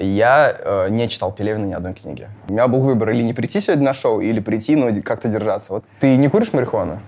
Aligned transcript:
Я 0.00 0.52
э, 0.58 0.88
не 0.90 1.08
читал 1.08 1.30
Пелевина 1.30 1.66
ни 1.66 1.72
одной 1.72 1.92
книги. 1.92 2.28
У 2.48 2.52
меня 2.52 2.66
был 2.66 2.80
выбор 2.80 3.10
или 3.10 3.22
не 3.22 3.32
прийти 3.32 3.60
сегодня 3.60 3.84
на 3.84 3.94
шоу, 3.94 4.20
или 4.20 4.40
прийти, 4.40 4.74
но 4.74 4.90
как-то 5.02 5.28
держаться. 5.28 5.72
Вот. 5.72 5.84
Ты 6.00 6.16
не 6.16 6.26
куришь 6.26 6.52
марихуану? 6.52 7.00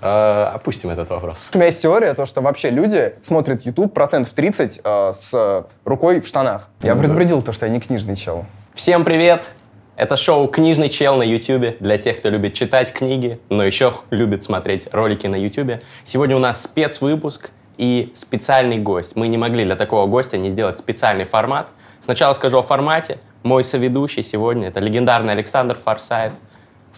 Э, 0.00 0.52
опустим 0.54 0.90
этот 0.90 1.10
вопрос. 1.10 1.50
У 1.52 1.56
меня 1.56 1.66
есть 1.66 1.82
теория, 1.82 2.14
то, 2.14 2.24
что 2.24 2.42
вообще 2.42 2.70
люди 2.70 3.14
смотрят 3.22 3.62
YouTube 3.62 3.92
процентов 3.92 4.32
30 4.34 4.82
э, 4.84 5.10
с 5.12 5.66
рукой 5.84 6.20
в 6.20 6.28
штанах. 6.28 6.68
Я 6.80 6.94
Ну 6.94 7.00
предупредил 7.00 7.42
то, 7.42 7.50
что 7.52 7.66
я 7.66 7.72
не 7.72 7.80
книжный 7.80 8.14
чел. 8.14 8.44
Всем 8.72 9.04
привет! 9.04 9.50
Это 9.96 10.16
шоу 10.16 10.46
«Книжный 10.46 10.90
чел» 10.90 11.16
на 11.16 11.24
YouTube 11.24 11.78
для 11.80 11.98
тех, 11.98 12.18
кто 12.18 12.28
любит 12.28 12.52
читать 12.52 12.92
книги, 12.92 13.40
но 13.48 13.64
еще 13.64 13.94
любит 14.10 14.44
смотреть 14.44 14.86
ролики 14.92 15.26
на 15.26 15.36
YouTube. 15.36 15.80
Сегодня 16.04 16.36
у 16.36 16.38
нас 16.38 16.62
спецвыпуск 16.62 17.50
и 17.78 18.12
специальный 18.14 18.78
гость. 18.78 19.16
Мы 19.16 19.28
не 19.28 19.38
могли 19.38 19.64
для 19.64 19.76
такого 19.76 20.06
гостя 20.06 20.36
не 20.36 20.50
сделать 20.50 20.78
специальный 20.78 21.24
формат. 21.24 21.68
Сначала 22.00 22.32
скажу 22.34 22.58
о 22.58 22.62
формате. 22.62 23.18
Мой 23.42 23.64
соведущий 23.64 24.22
сегодня— 24.22 24.68
это 24.68 24.80
легендарный 24.80 25.32
Александр 25.32 25.76
Форсайт, 25.76 26.32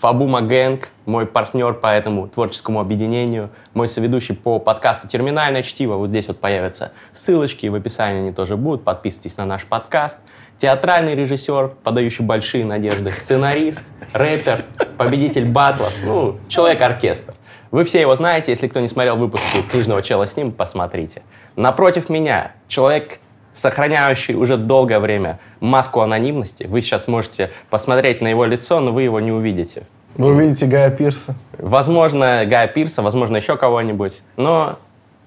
Фабума 0.00 0.42
Гэнг, 0.42 0.90
мой 1.06 1.26
партнер 1.26 1.74
по 1.74 1.88
этому 1.88 2.28
творческому 2.28 2.78
объединению, 2.78 3.50
мой 3.74 3.88
соведущий 3.88 4.32
по 4.32 4.60
подкасту 4.60 5.08
«Терминальное 5.08 5.64
чтиво». 5.64 5.96
Вот 5.96 6.10
здесь 6.10 6.28
вот 6.28 6.38
появятся 6.38 6.92
ссылочки, 7.12 7.66
в 7.66 7.74
описании 7.74 8.20
они 8.20 8.32
тоже 8.32 8.56
будут. 8.56 8.84
Подписывайтесь 8.84 9.36
на 9.36 9.44
наш 9.44 9.64
подкаст. 9.64 10.18
Театральный 10.56 11.16
режиссер, 11.16 11.74
подающий 11.82 12.24
большие 12.24 12.64
надежды, 12.64 13.12
сценарист, 13.12 13.84
рэпер, 14.12 14.64
победитель 14.96 15.46
батлов, 15.46 15.92
ну, 16.04 16.38
человек-оркестр. 16.48 17.34
Вы 17.70 17.84
все 17.84 18.00
его 18.00 18.16
знаете, 18.16 18.50
если 18.52 18.66
кто 18.66 18.80
не 18.80 18.88
смотрел 18.88 19.16
выпуски 19.16 19.60
«Книжного 19.62 20.02
чела» 20.02 20.26
с 20.26 20.36
ним, 20.36 20.52
посмотрите. 20.52 21.22
Напротив 21.54 22.08
меня 22.08 22.52
человек, 22.66 23.18
сохраняющий 23.52 24.34
уже 24.34 24.56
долгое 24.56 25.00
время 25.00 25.38
маску 25.60 26.00
анонимности. 26.00 26.64
Вы 26.64 26.80
сейчас 26.80 27.08
можете 27.08 27.50
посмотреть 27.68 28.22
на 28.22 28.28
его 28.28 28.46
лицо, 28.46 28.80
но 28.80 28.92
вы 28.92 29.02
его 29.02 29.20
не 29.20 29.32
увидите. 29.32 29.82
Вы 30.14 30.28
увидите 30.28 30.66
Гая 30.66 30.90
Пирса. 30.90 31.34
Возможно, 31.58 32.44
Гая 32.46 32.68
Пирса, 32.68 33.02
возможно, 33.02 33.36
еще 33.36 33.56
кого-нибудь, 33.56 34.22
но 34.36 34.78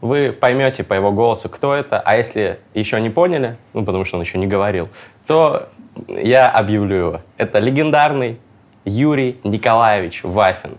вы 0.02 0.32
поймете 0.32 0.84
по 0.84 0.96
его 0.96 1.12
голосу, 1.12 1.48
кто 1.48 1.76
это. 1.76 2.00
А 2.00 2.18
если 2.18 2.60
еще 2.74 3.00
не 3.00 3.12
поняли, 3.12 3.58
ну, 3.74 3.86
потому 3.86 4.04
что 4.04 4.18
он 4.18 4.24
еще 4.24 4.40
не 4.40 4.48
говорил, 4.48 4.90
то 5.28 5.70
я 6.08 6.50
объявлю 6.50 6.96
его. 6.96 7.22
Это 7.38 7.60
легендарный 7.60 8.40
Юрий 8.84 9.40
Николаевич 9.44 10.22
Вафин. 10.24 10.78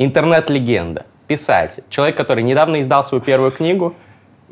Интернет-легенда, 0.00 1.06
писатель, 1.26 1.82
человек, 1.90 2.16
который 2.16 2.44
недавно 2.44 2.80
издал 2.80 3.02
свою 3.02 3.20
первую 3.20 3.50
книгу, 3.50 3.94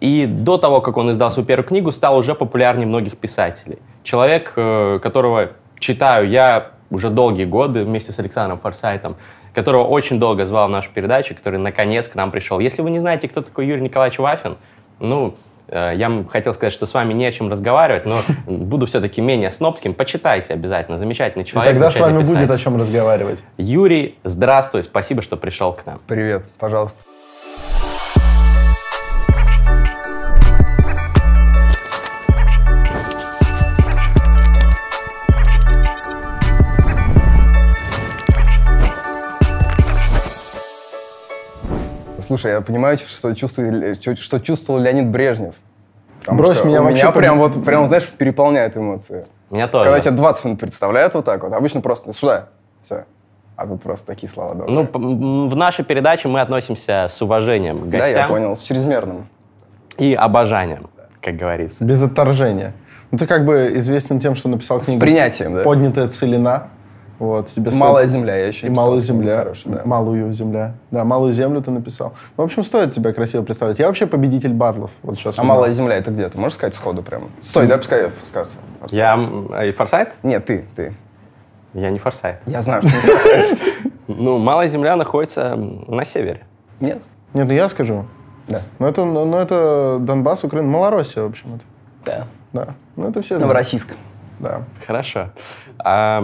и 0.01 0.27
до 0.27 0.59
того, 0.59 0.81
как 0.81 0.97
он 0.97 1.13
издал 1.13 1.31
свою 1.31 1.47
первую 1.47 1.67
книгу, 1.67 1.93
стал 1.93 2.19
уже 2.19 2.35
популярнее 2.35 2.87
многих 2.87 3.17
писателей. 3.17 3.79
Человек, 4.03 4.53
э, 4.57 4.99
которого 5.01 5.53
читаю 5.79 6.29
я 6.29 6.73
уже 6.91 7.11
долгие 7.11 7.45
годы 7.45 7.85
вместе 7.85 8.11
с 8.11 8.19
Александром 8.19 8.59
Форсайтом, 8.59 9.15
которого 9.55 9.85
очень 9.85 10.19
долго 10.19 10.47
звал 10.47 10.67
в 10.67 10.71
нашу 10.71 10.91
передачу, 10.93 11.35
который 11.37 11.61
наконец 11.61 12.09
к 12.09 12.17
нам 12.17 12.33
пришел. 12.33 12.59
Если 12.59 12.83
вы 12.83 12.91
не 12.91 12.99
знаете, 12.99 13.29
кто 13.29 13.41
такой 13.41 13.67
Юрий 13.67 13.83
Николаевич 13.83 14.19
Вафин, 14.19 14.57
ну, 14.99 15.37
я 15.75 16.07
м- 16.07 16.27
хотел 16.29 16.55
сказать, 16.55 16.73
что 16.73 16.87
с 16.87 16.95
вами 16.95 17.13
не 17.13 17.27
о 17.27 17.33
чем 17.33 17.51
разговаривать, 17.51 18.07
но 18.07 18.19
буду 18.47 18.87
все-таки 18.87 19.21
менее 19.21 19.51
снобским. 19.51 19.95
Почитайте 19.95 20.55
обязательно. 20.55 20.99
Замечательный 20.99 21.43
И 21.43 21.47
человек. 21.47 21.73
тогда 21.73 21.91
с 21.91 21.99
вами 21.99 22.23
будет 22.23 22.51
о 22.51 22.59
чем 22.59 22.77
разговаривать. 22.79 23.43
Юрий, 23.59 24.17
здравствуй, 24.25 24.85
спасибо, 24.85 25.23
что 25.23 25.37
пришел 25.37 25.73
к 25.73 25.85
нам. 25.87 26.01
Привет, 26.07 26.49
пожалуйста. 26.59 27.05
Слушай, 42.27 42.53
я 42.53 42.61
понимаю, 42.61 42.99
что 42.99 43.35
чувствует, 43.35 44.03
что 44.19 44.41
чувствовал 44.41 44.81
Леонид 44.81 45.07
Брежнев. 45.09 45.55
Потому 46.21 46.39
Брось 46.39 46.59
что 46.59 46.67
меня 46.67 46.83
вообще 46.83 47.05
меня 47.05 47.13
прям 47.13 47.39
вот, 47.39 47.65
прям, 47.65 47.87
знаешь, 47.87 48.09
переполняют 48.09 48.77
эмоции. 48.77 49.27
Меня 49.51 49.69
тоже. 49.69 49.85
Когда 49.85 50.01
тебя 50.01 50.11
20 50.13 50.45
минут 50.45 50.61
представляют 50.61 51.15
вот 51.15 51.25
так 51.25 51.45
вот, 51.45 51.53
обычно 51.53 51.81
просто 51.81 52.13
сюда, 52.13 52.49
все. 52.83 53.05
А 53.55 53.67
тут 53.67 53.81
просто 53.81 54.07
такие 54.09 54.29
слова 54.29 54.55
добрые. 54.55 54.89
Ну, 54.93 55.47
в 55.47 55.55
нашей 55.55 55.85
передаче 55.85 56.27
мы 56.27 56.41
относимся 56.41 57.07
с 57.09 57.23
уважением 57.23 57.83
к 57.83 57.91
да, 57.91 57.99
я 57.99 58.15
гостям 58.15 58.29
понял, 58.29 58.57
с 58.57 58.63
чрезмерным. 58.63 59.29
и 59.99 60.15
обожанием, 60.15 60.91
как 61.23 61.37
говорится. 61.37 61.85
Без 61.85 62.03
отторжения. 62.03 62.75
Ну, 63.13 63.19
ты 63.19 63.27
как 63.27 63.45
бы 63.45 63.71
известен 63.77 64.19
тем, 64.19 64.35
что 64.35 64.49
написал 64.49 64.83
С 64.83 64.87
книгу 64.87 65.01
принятием, 65.01 65.55
да? 65.55 65.63
«Поднятая 65.63 66.09
целина». 66.09 66.69
Вот, 67.19 67.47
тебе 67.47 67.71
стоит- 67.71 67.81
Малая 67.83 68.07
земля, 68.07 68.37
я 68.37 68.47
еще 68.47 68.67
И 68.67 68.69
не 68.71 68.75
писал, 68.75 68.85
«Малую 68.87 69.01
земля». 69.01 69.39
хорошую, 69.39 69.75
да. 69.75 69.83
«Малую 69.85 70.33
земля». 70.33 70.75
Да, 70.91 71.05
«Малую 71.05 71.33
землю» 71.33 71.63
ты 71.63 71.71
написал. 71.71 72.13
Ну, 72.37 72.43
в 72.43 72.47
общем, 72.47 72.63
стоит 72.63 72.93
тебя 72.93 73.13
красиво 73.15 73.43
представить. 73.43 73.79
Я 73.79 73.87
вообще 73.87 74.07
победитель 74.07 74.53
батлов. 74.53 74.91
Вот 75.03 75.17
сейчас 75.17 75.39
А 75.39 75.43
узнал. 75.43 75.57
малая 75.57 75.73
земля 75.73 75.97
это 75.97 76.11
где? 76.11 76.29
Ты 76.29 76.39
можешь 76.39 76.57
сказать 76.57 76.75
сходу 76.75 77.03
прям? 77.03 77.31
Стой, 77.41 77.67
да, 77.67 77.79
пускай 77.79 78.11
скажет. 78.23 78.51
Форсайт. 78.81 78.93
Я 78.99 79.15
м, 79.15 79.47
и 79.63 79.73
Форсайт? 79.73 80.11
Нет, 80.23 80.45
ты, 80.45 80.67
ты. 80.77 80.95
Я 81.73 81.91
не 81.91 81.99
Форсайт. 81.99 82.37
Я 82.47 82.61
знаю, 82.63 82.83
что 82.83 82.91
ты 82.91 82.97
Форсайт. 83.17 83.59
Ну, 84.09 84.39
Малая 84.39 84.69
Земля 84.69 84.95
находится 84.95 85.57
на 85.57 86.05
севере. 86.05 86.45
Нет? 86.81 87.03
Нет, 87.35 87.49
ну 87.49 87.53
я 87.55 87.69
скажу. 87.69 88.05
Да. 88.47 88.61
Ну, 88.79 88.87
это, 88.87 89.05
ну, 89.05 89.37
это 89.37 89.97
Донбасс, 90.01 90.45
Украина, 90.45 90.69
Малороссия, 90.69 91.23
в 91.25 91.27
общем. 91.27 91.57
Это. 91.57 91.65
Да. 92.05 92.27
Да. 92.53 92.75
Ну, 92.95 93.09
это 93.09 93.21
все 93.23 93.39
знают. 93.39 93.53
Да. 94.39 94.65
Хорошо. 94.87 95.31
А, 95.79 96.21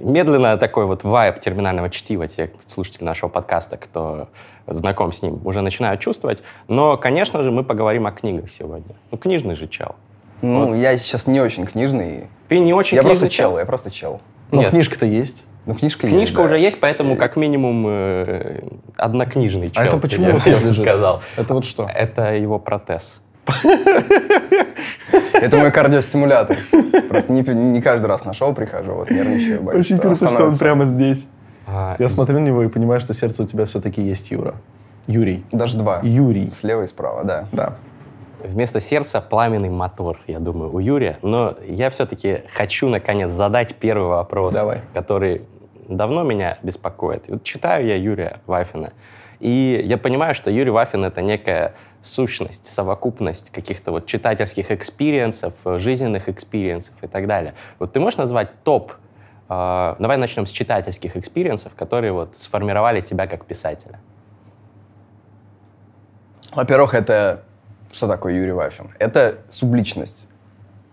медленно 0.00 0.56
такой 0.56 0.86
вот 0.86 1.04
вайб 1.04 1.40
терминального 1.40 1.90
чтива, 1.90 2.28
те 2.28 2.50
слушатели 2.66 3.04
нашего 3.04 3.28
подкаста, 3.28 3.76
кто 3.76 4.28
знаком 4.66 5.12
с 5.12 5.22
ним, 5.22 5.40
уже 5.44 5.60
начинают 5.60 6.00
чувствовать. 6.00 6.42
Но, 6.68 6.96
конечно 6.96 7.42
же, 7.42 7.50
мы 7.50 7.64
поговорим 7.64 8.06
о 8.06 8.12
книгах 8.12 8.50
сегодня. 8.50 8.94
Ну, 9.10 9.18
книжный 9.18 9.54
же 9.54 9.66
чел. 9.68 9.94
Ну, 10.42 10.74
я 10.74 10.96
сейчас 10.98 11.26
не 11.26 11.40
очень 11.40 11.64
книжный. 11.64 12.28
Ты 12.48 12.58
не 12.58 12.74
очень 12.74 12.96
Я 12.96 13.02
просто 13.02 13.30
чел, 13.30 13.58
я 13.58 13.64
просто 13.64 13.90
чел. 13.90 14.20
Но 14.50 14.60
Нет. 14.60 14.70
книжка-то 14.70 15.06
есть. 15.06 15.46
Ну, 15.66 15.74
книжка 15.74 16.06
Книжка 16.06 16.20
есть, 16.20 16.34
да. 16.34 16.42
уже 16.42 16.58
есть, 16.58 16.78
поэтому 16.78 17.16
как 17.16 17.36
минимум 17.36 17.86
э, 17.88 18.60
однокнижный 18.96 19.70
чел. 19.70 19.82
А 19.82 19.86
это 19.86 19.98
почему 19.98 20.26
я, 20.26 20.32
вот 20.34 20.46
я 20.46 20.70
сказал. 20.70 21.22
Это 21.36 21.54
вот 21.54 21.64
что? 21.64 21.88
Это 21.88 22.34
его 22.34 22.58
протез. 22.58 23.22
Это 25.32 25.56
мой 25.56 25.70
кардиостимулятор. 25.70 26.56
Просто 27.08 27.32
не, 27.32 27.42
не 27.42 27.82
каждый 27.82 28.06
раз 28.06 28.24
на 28.24 28.32
шоу 28.32 28.54
прихожу, 28.54 28.92
вот 28.94 29.10
нервничаю. 29.10 29.62
боюсь, 29.62 29.86
Очень 29.86 29.98
круто, 29.98 30.28
что 30.28 30.44
он 30.46 30.56
прямо 30.56 30.84
здесь. 30.84 31.26
А, 31.66 31.96
Я 31.98 32.08
смотрю 32.08 32.40
на 32.40 32.44
него 32.44 32.62
и 32.62 32.68
понимаю, 32.68 33.00
что 33.00 33.14
сердце 33.14 33.42
у 33.42 33.46
тебя 33.46 33.64
все-таки 33.64 34.02
есть 34.02 34.30
Юра. 34.30 34.54
Юрий. 35.06 35.44
Даже 35.52 35.78
два. 35.78 36.00
Юрий. 36.02 36.50
Слева 36.50 36.82
и 36.82 36.86
справа, 36.86 37.24
да. 37.24 37.46
Да. 37.52 37.74
Вместо 38.42 38.80
сердца 38.80 39.20
пламенный 39.22 39.70
мотор, 39.70 40.18
я 40.26 40.38
думаю, 40.38 40.74
у 40.74 40.78
Юрия. 40.78 41.18
Но 41.22 41.56
я 41.66 41.88
все-таки 41.90 42.42
хочу, 42.54 42.88
наконец, 42.88 43.32
задать 43.32 43.74
первый 43.74 44.08
вопрос, 44.08 44.54
Давай. 44.54 44.80
который 44.92 45.42
давно 45.88 46.22
меня 46.24 46.58
беспокоит. 46.62 47.28
И 47.28 47.32
Вот 47.32 47.42
читаю 47.42 47.86
я 47.86 47.96
Юрия 47.96 48.40
Вафина, 48.46 48.92
и 49.40 49.82
я 49.84 49.96
понимаю, 49.98 50.34
что 50.34 50.50
Юрий 50.50 50.70
Вафин— 50.70 51.04
это 51.06 51.22
некая 51.22 51.74
сущность, 52.04 52.66
совокупность 52.66 53.50
каких-то 53.50 53.90
вот 53.90 54.06
читательских 54.06 54.70
experience 54.70 55.44
ов, 55.44 55.66
э, 55.66 55.78
жизненных 55.78 56.28
experience 56.28 56.83
ов 56.83 56.94
и 57.02 57.06
так 57.06 57.26
далее. 57.26 57.54
Вот 57.78 57.92
ты 57.92 58.00
можешь 58.00 58.18
назвать 58.18 58.62
топ, 58.62 58.92
э, 59.48 59.94
давай 59.98 60.16
начнем 60.18 60.46
с 60.46 60.50
читательских 60.50 61.16
experience 61.16 61.61
ов, 61.61 61.74
которые 61.74 62.12
вот 62.12 62.36
сформировали 62.36 63.00
тебя 63.00 63.26
как 63.26 63.46
писателя? 63.46 64.00
Во-первых, 66.52 66.94
это... 66.94 67.42
Что 67.92 68.08
такое 68.08 68.34
Юрий 68.34 68.52
Вафин? 68.52 68.90
Это 68.98 69.38
субличность. 69.48 70.28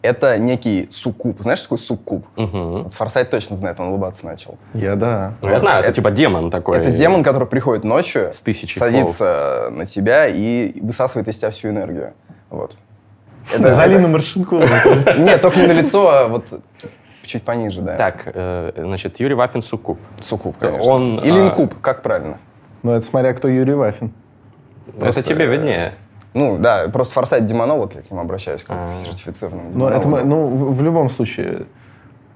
Это 0.02 0.40
некий 0.40 0.88
суккуб. 0.92 1.42
Знаешь, 1.42 1.60
что 1.60 1.68
такое 1.68 1.78
суккуб? 1.78 2.26
Мгм. 2.36 2.84
Вот 2.84 2.94
Форсайт 2.94 3.30
точно 3.30 3.56
знает, 3.56 3.80
он 3.80 3.90
улыбаться 3.90 4.26
начал. 4.26 4.58
Я 4.74 4.96
да. 4.96 5.34
Ну, 5.42 5.50
я 5.50 5.60
знаю, 5.60 5.80
это, 5.80 5.90
Это- 5.90 5.96
типа 5.96 6.12
демон 6.12 6.50
такой. 6.50 6.78
Это 6.80 6.90
демон, 6.92 7.24
который 7.24 7.48
приходит 7.48 7.84
ночью, 7.84 8.34
С 8.34 8.42
тысячей 8.42 8.80
садится 8.80 9.68
на 9.72 9.86
тебя 9.86 10.28
и 10.28 10.80
высасывает 10.82 11.28
из 11.28 11.38
тебя 11.38 11.52
всю 11.52 11.70
энергию. 11.70 12.14
Вот. 12.50 12.78
Это, 13.54 13.72
Залина 13.72 14.08
Маршинкова. 14.08 14.64
это- 14.64 15.18
Нет, 15.20 15.42
только 15.42 15.60
не 15.60 15.68
на 15.68 15.74
лицо, 15.74 16.10
а 16.10 16.28
вот 16.28 16.46
чуть 17.24 17.44
пониже, 17.44 17.82
да. 17.82 17.96
Так, 17.96 18.24
э, 18.26 18.72
значит, 18.76 19.20
Юрий 19.20 19.36
Вафин 19.36 19.62
Суккуб. 19.62 20.00
Суккуб, 20.20 20.58
конечно. 20.58 20.92
Он, 20.92 21.20
Или 21.20 21.40
а, 21.40 21.48
инкуб, 21.48 21.80
как 21.80 22.02
правильно? 22.02 22.40
Ну, 22.82 22.92
это 22.92 23.06
смотря 23.06 23.34
кто 23.34 23.48
Юрий 23.48 23.74
Вафин. 23.76 24.14
Это 25.00 25.22
тебе 25.22 25.46
виднее. 25.46 25.94
Ну, 26.34 26.58
да, 26.58 26.88
просто 26.90 27.14
Форсайт 27.14 27.46
демонолог, 27.46 27.94
я 27.96 28.02
к 28.02 28.10
нему 28.10 28.22
обращаюсь, 28.22 28.64
как 28.64 28.78
А. 28.78 28.90
к 28.92 28.94
сертифицированному 28.94 29.72
Но 29.74 29.90
это, 29.90 30.08
мы- 30.08 30.24
ну, 30.24 30.48
в, 30.48 30.76
в 30.78 30.82
любом 30.82 31.10
случае... 31.10 31.66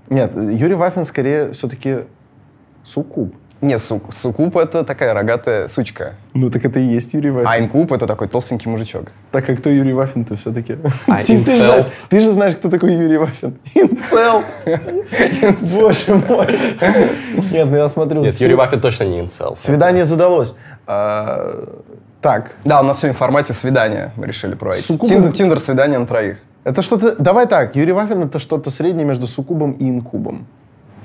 Нет, 0.09 0.35
Юрий 0.35 0.75
Вафин 0.75 1.05
скорее 1.05 1.51
все-таки 1.53 1.99
суккуб. 2.83 3.33
Не, 3.61 3.79
су- 3.79 4.01
суккуб 4.11 4.57
это 4.57 4.83
такая 4.83 5.13
рогатая 5.13 5.67
сучка. 5.69 6.15
Ну, 6.33 6.49
так 6.51 6.65
это 6.65 6.79
и 6.79 6.83
есть 6.83 7.13
Юрий 7.13 7.31
Вафин. 7.31 7.47
А 7.49 7.57
инкуб 7.57 7.91
это 7.93 8.05
такой 8.05 8.27
толстенький 8.27 8.69
мужичок. 8.69 9.05
Так 9.31 9.45
как 9.45 9.57
кто 9.59 9.69
Юрий 9.69 9.93
Вафин-то 9.93 10.35
все-таки? 10.35 10.77
А 11.07 11.17
ты, 11.23 11.23
ты, 11.23 11.33
же 11.33 11.37
инцел? 11.39 11.55
знаешь, 11.69 11.85
ты 12.09 12.19
же 12.21 12.31
знаешь, 12.31 12.55
кто 12.57 12.69
такой 12.69 12.93
Юрий 12.93 13.17
Вафин. 13.17 13.57
Инцел. 13.73 14.43
Боже 15.79 16.15
мой. 16.27 16.59
Нет, 17.51 17.67
ну 17.69 17.77
я 17.77 17.87
смотрю. 17.89 18.21
Нет, 18.21 18.35
Юрий 18.35 18.55
Вафин 18.55 18.81
точно 18.81 19.05
не 19.05 19.21
инцел. 19.21 19.55
Свидание 19.55 20.05
задалось. 20.05 20.53
А, 20.85 21.65
Так, 22.21 22.55
Да, 22.63 22.81
у 22.81 22.83
нас 22.83 22.99
сегодня 22.99 23.13
в 23.13 23.17
формате 23.17 23.53
свидания 23.53 24.11
мы 24.15 24.25
решили 24.25 24.55
проводить. 24.55 24.85
Суккубы- 24.85 25.07
Тиндер, 25.09 25.31
Тиндер 25.31 25.59
свидание 25.59 25.99
на 25.99 26.07
троих. 26.07 26.37
это 26.63 26.81
что-то... 26.81 27.15
Давай 27.17 27.45
так, 27.47 27.75
Юрий 27.75 27.93
Вафин 27.93 28.23
это 28.23 28.39
что-то 28.39 28.71
среднее 28.71 29.05
между 29.05 29.27
суккубом 29.27 29.73
и 29.73 29.87
инкубом. 29.89 30.47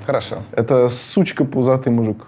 Хорошо. 0.05 0.37
Это 0.51 0.89
сучка 0.89 1.45
пузатый 1.45 1.91
мужик. 1.93 2.25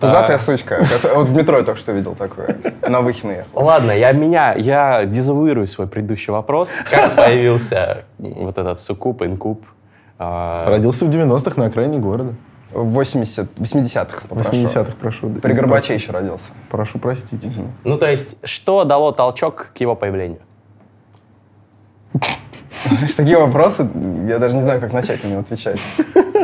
Пузатая 0.00 0.38
сучка. 0.38 0.74
Это- 0.76 1.14
Вот 1.16 1.28
в 1.28 1.36
метро 1.36 1.58
я 1.58 1.64
только 1.64 1.80
что 1.80 1.92
видел 1.92 2.14
такое. 2.14 2.56
На 2.88 3.00
Выхино 3.00 3.32
ехал. 3.32 3.64
Ладно, 3.64 3.90
я 3.92 4.12
меня, 4.12 4.52
я 4.54 5.04
дезавуирую 5.04 5.66
свой 5.66 5.86
предыдущий 5.88 6.32
вопрос. 6.32 6.70
Как 6.90 7.14
появился 7.16 8.04
вот 8.18 8.58
этот 8.58 8.80
суккуб, 8.80 9.22
инкуб? 9.22 9.64
А, 10.18 10.68
Родился 10.68 11.04
в 11.04 11.10
90-х 11.10 11.60
на 11.60 11.66
окраине 11.66 11.98
города. 11.98 12.34
В 12.76 12.92
80, 12.92 13.58
80-х 13.58 14.20
В 14.20 14.28
попрошу. 14.28 14.50
80-х, 14.50 14.92
прошу. 15.00 15.30
При 15.30 15.54
Горбаче 15.54 15.94
еще 15.94 16.12
родился. 16.12 16.52
Прошу 16.68 16.98
простить. 16.98 17.48
Ну, 17.84 17.96
то 17.96 18.10
есть, 18.10 18.36
что 18.44 18.84
дало 18.84 19.12
толчок 19.12 19.70
к 19.74 19.78
его 19.78 19.96
появлению? 19.96 20.40
Такие 23.16 23.38
вопросы, 23.38 23.88
я 24.28 24.38
даже 24.38 24.56
не 24.56 24.60
знаю, 24.60 24.80
как 24.80 24.92
начать 24.92 25.24
на 25.24 25.28
них 25.28 25.38
отвечать. 25.38 25.80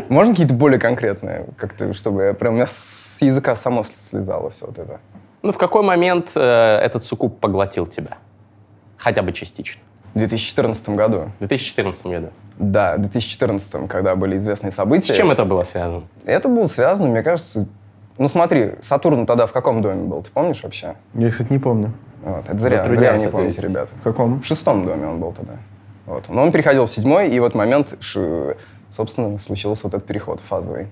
Можно 0.08 0.32
какие-то 0.32 0.54
более 0.54 0.80
конкретные, 0.80 1.48
как-то, 1.58 1.92
чтобы 1.92 2.22
я 2.22 2.34
прям 2.34 2.54
у 2.54 2.56
меня 2.56 2.66
с 2.66 3.20
языка 3.20 3.54
само 3.54 3.82
слезало 3.82 4.48
все 4.48 4.66
вот 4.66 4.78
это. 4.78 5.00
Ну, 5.42 5.52
в 5.52 5.58
какой 5.58 5.82
момент 5.82 6.32
э, 6.34 6.40
этот 6.40 7.04
суккуб 7.04 7.40
поглотил 7.40 7.86
тебя? 7.86 8.16
Хотя 8.96 9.22
бы 9.22 9.32
частично. 9.32 9.82
В 10.14 10.18
2014 10.18 10.88
году. 10.90 11.30
В 11.36 11.46
2014 11.46 12.06
году. 12.06 12.28
Да, 12.58 12.96
в 12.96 13.00
2014, 13.00 13.88
когда 13.88 14.14
были 14.14 14.36
известные 14.36 14.70
С 14.70 14.74
события. 14.74 15.14
чем 15.14 15.30
это 15.30 15.44
было 15.44 15.64
связано? 15.64 16.02
Это 16.24 16.48
было 16.48 16.66
связано, 16.66 17.08
мне 17.08 17.22
кажется... 17.22 17.66
Ну 18.18 18.28
смотри, 18.28 18.72
Сатурн 18.80 19.24
тогда 19.24 19.46
в 19.46 19.52
каком 19.52 19.80
доме 19.80 20.04
был, 20.04 20.22
ты 20.22 20.30
помнишь 20.30 20.62
вообще? 20.62 20.96
Я, 21.14 21.30
кстати, 21.30 21.50
не 21.50 21.58
помню. 21.58 21.92
Вот, 22.22 22.46
это 22.48 22.58
зря, 22.58 22.84
зря 22.84 23.16
не 23.16 23.28
помните, 23.28 23.62
ребята. 23.62 23.94
В 23.94 24.02
каком? 24.02 24.40
В 24.42 24.46
шестом 24.46 24.84
доме 24.84 25.06
он 25.08 25.18
был 25.18 25.32
тогда. 25.32 25.54
Вот. 26.06 26.28
Но 26.28 26.42
он 26.42 26.52
переходил 26.52 26.84
в 26.86 26.90
седьмой, 26.90 27.30
и 27.30 27.40
в 27.40 27.44
этот 27.44 27.54
момент, 27.54 27.96
ш- 28.00 28.54
собственно, 28.90 29.38
случился 29.38 29.84
вот 29.84 29.94
этот 29.94 30.06
переход 30.06 30.40
фазовый. 30.40 30.88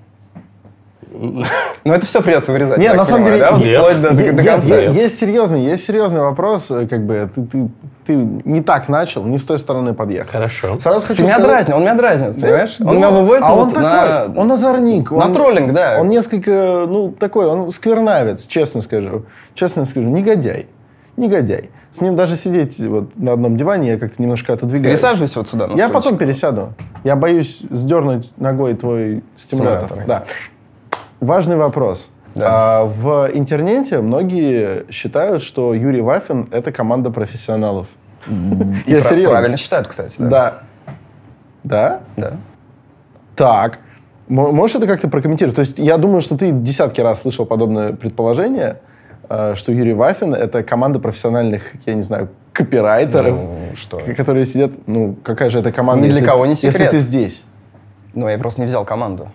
Ну, 1.13 1.93
это 1.93 2.07
все 2.07 2.23
придется 2.23 2.53
вырезать. 2.53 2.79
Не, 2.79 2.85
я 2.85 2.91
так 2.91 2.99
на 3.01 3.07
самом 3.07 3.25
деле, 3.25 3.39
да? 3.39 3.51
Вот 3.53 3.65
нет. 3.65 3.79
вплоть 3.81 4.03
до, 4.03 4.15
нет, 4.15 4.47
конца. 4.47 4.77
есть 4.77 5.19
серьезный, 5.19 5.63
есть 5.65 5.85
серьезный 5.85 6.21
вопрос, 6.21 6.71
э, 6.71 6.87
как 6.87 7.05
бы 7.05 7.29
ты, 7.35 7.43
ты, 7.47 7.69
ты 8.07 8.15
не 8.15 8.63
так 8.63 8.89
начал, 8.89 9.25
не 9.25 9.39
с 9.39 9.45
той 9.45 9.59
стороны 9.59 9.95
подъехал. 9.95 10.31
Хорошо. 10.31 10.79
Сразу 10.79 11.07
хочу 11.07 11.19
Ты 11.19 11.23
меня 11.25 11.35
сказать- 11.35 11.51
дразнил, 11.51 11.77
он 11.77 11.83
меня 11.83 11.95
дразнит, 11.95 12.41
понимаешь? 12.41 12.77
Ну, 12.79 12.91
Он 12.91 12.97
меня 12.97 13.11
выводит 13.11 13.43
а 13.43 13.55
вот 13.55 13.63
он 13.69 13.71
такой, 13.71 13.83
на... 13.83 14.33
он 14.37 14.53
озорник. 14.53 15.11
на 15.11 15.17
он- 15.27 15.33
троллинг, 15.33 15.73
да. 15.73 15.97
Он 16.01 16.09
несколько, 16.09 16.85
ну, 16.89 17.11
такой, 17.19 17.47
он 17.47 17.71
сквернавец, 17.71 18.47
честно 18.47 18.81
скажу. 18.83 19.25
Честно 19.55 19.85
скажу, 19.85 20.09
негодяй. 20.11 20.67
Негодяй. 21.17 21.71
С 21.91 22.01
ним 22.01 22.15
даже 22.17 22.37
сидеть 22.37 22.79
вот 22.81 23.17
на 23.17 23.33
одном 23.33 23.57
диване 23.57 23.91
я 23.91 23.99
как-то 23.99 24.23
немножко 24.23 24.53
отодвигаюсь. 24.53 24.97
Пересаживайся 24.99 25.41
вот 25.41 25.49
сюда. 25.49 25.67
на 25.67 25.73
Я 25.73 25.89
стульчик. 25.89 25.93
потом 25.93 26.17
пересяду. 26.19 26.73
Я 27.05 27.17
боюсь 27.17 27.63
сдернуть 27.69 28.31
ногой 28.37 28.75
твой 28.75 29.23
стимулятор. 29.37 29.87
Стимулятор. 29.89 30.07
Да. 30.07 30.25
Важный 31.21 31.57
вопрос. 31.57 32.11
Да. 32.35 32.81
А, 32.81 32.85
в 32.85 33.29
интернете 33.35 34.01
многие 34.01 34.91
считают, 34.91 35.43
что 35.43 35.75
Юрий 35.75 36.01
Вафин— 36.01 36.49
это 36.53 36.73
команда 36.73 37.11
профессионалов. 37.11 37.89
И 38.29 38.93
Я 38.93 39.01
серьезно. 39.03 39.31
Правильно 39.33 39.57
считают, 39.57 39.89
кстати. 39.89 40.17
Да. 40.19 40.29
Да. 40.29 40.61
Да? 41.65 42.01
Да. 42.17 42.33
Так. 43.37 43.79
Можешь 44.29 44.77
это 44.77 44.87
как-то 44.87 45.09
прокомментировать? 45.09 45.57
То 45.57 45.61
есть 45.61 45.79
я 45.79 45.97
думаю, 45.97 46.21
что 46.23 46.37
ты 46.39 46.53
десятки 46.53 47.01
раз 47.01 47.23
слышал 47.23 47.47
подобное 47.47 47.93
предположение, 47.95 48.79
э, 49.29 49.55
что 49.57 49.73
Юрий 49.73 49.93
Вафин— 49.95 50.35
это 50.35 50.63
команда 50.63 51.01
профессиональных, 51.01 51.63
я 51.85 51.95
не 51.95 52.03
знаю, 52.03 52.29
копирайтеров, 52.53 53.37
Ну, 53.37 53.59
что? 53.77 53.99
которые 54.17 54.47
сидят... 54.47 54.71
Ну, 54.87 55.17
какая 55.25 55.51
же 55.51 55.59
это 55.59 55.73
команда, 55.73 56.05
Ни 56.07 56.11
для 56.11 56.19
если- 56.21 56.31
кого 56.31 56.47
не 56.47 56.53
если 56.53 56.87
ты 56.87 56.99
здесь? 56.99 57.45
Ну, 58.15 58.29
я 58.29 58.39
просто 58.39 58.61
не 58.61 58.67
взял 58.69 58.85
команду. 58.85 59.31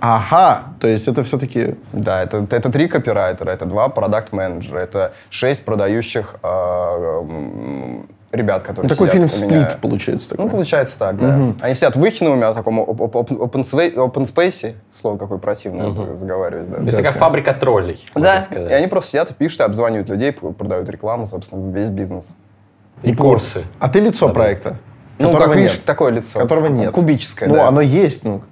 Ага, 0.00 0.74
то 0.80 0.86
есть 0.86 1.08
это 1.08 1.22
все-таки... 1.22 1.74
Да, 1.92 2.22
это, 2.22 2.46
это 2.50 2.70
три 2.70 2.88
копирайтера, 2.88 3.50
это 3.50 3.66
два 3.66 3.88
продакт-менеджера, 3.88 4.78
это 4.78 5.12
шесть 5.30 5.64
продающих 5.64 6.36
э, 6.42 8.02
ребят, 8.32 8.62
которые 8.62 8.88
такой 8.88 9.08
сидят 9.08 9.30
фильм 9.32 9.48
меня. 9.50 9.62
«Сплит» 9.64 9.80
получается 9.80 10.30
такой. 10.30 10.44
Ну, 10.44 10.50
получается 10.50 10.98
так, 10.98 11.18
да. 11.18 11.54
Они 11.60 11.74
сидят 11.74 11.96
в 11.96 12.04
Ихино 12.04 12.30
у 12.30 12.36
меня, 12.36 12.52
в 12.52 12.54
таком 12.54 12.80
open 12.80 13.64
spa- 13.64 13.94
open 13.94 14.24
space, 14.32 14.74
слово 14.92 15.16
какое 15.16 15.38
противное 15.38 15.92
это 15.92 16.14
заговаривать, 16.14 16.70
да. 16.70 16.76
То 16.76 16.82
есть 16.84 16.96
такая 16.96 17.12
фабрика 17.12 17.54
троллей, 17.54 18.04
Да, 18.14 18.38
и 18.54 18.72
они 18.72 18.86
просто 18.86 19.10
сидят 19.10 19.30
и 19.30 19.34
пишут, 19.34 19.60
и 19.60 19.62
обзванивают 19.64 20.08
людей, 20.08 20.32
продают 20.32 20.88
рекламу, 20.90 21.26
собственно, 21.26 21.72
весь 21.72 21.88
бизнес. 21.88 22.34
И 23.02 23.14
курсы. 23.14 23.64
А 23.78 23.88
ты 23.88 24.00
лицо 24.00 24.28
проекта? 24.28 24.76
Ну, 25.18 25.32
как 25.36 25.56
видишь, 25.56 25.72
нет. 25.72 25.84
такое 25.84 26.12
лицо. 26.12 26.38
Которого 26.38 26.66
нет. 26.66 26.92
Кубическое, 26.92 27.48
Ну, 27.48 27.56
да. 27.56 27.66
оно 27.66 27.80
есть, 27.80 28.24
ну, 28.24 28.42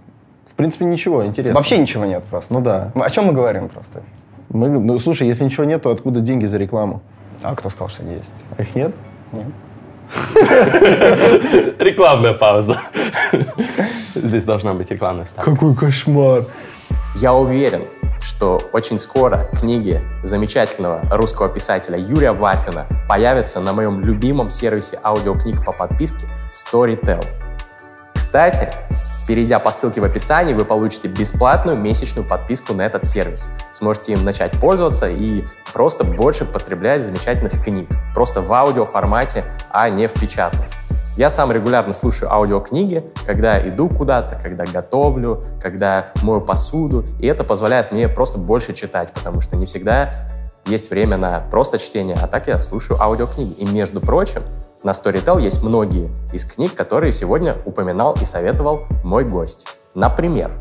в 0.56 0.58
принципе, 0.58 0.86
ничего, 0.86 1.22
интересно. 1.26 1.54
Вообще 1.54 1.76
ничего 1.76 2.06
нет 2.06 2.24
просто. 2.24 2.54
Ну 2.54 2.62
да. 2.62 2.90
О 2.94 3.10
чем 3.10 3.26
мы 3.26 3.34
говорим 3.34 3.68
просто? 3.68 4.02
Мы, 4.48 4.70
ну, 4.70 4.98
слушай, 4.98 5.28
если 5.28 5.44
ничего 5.44 5.64
нет, 5.64 5.82
то 5.82 5.90
откуда 5.90 6.20
деньги 6.20 6.46
за 6.46 6.56
рекламу? 6.56 7.02
А 7.42 7.54
кто 7.54 7.68
сказал, 7.68 7.90
что 7.90 8.04
есть? 8.04 8.46
А 8.56 8.62
их 8.62 8.74
нет? 8.74 8.94
Нет. 9.32 9.48
Рекламная 11.78 12.32
пауза. 12.32 12.80
Здесь 14.14 14.44
должна 14.44 14.72
быть 14.72 14.90
рекламная 14.90 15.26
ставка. 15.26 15.50
Какой 15.50 15.76
кошмар. 15.76 16.46
Я 17.16 17.34
уверен, 17.34 17.82
что 18.22 18.62
очень 18.72 18.96
скоро 18.98 19.50
книги 19.60 20.00
замечательного 20.22 21.02
русского 21.10 21.50
писателя 21.50 21.98
Юрия 21.98 22.32
Вафина 22.32 22.86
появятся 23.06 23.60
на 23.60 23.74
моем 23.74 24.00
любимом 24.00 24.48
сервисе 24.48 24.98
аудиокниг 25.04 25.62
по 25.62 25.72
подписке 25.72 26.26
Storytel. 26.50 27.26
Кстати, 28.14 28.70
перейдя 29.26 29.58
по 29.58 29.70
ссылке 29.70 30.00
в 30.00 30.04
описании, 30.04 30.54
вы 30.54 30.64
получите 30.64 31.08
бесплатную 31.08 31.76
месячную 31.76 32.26
подписку 32.26 32.74
на 32.74 32.82
этот 32.82 33.04
сервис. 33.04 33.48
Сможете 33.72 34.12
им 34.12 34.24
начать 34.24 34.52
пользоваться 34.52 35.08
и 35.08 35.44
просто 35.72 36.04
больше 36.04 36.44
потреблять 36.44 37.02
замечательных 37.02 37.62
книг. 37.62 37.88
Просто 38.14 38.40
в 38.40 38.52
аудиоформате, 38.52 39.44
а 39.70 39.88
не 39.90 40.06
в 40.06 40.12
печатном. 40.12 40.64
Я 41.16 41.30
сам 41.30 41.50
регулярно 41.50 41.94
слушаю 41.94 42.30
аудиокниги, 42.30 43.02
когда 43.24 43.58
иду 43.66 43.88
куда-то, 43.88 44.38
когда 44.42 44.66
готовлю, 44.66 45.44
когда 45.62 46.08
мою 46.22 46.42
посуду, 46.42 47.06
и 47.20 47.26
это 47.26 47.42
позволяет 47.42 47.90
мне 47.90 48.06
просто 48.06 48.36
больше 48.36 48.74
читать, 48.74 49.12
потому 49.14 49.40
что 49.40 49.56
не 49.56 49.64
всегда 49.64 50.28
есть 50.66 50.90
время 50.90 51.16
на 51.16 51.40
просто 51.50 51.78
чтение, 51.78 52.18
а 52.20 52.26
так 52.26 52.48
я 52.48 52.60
слушаю 52.60 53.00
аудиокниги. 53.00 53.52
И, 53.52 53.64
между 53.64 54.00
прочим, 54.00 54.42
на 54.86 54.90
Storytel 54.92 55.42
есть 55.42 55.64
многие 55.64 56.08
из 56.32 56.44
книг, 56.44 56.72
которые 56.76 57.12
сегодня 57.12 57.56
упоминал 57.64 58.16
и 58.22 58.24
советовал 58.24 58.84
мой 59.02 59.24
гость. 59.24 59.66
Например, 59.94 60.52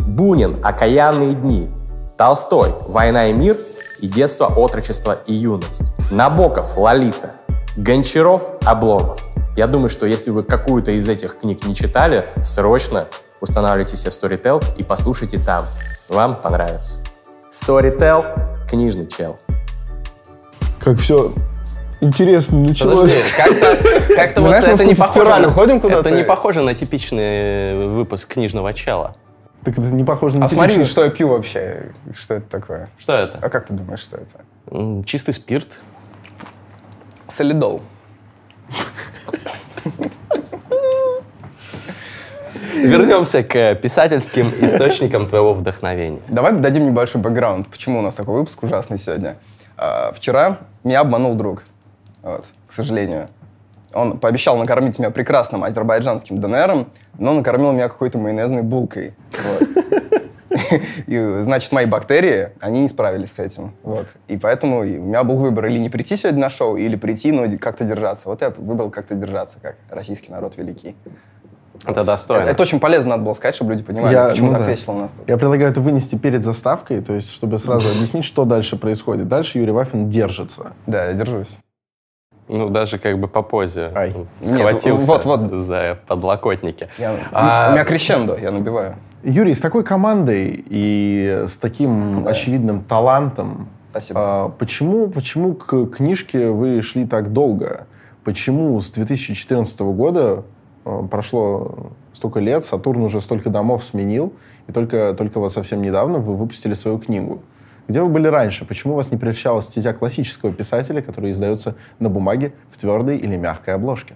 Бунин 0.00 0.58
«Окаянные 0.62 1.32
дни», 1.32 1.70
Толстой 2.18 2.74
«Война 2.88 3.28
и 3.28 3.32
мир» 3.32 3.56
и 4.00 4.06
«Детство, 4.06 4.52
отрочество 4.54 5.18
и 5.26 5.32
юность», 5.32 5.94
Набоков 6.10 6.76
«Лолита», 6.76 7.32
Гончаров 7.74 8.50
«Обломов». 8.66 9.26
Я 9.56 9.66
думаю, 9.66 9.88
что 9.88 10.04
если 10.04 10.30
вы 10.30 10.42
какую-то 10.42 10.90
из 10.90 11.08
этих 11.08 11.38
книг 11.38 11.64
не 11.64 11.74
читали, 11.74 12.26
срочно 12.42 13.08
устанавливайте 13.40 13.96
себе 13.96 14.10
Storytel 14.10 14.62
и 14.76 14.84
послушайте 14.84 15.38
там. 15.38 15.64
Вам 16.10 16.36
понравится. 16.36 16.98
Storytel— 17.50 18.26
книжный 18.68 19.06
чел. 19.06 19.38
Как 20.78 20.98
все 20.98 21.32
интересно 22.02 22.58
началось. 22.58 23.10
Подожди, 23.12 23.32
как-то, 23.36 24.14
как-то 24.14 24.40
Ну, 24.40 24.46
вот 24.48 24.56
знаешь, 24.56 24.74
это 24.74 24.84
не 24.84 24.94
похоже, 24.94 25.38
на- 25.38 25.48
уходим 25.48 25.80
куда-то. 25.80 26.08
это 26.08 26.16
не 26.16 26.24
похоже 26.24 26.60
на 26.60 26.74
типичный 26.74 27.88
выпуск 27.88 28.28
книжного 28.34 28.74
чела. 28.74 29.16
Так 29.64 29.78
это 29.78 29.86
не 29.86 30.04
похоже 30.04 30.38
на 30.38 30.46
А 30.46 30.48
смотри, 30.48 30.74
типичный- 30.74 30.90
что 30.90 31.04
я 31.04 31.10
пью 31.10 31.28
вообще. 31.28 31.92
Что 32.18 32.34
это 32.34 32.48
такое? 32.50 32.88
Что 32.98 33.12
это? 33.14 33.38
А 33.40 33.48
как 33.48 33.64
ты 33.66 33.74
думаешь, 33.74 34.00
что 34.00 34.16
это? 34.18 35.04
Чистый 35.06 35.32
спирт. 35.32 35.78
Солидол. 37.28 37.80
Вернемся 42.74 43.42
к 43.42 43.74
писательским 43.76 44.48
источникам 44.48 45.28
твоего 45.28 45.52
вдохновения. 45.54 46.20
Давай 46.28 46.52
дадим 46.52 46.86
небольшой 46.86 47.20
бэкграунд, 47.20 47.68
почему 47.68 47.98
у 47.98 48.02
нас 48.02 48.14
такой 48.14 48.34
выпуск 48.40 48.62
ужасный 48.62 48.98
сегодня. 48.98 49.36
А, 49.76 50.12
вчера 50.14 50.58
меня 50.84 51.00
обманул 51.00 51.34
друг, 51.34 51.64
вот, 52.22 52.46
к 52.66 52.72
сожалению. 52.72 53.28
Он 53.94 54.18
пообещал 54.18 54.56
накормить 54.56 54.98
меня 54.98 55.10
прекрасным 55.10 55.64
азербайджанским 55.64 56.40
ДНРом, 56.40 56.88
но 57.18 57.34
накормил 57.34 57.72
меня 57.72 57.88
какой-то 57.88 58.18
майонезной 58.18 58.62
булкой. 58.62 59.14
Вот. 59.32 59.68
и, 61.06 61.40
значит, 61.42 61.72
мои 61.72 61.86
бактерии, 61.86 62.50
они 62.60 62.80
не 62.80 62.88
справились 62.88 63.32
с 63.32 63.38
этим. 63.38 63.74
Вот. 63.82 64.08
И 64.28 64.36
поэтому 64.38 64.80
у 64.80 64.84
меня 64.84 65.24
был 65.24 65.36
выбор 65.36 65.66
или 65.66 65.78
не 65.78 65.90
прийти 65.90 66.16
сегодня 66.16 66.40
на 66.40 66.50
шоу, 66.50 66.76
или 66.76 66.96
прийти, 66.96 67.32
но 67.32 67.46
как-то 67.58 67.84
держаться. 67.84 68.28
Вот 68.28 68.40
я 68.40 68.50
выбрал 68.50 68.90
как-то 68.90 69.14
держаться, 69.14 69.58
как 69.60 69.76
российский 69.90 70.32
народ 70.32 70.56
великий. 70.56 70.96
Это 71.84 72.04
достойно. 72.04 72.42
Это, 72.42 72.52
это 72.52 72.62
очень 72.62 72.78
полезно 72.80 73.10
надо 73.10 73.24
было 73.24 73.32
сказать, 73.34 73.56
чтобы 73.56 73.72
люди 73.72 73.82
понимали, 73.82 74.14
Я- 74.14 74.28
почему 74.28 74.48
ну 74.48 74.52
так 74.54 74.66
да. 74.66 74.70
весело 74.70 74.94
у 74.94 74.98
нас 74.98 75.12
тут. 75.12 75.28
Я 75.28 75.36
предлагаю 75.36 75.70
это 75.70 75.80
вынести 75.80 76.16
перед 76.16 76.44
заставкой, 76.44 77.00
то 77.00 77.12
есть, 77.12 77.30
чтобы 77.30 77.58
сразу 77.58 77.88
объяснить, 77.96 78.24
что 78.24 78.44
дальше 78.44 78.76
происходит. 78.76 79.28
Дальше 79.28 79.58
Юрий 79.58 79.72
Вафин 79.72 80.08
держится. 80.08 80.72
Да, 80.86 81.06
я 81.06 81.12
держусь. 81.12 81.58
Ну, 82.48 82.68
даже 82.68 82.98
как 82.98 83.18
бы 83.18 83.28
по 83.28 83.42
позе 83.42 83.90
Ай. 83.94 84.14
схватился 84.40 84.88
Нет, 84.90 85.24
вот- 85.24 85.24
вот. 85.24 85.50
за 85.62 85.98
подлокотники. 86.06 86.88
Я- 86.98 87.16
А- 87.32 87.68
У 87.70 87.72
меня 87.72 87.84
крещендо, 87.84 88.36
я 88.36 88.50
набиваю. 88.50 88.96
Юрий, 89.22 89.54
с 89.54 89.60
такой 89.60 89.84
командой 89.84 90.62
и 90.68 91.44
с 91.46 91.56
таким 91.58 92.24
Да. 92.24 92.30
очевидным 92.30 92.82
талантом, 92.82 93.68
Спасибо. 93.92 94.20
а, 94.20 94.48
почему, 94.48 95.06
почему 95.08 95.54
к 95.54 95.86
книжке 95.86 96.48
вы 96.50 96.82
шли 96.82 97.06
так 97.06 97.32
долго? 97.32 97.86
Почему 98.24 98.78
с 98.80 98.90
2014 98.90 99.92
года 99.92 100.42
а, 100.84 101.04
прошло 101.04 101.90
столько 102.12 102.40
лет, 102.40 102.64
Сатурн 102.64 103.02
уже 103.02 103.20
столько 103.20 103.48
домов 103.50 103.84
сменил, 103.84 104.32
и 104.66 104.72
только, 104.72 105.14
только 105.16 105.38
вот 105.38 105.52
совсем 105.52 105.80
недавно 105.80 106.18
вы 106.18 106.34
выпустили 106.34 106.74
свою 106.74 106.98
книгу? 106.98 107.40
Где 107.88 108.00
вы 108.00 108.08
были 108.08 108.28
раньше? 108.28 108.64
Почему 108.64 108.94
вас 108.94 109.10
не 109.10 109.16
прельщала 109.16 109.60
стезя 109.60 109.92
классического 109.92 110.52
писателя, 110.52 111.02
который 111.02 111.32
издается 111.32 111.74
на 111.98 112.08
бумаге 112.08 112.52
в 112.70 112.78
твердой 112.78 113.18
или 113.18 113.36
мягкой 113.36 113.74
обложке? 113.74 114.14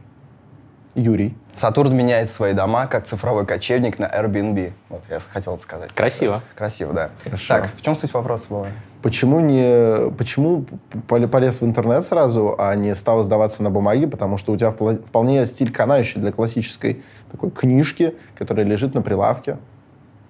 Юрий. 0.95 1.37
Сатурн 1.53 1.95
меняет 1.95 2.31
свои 2.31 2.55
дома, 2.55 2.87
как 2.87 3.05
цифровой 3.05 3.45
кочевник 3.45 3.99
на 3.99 4.07
Airbnb. 4.07 4.73
Вот, 4.89 5.03
я 5.11 5.19
хотел 5.21 5.55
это 5.55 5.63
сказать. 5.63 5.93
Красиво. 5.93 6.43
Красиво, 6.55 6.95
да. 6.95 7.11
Хорошо. 7.23 7.49
Так, 7.49 7.67
в 7.75 7.83
чем 7.83 7.97
суть 7.97 8.15
вопроса 8.15 8.47
была? 8.49 8.67
Почему 9.03 9.41
не 9.41 10.11
почему 10.13 10.65
пол- 11.07 11.29
полез 11.29 11.61
в 11.61 11.67
интернет 11.67 12.03
сразу, 12.05 12.55
а 12.59 12.75
не 12.75 12.95
стал 12.95 13.21
издаваться 13.21 13.63
на 13.63 13.71
бумаге? 13.71 14.09
Потому 14.09 14.39
что 14.39 14.53
у 14.53 14.57
тебя 14.57 14.71
вполне 14.71 15.45
стиль 15.45 15.71
канающий 15.71 16.19
для 16.19 16.33
классической 16.33 17.03
такой 17.31 17.51
книжки, 17.51 18.15
которая 18.35 18.65
лежит 18.65 18.95
на 18.95 19.03
прилавке. 19.03 19.59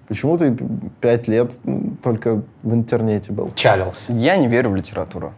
Почему 0.09 0.39
ты 0.39 0.57
пять 1.01 1.27
лет 1.29 1.53
только 2.03 2.43
в 2.63 2.73
интернете 2.73 3.33
был? 3.33 3.51
Чалился. 3.55 4.13
Я 4.13 4.37
не 4.37 4.47
верю 4.49 4.71
в 4.71 4.77
литературу. 4.77 5.33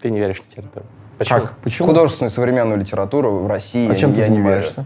Ты 0.00 0.10
не 0.10 0.18
веришь 0.18 0.40
в 0.42 0.50
литературу. 0.50 0.86
Почему? 1.18 1.40
Как? 1.40 1.56
Почему? 1.58 1.88
Художественную 1.88 2.30
современную 2.30 2.78
литературу 2.78 3.38
в 3.38 3.48
России 3.48 3.88
А 3.88 3.92
я, 3.92 3.98
чем 3.98 4.14
ты 4.14 4.20
я 4.20 4.28
не 4.28 4.36
верю. 4.36 4.44
занимаешься? 4.44 4.84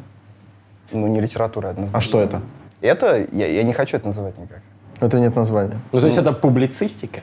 Ну, 0.93 1.07
не 1.07 1.21
литература 1.21 1.69
однозначно. 1.71 1.99
А 1.99 2.01
что 2.01 2.21
это? 2.21 2.41
Это, 2.81 3.27
я, 3.33 3.47
я 3.47 3.63
не 3.63 3.73
хочу 3.73 3.97
это 3.97 4.07
называть 4.07 4.39
никак. 4.39 4.61
Это 5.01 5.19
нет 5.19 5.35
названия. 5.37 5.79
Ну, 5.93 6.01
то 6.01 6.07
есть 6.07 6.19
это 6.19 6.33
публицистика? 6.33 7.21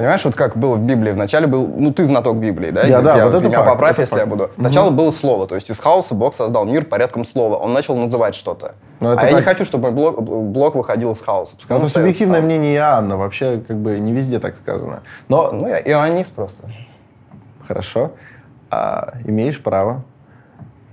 Понимаешь, 0.00 0.24
вот 0.24 0.34
как 0.34 0.56
было 0.56 0.76
в 0.76 0.80
Библии. 0.80 1.10
Вначале 1.12 1.46
был, 1.46 1.66
ну 1.76 1.92
ты 1.92 2.06
знаток 2.06 2.38
Библии, 2.38 2.70
да? 2.70 2.84
Я, 2.84 3.02
да, 3.02 3.26
вот 3.26 3.32
ты 3.32 3.36
это 3.36 3.46
меня 3.48 3.58
факт, 3.58 3.70
поправь, 3.72 3.92
это 3.92 4.00
если 4.00 4.14
факт. 4.14 4.24
я 4.24 4.30
буду. 4.30 4.50
Сначала 4.58 4.88
было 4.88 5.10
слово, 5.10 5.46
то 5.46 5.54
есть 5.56 5.68
из 5.68 5.78
хаоса 5.78 6.14
Бог 6.14 6.32
создал 6.32 6.64
мир 6.64 6.86
порядком 6.86 7.26
слова. 7.26 7.56
Он 7.56 7.74
начал 7.74 7.94
называть 7.96 8.34
что-то. 8.34 8.76
Ну, 9.00 9.10
это 9.10 9.20
а 9.20 9.26
я 9.26 9.32
не 9.32 9.42
хочу, 9.42 9.66
чтобы 9.66 9.90
мой 9.90 9.92
блог, 9.92 10.22
блог 10.22 10.74
выходил 10.74 11.12
из 11.12 11.20
хаоса. 11.20 11.54
Пускай 11.54 11.76
это 11.76 11.82
он 11.82 11.86
остается 11.86 11.98
субъективное 12.00 12.38
там. 12.38 12.46
мнение 12.46 12.74
Иоанна. 12.76 13.18
Вообще, 13.18 13.60
как 13.68 13.76
бы, 13.76 13.98
не 13.98 14.12
везде 14.12 14.38
так 14.38 14.56
сказано. 14.56 15.02
Но, 15.28 15.50
Ну, 15.52 15.68
я 15.68 15.82
ионист 15.82 16.34
просто. 16.34 16.62
хорошо. 17.68 18.12
А, 18.70 19.12
имеешь 19.26 19.62
право. 19.62 20.02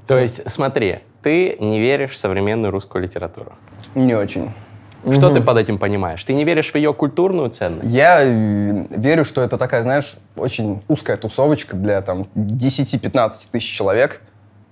То 0.06 0.20
есть, 0.20 0.42
смотри, 0.52 1.00
ты 1.24 1.56
не 1.62 1.80
веришь 1.80 2.12
в 2.12 2.18
современную 2.18 2.72
русскую 2.72 3.02
литературу. 3.06 3.54
Не 3.96 4.16
очень. 4.16 4.52
Что 5.14 5.30
ты 5.34 5.42
под 5.42 5.58
этим 5.58 5.78
понимаешь? 5.78 6.24
Ты 6.24 6.34
не 6.34 6.44
веришь 6.44 6.72
в 6.72 6.76
ее 6.76 6.94
культурную 6.94 7.50
ценность? 7.50 7.90
Я 7.92 8.20
э, 8.22 8.86
верю, 8.90 9.26
что 9.26 9.42
это 9.42 9.58
такая, 9.58 9.84
знаешь, 9.84 10.16
очень 10.36 10.82
узкая 10.88 11.18
тусовочка 11.18 11.76
для 11.76 12.02
там 12.02 12.26
10-15 12.36 13.50
тысяч 13.52 13.76
человек. 13.76 14.22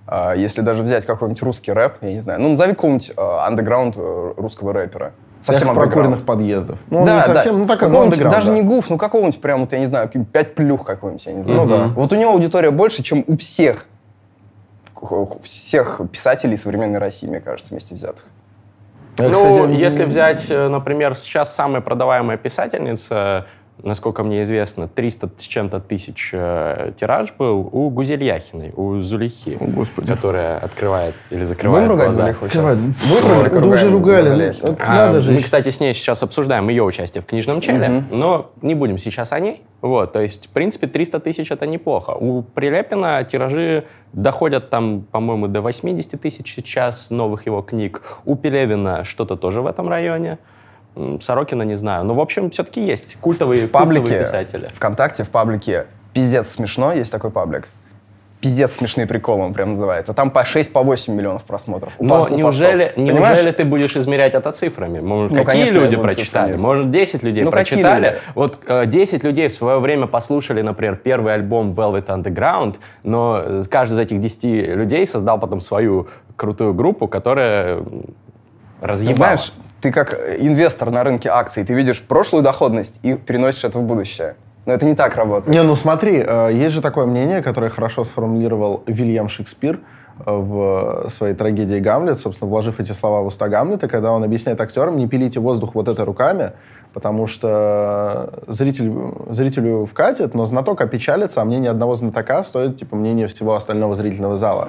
А, 0.06 0.34
Если 0.34 0.60
даже 0.60 0.82
взять 0.82 1.04
какой-нибудь 1.04 1.42
русский 1.42 1.72
рэп, 1.72 1.94
я 2.02 2.12
не 2.12 2.20
знаю, 2.20 2.40
ну 2.40 2.50
назови 2.50 2.74
какого-нибудь 2.74 3.12
э, 3.16 3.20
андеграунд 3.20 3.96
э, 3.96 4.34
русского 4.36 4.72
рэпера. 4.72 5.12
Совсем 5.40 5.74
прокуренных 5.74 6.24
подъездов. 6.24 6.78
Ну, 6.90 7.04
да, 7.04 7.14
не 7.14 7.20
да. 7.20 7.34
совсем, 7.34 7.58
ну, 7.58 7.66
такой, 7.66 7.88
ну, 7.88 7.94
Какого-нибудь, 7.94 8.18
андеграунд, 8.18 8.36
даже 8.36 8.48
да. 8.48 8.54
не 8.54 8.62
гуф, 8.62 8.90
ну 8.90 8.98
какого-нибудь 8.98 9.40
прям, 9.40 9.60
вот 9.60 9.72
я 9.72 9.78
не 9.78 9.86
знаю, 9.86 10.06
какой-нибудь 10.06 10.32
пять 10.32 10.54
плюх 10.54 10.84
какой-нибудь, 10.84 11.26
я 11.26 11.32
не 11.32 11.42
знаю. 11.42 11.62
Ну, 11.62 11.66
да. 11.66 11.88
Вот 11.88 12.12
у 12.12 12.16
него 12.16 12.32
аудитория 12.32 12.70
больше, 12.70 13.02
чем 13.02 13.24
у 13.26 13.36
всех 13.36 13.86
всех 15.42 16.00
писателей 16.10 16.56
современной 16.56 16.98
России, 16.98 17.26
мне 17.26 17.40
кажется, 17.40 17.70
вместе 17.72 17.94
взятых. 17.94 18.24
Ну, 19.18 19.32
кстати, 19.32 19.72
если 19.80 20.04
взять, 20.04 20.46
э, 20.50 20.68
например, 20.68 21.16
сейчас 21.16 21.54
самая 21.54 21.80
продаваемая 21.80 22.36
писательница, 22.36 23.46
насколько 23.82 24.22
мне 24.22 24.42
известно, 24.42 24.88
300 24.88 25.30
с 25.36 25.42
чем-то 25.42 25.80
тысяч 25.80 26.30
э, 26.32 26.92
тираж 26.98 27.32
был 27.38 27.68
у 27.72 27.90
Гузель 27.90 28.22
Яхиной, 28.24 28.72
у 28.76 29.00
Зулихи, 29.00 29.56
О, 29.60 29.64
Господи. 29.64 30.08
которая 30.08 30.58
открывает 30.58 31.14
или 31.30 31.44
закрывает 31.44 31.84
Будем 31.84 31.92
ругать 31.92 32.14
глаза. 32.14 32.28
Открывай. 32.28 32.76
сейчас? 32.76 33.30
Ролик 33.30 33.52
да 33.52 33.66
уже 33.66 33.90
ругали. 33.90 34.52
Вот 34.62 34.76
А, 34.78 34.94
Надо 35.06 35.20
же. 35.20 35.32
Мы, 35.32 35.40
кстати, 35.40 35.70
с 35.70 35.80
ней 35.80 35.94
сейчас 35.94 36.22
обсуждаем 36.22 36.68
ее 36.68 36.82
участие 36.82 37.22
в 37.22 37.26
книжном 37.26 37.60
челе, 37.60 38.04
но 38.10 38.50
не 38.62 38.74
будем 38.74 38.98
сейчас 38.98 39.32
о 39.32 39.40
ней. 39.40 39.62
Вот, 39.82 40.12
то 40.12 40.20
есть, 40.20 40.46
в 40.46 40.50
принципе, 40.50 40.86
300 40.86 41.20
тысяч 41.20 41.50
это 41.50 41.66
неплохо. 41.66 42.10
У 42.12 42.42
Прилепина 42.42 43.22
тиражи 43.24 43.84
доходят 44.12 44.70
там, 44.70 45.02
по-моему, 45.02 45.48
до 45.48 45.60
80 45.60 46.20
тысяч 46.20 46.54
сейчас 46.54 47.10
новых 47.10 47.46
его 47.46 47.60
книг. 47.62 48.02
У 48.24 48.36
Пелевина 48.36 49.04
что-то 49.04 49.36
тоже 49.36 49.60
в 49.60 49.66
этом 49.66 49.88
районе. 49.88 50.38
Сорокина 51.20 51.62
не 51.62 51.76
знаю. 51.76 52.04
Но, 52.04 52.14
в 52.14 52.20
общем, 52.20 52.50
все-таки 52.50 52.84
есть 52.84 53.16
культовые, 53.20 53.66
в 53.66 53.70
паблике, 53.70 54.00
культовые 54.00 54.24
писатели. 54.24 54.68
ВКонтакте, 54.74 55.24
в 55.24 55.30
паблике 55.30 55.86
«Пиздец 56.14 56.48
смешно» 56.48 56.92
есть 56.92 57.12
такой 57.12 57.30
паблик. 57.30 57.68
«Пиздец 58.40 58.72
смешные 58.74 59.06
приколы» 59.06 59.44
он 59.44 59.52
прям 59.54 59.70
называется. 59.70 60.12
Там 60.14 60.30
по 60.30 60.44
6, 60.44 60.72
по 60.72 60.82
8 60.82 61.12
миллионов 61.14 61.44
просмотров. 61.44 61.94
Но 61.98 62.26
по- 62.26 62.30
неужели, 62.32 62.84
постов. 62.86 62.94
Понимаешь? 62.94 63.36
неужели 63.38 63.52
ты 63.52 63.64
будешь 63.64 63.96
измерять 63.96 64.34
это 64.34 64.52
цифрами? 64.52 65.00
Может, 65.00 65.32
Ну, 65.32 65.44
какие 65.44 65.62
конечно, 65.66 65.74
люди 65.78 65.96
прочитали? 65.96 66.52
цифрами. 66.52 66.60
Может, 66.66 66.90
10 66.90 67.22
людей 67.22 67.44
Ну, 67.44 67.50
прочитали? 67.50 68.06
люди? 68.06 68.18
Вот 68.34 68.60
э, 68.66 68.86
10 68.86 69.24
людей 69.24 69.48
в 69.48 69.52
свое 69.52 69.78
время 69.80 70.06
послушали, 70.06 70.60
например, 70.62 70.96
первый 70.96 71.34
альбом 71.34 71.70
Velvet 71.70 72.06
Underground, 72.06 72.76
но 73.02 73.40
э, 73.44 73.62
каждый 73.70 73.94
из 73.94 73.98
этих 73.98 74.20
10 74.20 74.44
людей 74.76 75.06
создал 75.06 75.38
потом 75.40 75.60
свою 75.60 76.06
крутую 76.36 76.72
группу, 76.74 77.08
которая 77.08 77.78
м, 77.78 77.84
Ты 78.80 78.86
разъебала. 78.86 79.16
знаешь, 79.16 79.52
ты 79.86 79.92
как 79.92 80.14
инвестор 80.38 80.90
на 80.90 81.04
рынке 81.04 81.28
акций, 81.28 81.64
ты 81.64 81.72
видишь 81.72 82.02
прошлую 82.02 82.42
доходность 82.42 82.98
и 83.04 83.14
переносишь 83.14 83.62
это 83.62 83.78
в 83.78 83.82
будущее. 83.82 84.34
Но 84.64 84.72
это 84.72 84.84
не 84.84 84.96
так 84.96 85.14
работает. 85.14 85.54
Не, 85.54 85.62
ну 85.62 85.76
смотри, 85.76 86.24
э, 86.26 86.50
есть 86.52 86.74
же 86.74 86.82
такое 86.82 87.06
мнение, 87.06 87.40
которое 87.40 87.70
хорошо 87.70 88.02
сформулировал 88.02 88.82
Вильям 88.88 89.28
Шекспир 89.28 89.78
в 90.24 91.08
своей 91.10 91.34
трагедии 91.34 91.78
«Гамлет», 91.78 92.18
собственно, 92.18 92.48
вложив 92.48 92.80
эти 92.80 92.92
слова 92.92 93.20
в 93.20 93.26
уста 93.26 93.48
Гамлета, 93.48 93.86
когда 93.86 94.12
он 94.12 94.24
объясняет 94.24 94.60
актерам, 94.60 94.96
не 94.96 95.06
пилите 95.06 95.40
воздух 95.40 95.74
вот 95.74 95.88
этой 95.88 96.04
руками, 96.04 96.52
потому 96.94 97.26
что 97.26 98.32
зритель, 98.46 98.92
зрителю 99.28 99.84
вкатит, 99.84 100.34
но 100.34 100.46
знаток 100.46 100.80
опечалится, 100.80 101.42
а 101.42 101.44
мнение 101.44 101.70
одного 101.70 101.94
знатока 101.94 102.42
стоит, 102.42 102.76
типа, 102.76 102.96
мнение 102.96 103.26
всего 103.26 103.54
остального 103.54 103.94
зрительного 103.94 104.36
зала. 104.36 104.68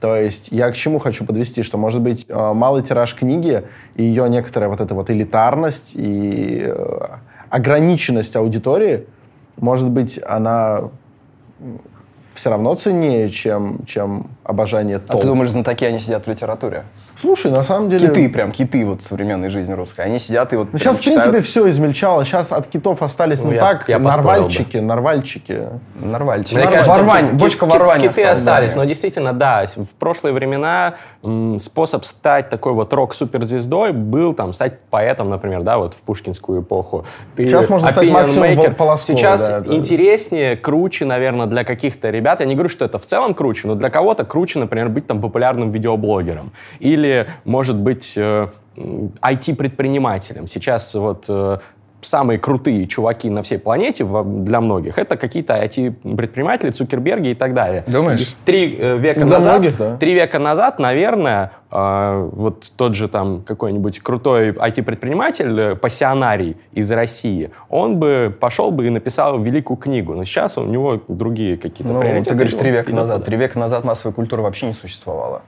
То 0.00 0.16
есть 0.16 0.48
я 0.50 0.70
к 0.70 0.74
чему 0.74 0.98
хочу 0.98 1.24
подвести, 1.24 1.62
что, 1.62 1.78
может 1.78 2.00
быть, 2.00 2.26
э, 2.28 2.52
малый 2.52 2.82
тираж 2.82 3.14
книги 3.14 3.62
и 3.94 4.02
ее 4.02 4.28
некоторая 4.28 4.68
вот 4.68 4.80
эта 4.80 4.94
вот 4.94 5.10
элитарность 5.10 5.92
и 5.94 6.64
э, 6.66 7.00
ограниченность 7.48 8.34
аудитории, 8.34 9.06
может 9.56 9.88
быть, 9.88 10.18
она 10.26 10.90
все 12.34 12.50
равно 12.50 12.74
ценнее, 12.74 13.28
чем, 13.30 13.84
чем 13.86 14.30
обожание 14.44 14.96
А 14.96 15.00
толп. 15.00 15.20
ты 15.22 15.26
думаешь, 15.26 15.50
знатоки, 15.50 15.84
они 15.84 15.98
сидят 15.98 16.26
в 16.26 16.30
литературе? 16.30 16.84
Слушай, 17.16 17.50
на 17.50 17.62
самом 17.62 17.88
деле... 17.88 18.08
Киты, 18.08 18.28
прям 18.30 18.50
киты 18.52 18.84
вот 18.86 19.02
современной 19.02 19.48
жизни 19.48 19.72
русской. 19.72 20.02
Они 20.04 20.18
сидят 20.18 20.52
и 20.52 20.56
вот 20.56 20.68
Ну, 20.72 20.78
сейчас, 20.78 20.98
в 20.98 21.02
читают. 21.02 21.22
принципе, 21.24 21.42
все 21.46 21.68
измельчало. 21.68 22.24
Сейчас 22.24 22.52
от 22.52 22.66
китов 22.68 23.02
остались, 23.02 23.40
ну, 23.42 23.48
Ну, 23.48 23.52
я- 23.54 23.60
так, 23.60 23.88
я 23.88 23.98
поспорил 23.98 24.48
бы. 24.48 24.80
нарвальчики, 24.80 25.72
нарвальчики. 26.00 26.54
Мне 26.54 26.66
кажется, 26.68 26.90
Ворвань, 26.92 27.32
бочка 27.34 27.66
ворвани 27.66 28.08
Киты 28.08 28.22
осталась, 28.24 28.38
остались, 28.38 28.72
да. 28.72 28.78
но 28.78 28.84
действительно, 28.84 29.32
да, 29.32 29.64
в 29.76 29.94
прошлые 29.98 30.32
времена 30.32 30.94
м, 31.22 31.58
способ 31.60 32.04
стать 32.04 32.48
такой 32.48 32.72
вот 32.72 32.92
рок-суперзвездой 32.92 33.92
был 33.92 34.32
там 34.34 34.52
стать 34.52 34.80
поэтом, 34.90 35.28
например, 35.28 35.62
да, 35.62 35.78
вот 35.78 35.94
в 35.94 36.02
пушкинскую 36.02 36.62
эпоху. 36.62 37.04
Ты 37.36 37.44
Сейчас 37.44 37.68
можно 37.68 37.90
стать 37.90 38.08
максимум 38.10 38.48
maker. 38.48 38.74
Полосковой, 38.74 39.18
Сейчас 39.18 39.46
да, 39.46 39.58
это- 39.58 39.74
интереснее, 39.74 40.56
круче, 40.56 41.04
наверное, 41.04 41.46
для 41.46 41.64
каких-то 41.64 42.08
ребят. 42.10 42.40
Я 42.40 42.46
не 42.46 42.54
говорю, 42.54 42.68
что 42.70 42.84
это 42.84 42.98
в 42.98 43.04
целом 43.04 43.34
круче, 43.34 43.68
но 43.68 43.74
для 43.74 43.90
кого-то 43.90 44.24
круче, 44.24 44.58
например, 44.58 44.88
быть 44.88 45.06
там 45.06 45.20
популярным 45.20 45.70
видеоблогером. 45.70 46.52
Или, 46.78 46.99
может 47.44 47.76
быть, 47.76 48.14
э, 48.16 48.48
IT-предпринимателем. 48.76 50.46
Сейчас 50.46 50.94
вот 50.94 51.26
э, 51.28 51.58
самые 52.02 52.38
крутые 52.38 52.86
чуваки 52.86 53.28
на 53.30 53.42
всей 53.42 53.58
планете 53.58 54.04
для 54.04 54.60
многих, 54.60 54.98
это 54.98 55.16
какие-то 55.16 55.54
IT-предприниматели, 55.62 56.70
Цукерберги 56.70 57.28
и 57.28 57.34
так 57.34 57.54
далее. 57.54 57.84
Думаешь? 57.86 58.34
Три 58.44 58.76
э, 58.78 58.96
века 58.98 59.24
Для 59.24 59.36
назад, 59.38 59.58
многих, 59.58 59.76
да. 59.76 59.96
три 59.96 60.14
века 60.14 60.38
назад, 60.38 60.78
наверное, 60.78 61.52
э, 61.70 62.28
вот 62.32 62.72
тот 62.76 62.94
же 62.94 63.08
там 63.08 63.42
какой-нибудь 63.42 64.00
крутой 64.00 64.50
IT-предприниматель, 64.50 65.60
э, 65.60 65.74
пассионарий 65.76 66.56
из 66.72 66.90
России, 66.90 67.50
он 67.68 67.98
бы 67.98 68.34
пошел 68.38 68.70
бы 68.70 68.86
и 68.86 68.90
написал 68.90 69.38
великую 69.40 69.76
книгу. 69.76 70.14
Но 70.14 70.24
сейчас 70.24 70.58
у 70.58 70.64
него 70.64 71.00
другие 71.08 71.56
какие-то 71.56 71.92
Ну, 71.92 72.00
приоритеты. 72.00 72.30
ты 72.30 72.34
говоришь, 72.34 72.54
три 72.54 72.70
века 72.70 72.94
назад. 72.94 73.24
Три 73.24 73.36
века 73.36 73.58
назад 73.58 73.84
массовой 73.84 74.14
культуры 74.14 74.42
вообще 74.42 74.66
не 74.66 74.72
существовало. 74.72 75.42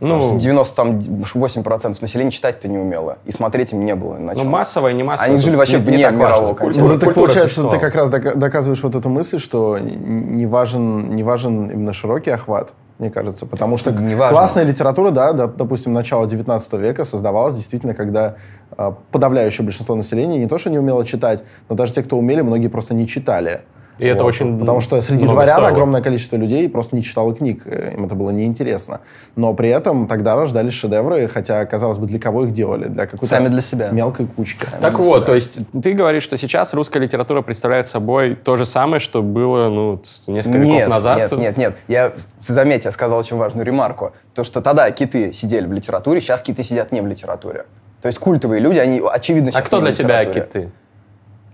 Ну, 0.00 0.06
Потому 0.18 0.40
что 0.40 0.48
98% 0.48 1.96
населения 2.00 2.30
читать-то 2.30 2.68
не 2.68 2.78
умело. 2.78 3.18
И 3.26 3.32
смотреть 3.32 3.72
им 3.72 3.84
не 3.84 3.94
было 3.94 4.14
на 4.16 4.32
ну, 4.32 4.40
чем. 4.40 4.48
массовое, 4.48 4.92
не 4.94 5.02
массовое. 5.02 5.32
Они 5.34 5.40
жили 5.42 5.56
вообще 5.56 5.78
не- 5.78 5.84
не 5.84 5.90
вне 5.90 6.04
важно. 6.06 6.18
мирового 6.18 6.54
Культура- 6.54 6.88
контекста. 6.88 6.94
Ну, 6.94 7.00
так 7.06 7.14
получается, 7.14 7.68
ты 7.68 7.78
как 7.78 7.94
раз 7.94 8.08
дока- 8.10 8.34
доказываешь 8.34 8.82
вот 8.82 8.94
эту 8.94 9.08
мысль, 9.10 9.38
что 9.38 9.78
не 9.78 10.46
важен, 10.46 11.14
не 11.14 11.22
важен 11.22 11.66
именно 11.70 11.92
широкий 11.92 12.30
охват, 12.30 12.72
мне 12.98 13.10
кажется. 13.10 13.44
Потому 13.44 13.76
что 13.76 13.92
Не 13.92 14.14
важно. 14.14 14.34
классная 14.38 14.64
литература, 14.64 15.10
да, 15.10 15.32
да, 15.34 15.46
допустим, 15.46 15.92
начала 15.92 16.26
19 16.26 16.72
века 16.80 17.04
создавалась 17.04 17.54
действительно, 17.54 17.92
когда 17.94 18.36
а, 18.78 18.92
подавляющее 19.12 19.64
большинство 19.64 19.94
населения 19.94 20.38
не 20.38 20.46
то, 20.46 20.56
что 20.56 20.70
не 20.70 20.78
умело 20.78 21.04
читать, 21.04 21.44
но 21.68 21.74
даже 21.76 21.92
те, 21.92 22.02
кто 22.02 22.16
умели, 22.16 22.40
многие 22.40 22.68
просто 22.68 22.94
не 22.94 23.06
читали. 23.06 23.60
И 24.00 24.06
это 24.06 24.24
очень 24.24 24.58
Потому 24.58 24.80
что 24.80 25.00
среди 25.00 25.26
дворян 25.26 25.56
стоило. 25.56 25.68
огромное 25.68 26.02
количество 26.02 26.36
людей 26.36 26.68
просто 26.68 26.96
не 26.96 27.02
читало 27.02 27.34
книг, 27.34 27.62
э, 27.66 27.92
им 27.94 28.04
это 28.06 28.14
было 28.14 28.30
неинтересно. 28.30 29.00
Но 29.36 29.52
при 29.54 29.68
этом 29.68 30.06
тогда 30.08 30.36
рождались 30.36 30.72
шедевры, 30.74 31.28
хотя, 31.28 31.64
казалось 31.66 31.98
бы, 31.98 32.06
для 32.06 32.18
кого 32.18 32.44
их 32.44 32.52
делали? 32.52 32.86
Для 32.88 33.06
какой-то 33.06 33.26
Сами 33.26 33.48
для 33.48 33.60
себя. 33.60 33.90
мелкой 33.90 34.26
кучки. 34.26 34.66
Так 34.80 34.94
для 34.96 35.04
вот, 35.04 35.16
себя. 35.18 35.26
то 35.26 35.34
есть 35.34 35.58
ты 35.82 35.92
говоришь, 35.92 36.22
что 36.22 36.36
сейчас 36.36 36.72
русская 36.74 36.98
литература 37.00 37.42
представляет 37.42 37.88
собой 37.88 38.34
то 38.34 38.56
же 38.56 38.66
самое, 38.66 39.00
что 39.00 39.22
было 39.22 39.68
ну, 39.68 40.00
несколько 40.26 40.58
Нет, 40.58 40.76
веков 40.78 40.88
назад. 40.88 41.18
нет, 41.18 41.32
нет, 41.38 41.56
нет. 41.56 41.76
Я, 41.88 42.12
заметь, 42.38 42.84
я 42.86 42.92
сказал 42.92 43.18
очень 43.18 43.36
важную 43.36 43.66
ремарку. 43.66 44.12
То, 44.34 44.44
что 44.44 44.60
тогда 44.60 44.90
киты 44.90 45.32
сидели 45.32 45.66
в 45.66 45.72
литературе, 45.72 46.20
сейчас 46.20 46.42
киты 46.42 46.62
сидят 46.62 46.92
не 46.92 47.00
в 47.00 47.06
литературе. 47.06 47.66
То 48.00 48.06
есть 48.06 48.18
культовые 48.18 48.60
люди, 48.60 48.78
они 48.78 49.02
очевидно 49.12 49.50
А 49.54 49.60
кто 49.60 49.80
для 49.80 49.92
тебя 49.92 50.22
литературе. 50.22 50.46
киты? 50.46 50.70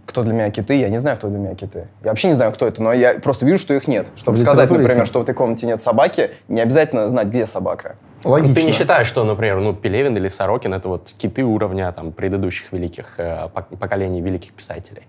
Кто 0.06 0.22
для 0.22 0.32
меня 0.32 0.50
киты? 0.50 0.78
Я 0.78 0.88
не 0.88 0.98
знаю, 0.98 1.16
кто 1.16 1.28
для 1.28 1.38
меня 1.38 1.54
киты. 1.56 1.88
Я 2.04 2.10
вообще 2.10 2.28
не 2.28 2.34
знаю, 2.34 2.52
кто 2.52 2.66
это, 2.66 2.80
но 2.82 2.92
я 2.92 3.14
просто 3.14 3.44
вижу, 3.44 3.58
что 3.58 3.74
их 3.74 3.88
нет. 3.88 4.06
Чтобы 4.16 4.38
В 4.38 4.40
сказать, 4.40 4.70
например, 4.70 4.96
нет. 4.98 5.06
что 5.08 5.18
в 5.18 5.22
этой 5.22 5.34
комнате 5.34 5.66
нет 5.66 5.80
собаки, 5.80 6.30
не 6.48 6.60
обязательно 6.60 7.10
знать, 7.10 7.26
где 7.26 7.44
собака. 7.44 7.96
Логично. 8.24 8.54
Ты 8.54 8.62
не 8.62 8.72
считаешь, 8.72 9.06
что, 9.08 9.24
например, 9.24 9.58
ну, 9.60 9.74
Пелевин 9.74 10.16
или 10.16 10.28
Сорокин 10.28 10.74
это 10.74 10.88
вот 10.88 11.12
киты 11.18 11.42
уровня 11.44 11.90
там, 11.92 12.12
предыдущих 12.12 12.72
великих 12.72 13.18
э, 13.18 13.48
пок- 13.52 13.76
поколений 13.76 14.20
великих 14.20 14.52
писателей? 14.52 15.02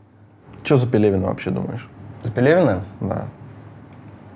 Что 0.64 0.78
за 0.78 0.88
Пелевина 0.88 1.28
вообще 1.28 1.52
думаешь? 1.52 1.88
За 2.24 2.32
Пелевина? 2.32 2.84
Да. 3.00 3.28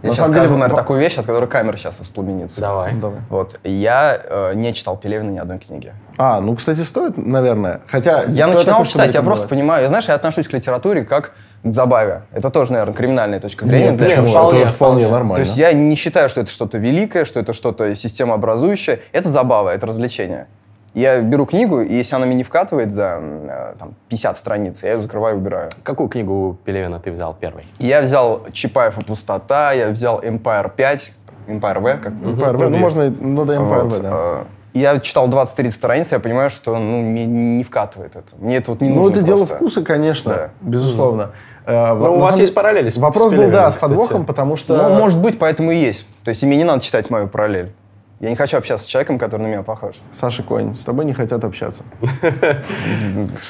Я 0.03 0.09
На 0.09 0.15
сейчас 0.15 0.17
самом 0.25 0.33
скажу, 0.33 0.47
деле, 0.47 0.57
наверное, 0.57 0.75
во- 0.75 0.81
такую 0.81 0.99
вещь, 0.99 1.17
от 1.17 1.25
которой 1.25 1.47
камера 1.47 1.77
сейчас 1.77 1.99
воспламенится. 1.99 2.59
Давай. 2.59 2.93
Давай. 2.95 3.19
Вот. 3.29 3.59
Я 3.63 4.17
э, 4.23 4.53
не 4.55 4.73
читал 4.73 4.97
Пелевина 4.97 5.29
ни 5.29 5.37
одной 5.37 5.59
книги. 5.59 5.93
А, 6.17 6.41
ну, 6.41 6.55
кстати, 6.55 6.79
стоит, 6.79 7.17
наверное. 7.17 7.81
Хотя... 7.87 8.23
Я 8.23 8.47
начинал 8.47 8.79
такой, 8.79 8.85
читать, 8.85 9.13
я 9.13 9.21
просто 9.21 9.47
понимаю, 9.47 9.83
я, 9.83 9.89
знаешь, 9.89 10.07
я 10.07 10.15
отношусь 10.15 10.47
к 10.47 10.53
литературе 10.53 11.03
как 11.03 11.33
к 11.63 11.71
забаве. 11.71 12.23
Это 12.31 12.49
тоже, 12.49 12.73
наверное, 12.73 12.95
криминальная 12.95 13.39
точка 13.39 13.65
зрения. 13.65 13.89
Нет, 13.91 13.97
для 13.97 14.07
почему? 14.07 14.27
вполне, 14.27 14.61
это 14.61 14.73
вполне. 14.73 15.07
нормально. 15.07 15.35
То 15.35 15.41
есть 15.41 15.55
я 15.57 15.71
не 15.73 15.95
считаю, 15.95 16.29
что 16.29 16.41
это 16.41 16.49
что-то 16.49 16.79
великое, 16.79 17.23
что 17.25 17.39
это 17.39 17.53
что-то 17.53 17.95
системообразующее. 17.95 19.01
Это 19.11 19.29
забава, 19.29 19.69
это 19.69 19.85
развлечение. 19.85 20.47
Я 20.93 21.21
беру 21.21 21.45
книгу, 21.45 21.81
и 21.81 21.93
если 21.93 22.15
она 22.15 22.25
мне 22.25 22.35
не 22.35 22.43
вкатывает 22.43 22.91
за 22.91 23.19
э, 23.21 23.73
там, 23.79 23.93
50 24.09 24.37
страниц, 24.37 24.83
я 24.83 24.93
ее 24.93 25.01
закрываю 25.01 25.35
и 25.37 25.39
убираю. 25.39 25.69
Какую 25.83 26.09
книгу 26.09 26.57
Пелевина 26.65 26.99
ты 26.99 27.11
взял 27.11 27.33
первой? 27.33 27.65
Я 27.79 28.01
взял 28.01 28.41
Чапаев 28.51 28.97
и 28.97 29.05
пустота, 29.05 29.71
я 29.71 29.87
взял 29.87 30.19
Empire 30.21 30.69
5, 30.75 31.13
Empire 31.47 31.79
V, 31.79 31.97
как 31.97 32.11
Empire 32.13 32.57
V, 32.57 32.67
ну, 32.69 32.77
можно, 32.77 33.09
ну, 33.09 33.45
да, 33.45 33.55
Empire 33.55 33.83
Вот, 33.83 33.93
V, 33.93 33.99
да. 34.01 34.37
Я 34.73 34.99
читал 34.99 35.27
20-30 35.29 35.71
страниц, 35.71 36.11
я 36.11 36.19
понимаю, 36.19 36.49
что 36.49 36.77
ну, 36.77 37.01
мне 37.01 37.25
не 37.25 37.63
вкатывает 37.63 38.15
это. 38.15 38.27
Мне 38.37 38.57
это 38.57 38.71
вот 38.71 38.79
не 38.81 38.87
Ну, 38.89 38.95
нужно 39.03 39.11
это 39.17 39.21
дело 39.21 39.37
просто. 39.39 39.55
вкуса, 39.55 39.83
конечно, 39.83 40.33
Да. 40.33 40.49
безусловно. 40.61 41.31
Э, 41.65 41.93
во- 41.93 42.07
Ну, 42.07 42.15
у 42.15 42.19
вас 42.19 42.37
есть 42.37 42.53
параллели 42.53 42.87
с- 42.89 42.97
Вопрос 42.97 43.27
с 43.27 43.31
был, 43.31 43.37
да, 43.37 43.43
Пелевиным, 43.47 43.71
с 43.71 43.75
кстати. 43.75 43.89
подвохом, 43.89 44.25
потому 44.25 44.55
что... 44.55 44.75
Ну, 44.77 44.95
может 44.95 45.19
быть, 45.19 45.37
поэтому 45.39 45.71
и 45.71 45.75
есть. 45.77 46.05
То 46.23 46.29
есть 46.29 46.43
и 46.43 46.45
мне 46.45 46.55
не 46.57 46.63
надо 46.63 46.81
читать 46.81 47.09
мою 47.09 47.27
параллель. 47.27 47.73
Я 48.21 48.29
не 48.29 48.35
хочу 48.35 48.55
общаться 48.55 48.85
с 48.85 48.87
человеком, 48.87 49.17
который 49.17 49.41
на 49.41 49.47
меня 49.47 49.63
похож. 49.63 49.95
Саша 50.11 50.43
Конь, 50.43 50.75
с 50.75 50.85
тобой 50.85 51.05
не 51.05 51.13
хотят 51.13 51.43
общаться. 51.43 51.83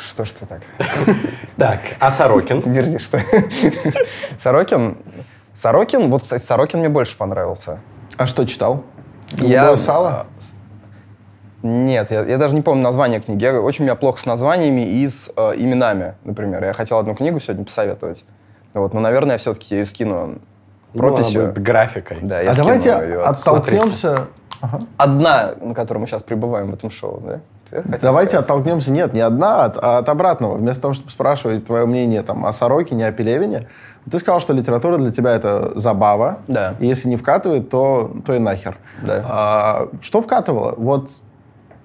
Что 0.10 0.24
ж 0.24 0.30
ты 0.32 0.46
так? 0.46 0.62
Так, 1.58 1.82
а 2.00 2.10
Сорокин? 2.10 2.62
Дерзишь, 2.66 3.02
что? 3.04 3.20
Сорокин? 4.38 4.98
Сорокин, 5.54 6.10
вот, 6.10 6.22
кстати, 6.22 6.42
Сорокин 6.42 6.80
мне 6.80 6.88
больше 6.88 7.18
понравился. 7.18 7.82
А 8.16 8.26
что 8.26 8.46
читал? 8.46 8.86
Я- 9.34 9.76
сало? 9.76 10.10
а, 10.10 10.28
Нет, 11.68 12.10
я, 12.10 12.22
я 12.22 12.38
даже 12.38 12.56
не 12.56 12.62
помню 12.62 12.82
название 12.82 13.20
книги. 13.20 13.44
Я, 13.44 13.60
очень 13.60 13.84
у 13.84 13.88
меня 13.88 13.96
плохо 13.96 14.22
с 14.22 14.26
названиями 14.26 14.88
и 14.88 15.06
с 15.06 15.30
э, 15.36 15.54
именами, 15.58 16.16
например. 16.24 16.64
Я 16.64 16.72
хотел 16.72 16.98
одну 16.98 17.14
книгу 17.14 17.42
сегодня 17.42 17.66
посоветовать. 17.66 18.24
Вот, 18.74 18.94
но, 18.94 19.02
наверное, 19.02 19.34
я 19.34 19.38
все-таки 19.38 19.76
ее 19.76 19.86
скину 19.86 20.40
прописью. 20.94 21.34
Ну, 21.34 21.40
она 21.42 21.50
будет 21.52 21.64
графикой. 21.64 22.20
Да, 22.22 22.40
я 22.40 22.52
А 22.52 22.56
давайте 22.56 22.94
оттолкнемся... 22.94 24.28
Ага. 24.62 24.80
Одна, 24.98 25.52
на 25.60 25.74
которой 25.74 26.00
мы 26.00 26.08
сейчас 26.08 26.24
пребываем 26.24 26.72
в 26.72 26.74
этом 26.74 26.90
шоу, 26.90 27.22
да? 27.26 27.40
Давайте 27.72 28.32
сказать? 28.32 28.34
оттолкнемся, 28.34 28.92
нет, 28.92 29.14
не 29.14 29.22
одна, 29.22 29.64
от, 29.64 29.78
а 29.82 30.00
от 30.00 30.10
обратного. 30.10 30.58
Вместо 30.58 30.84
того, 30.84 30.94
чтобы 30.94 31.10
спрашивать 31.10 31.66
твое 31.66 31.86
мнение 31.86 32.22
там, 32.22 32.46
о 32.46 32.52
Сорокине, 32.52 33.08
о 33.08 33.12
Пелевине, 33.12 33.68
ты 34.10 34.20
сказал, 34.20 34.42
что 34.42 34.54
литература 34.54 34.98
для 34.98 35.12
тебя 35.12 35.32
это 35.32 35.72
забава. 35.80 36.40
Да. 36.48 36.76
И 36.80 36.88
если 36.88 37.08
не 37.08 37.16
вкатывает, 37.16 37.70
то, 37.70 38.12
то 38.26 38.34
и 38.34 38.40
нахер. 38.40 38.78
Да. 39.02 39.24
А, 39.26 39.90
что 40.02 40.22
вкатывало? 40.22 40.74
Вот 40.78 41.10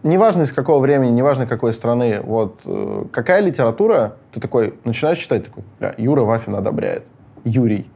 неважно 0.03 0.43
из 0.43 0.53
какого 0.53 0.81
времени, 0.81 1.11
неважно 1.11 1.47
какой 1.47 1.73
страны, 1.73 2.21
вот 2.23 2.61
э, 2.65 3.05
какая 3.13 3.41
литература, 3.41 4.15
ты 4.33 4.41
такой 4.41 4.79
начинаешь 4.85 5.19
читать, 5.19 5.45
такой, 5.45 5.65
«Бля, 5.79 5.95
Юра 5.99 6.23
Вафин 6.23 6.55
одобряет. 6.55 7.07
Юрий. 7.45 7.91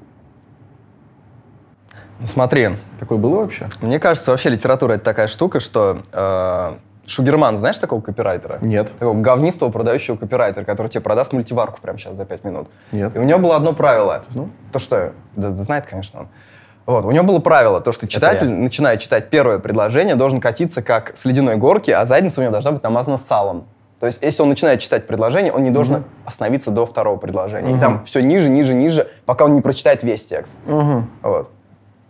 Ну, 2.21 2.27
Смотри, 2.27 2.71
Такое 2.99 3.19
было 3.19 3.41
вообще? 3.41 3.69
мне 3.81 3.99
кажется, 3.99 4.31
вообще 4.31 4.51
литература 4.51 4.93
это 4.93 5.05
такая 5.05 5.27
штука, 5.27 5.61
что 5.61 6.03
э, 6.13 6.73
Шугерман, 7.07 7.57
знаешь 7.57 7.79
такого 7.79 8.01
копирайтера? 8.01 8.59
Нет. 8.61 8.93
Такого 8.99 9.21
говнистого 9.21 9.71
продающего 9.71 10.17
копирайтера, 10.17 10.65
который 10.65 10.89
тебе 10.89 11.01
продаст 11.01 11.33
мультиварку 11.33 11.81
прямо 11.81 11.99
сейчас 11.99 12.17
за 12.17 12.25
5 12.25 12.45
минут. 12.45 12.69
Нет. 12.93 13.17
И 13.17 13.19
у 13.19 13.23
него 13.23 13.39
было 13.39 13.57
одно 13.57 13.73
правило. 13.73 14.23
знал? 14.29 14.49
То, 14.71 14.79
что... 14.79 15.13
Да, 15.35 15.53
знает, 15.55 15.87
конечно, 15.87 16.21
он. 16.21 16.29
Вот, 16.87 17.05
у 17.05 17.11
него 17.11 17.25
было 17.25 17.39
правило, 17.39 17.81
то, 17.81 17.93
что 17.93 18.09
читатель, 18.09 18.49
начиная 18.49 18.97
читать 18.97 19.31
первое 19.31 19.59
предложение, 19.59 20.17
должен 20.17 20.41
катиться 20.41 20.83
как 20.83 21.17
с 21.17 21.25
ледяной 21.25 21.57
горки, 21.57 21.91
а 21.91 22.05
задница 22.05 22.41
у 22.41 22.43
него 22.43 22.53
должна 22.53 22.73
быть 22.73 22.83
намазана 22.83 23.17
салом. 23.17 23.67
То 24.01 24.07
есть, 24.07 24.23
если 24.23 24.43
он 24.43 24.49
начинает 24.49 24.81
читать 24.81 25.07
предложение, 25.07 25.53
он 25.53 25.63
не 25.63 25.71
должен 25.71 26.05
остановиться 26.25 26.71
до 26.71 26.87
второго 26.87 27.17
предложения. 27.17 27.77
И 27.77 27.79
там 27.79 28.03
все 28.05 28.23
ниже, 28.23 28.49
ниже, 28.49 28.73
ниже, 28.75 29.09
пока 29.27 29.45
он 29.45 29.55
не 29.55 29.61
прочитает 29.61 30.03
весь 30.03 30.25
текст. 30.25 30.59
Угу. 30.67 31.05
Вот. 31.23 31.51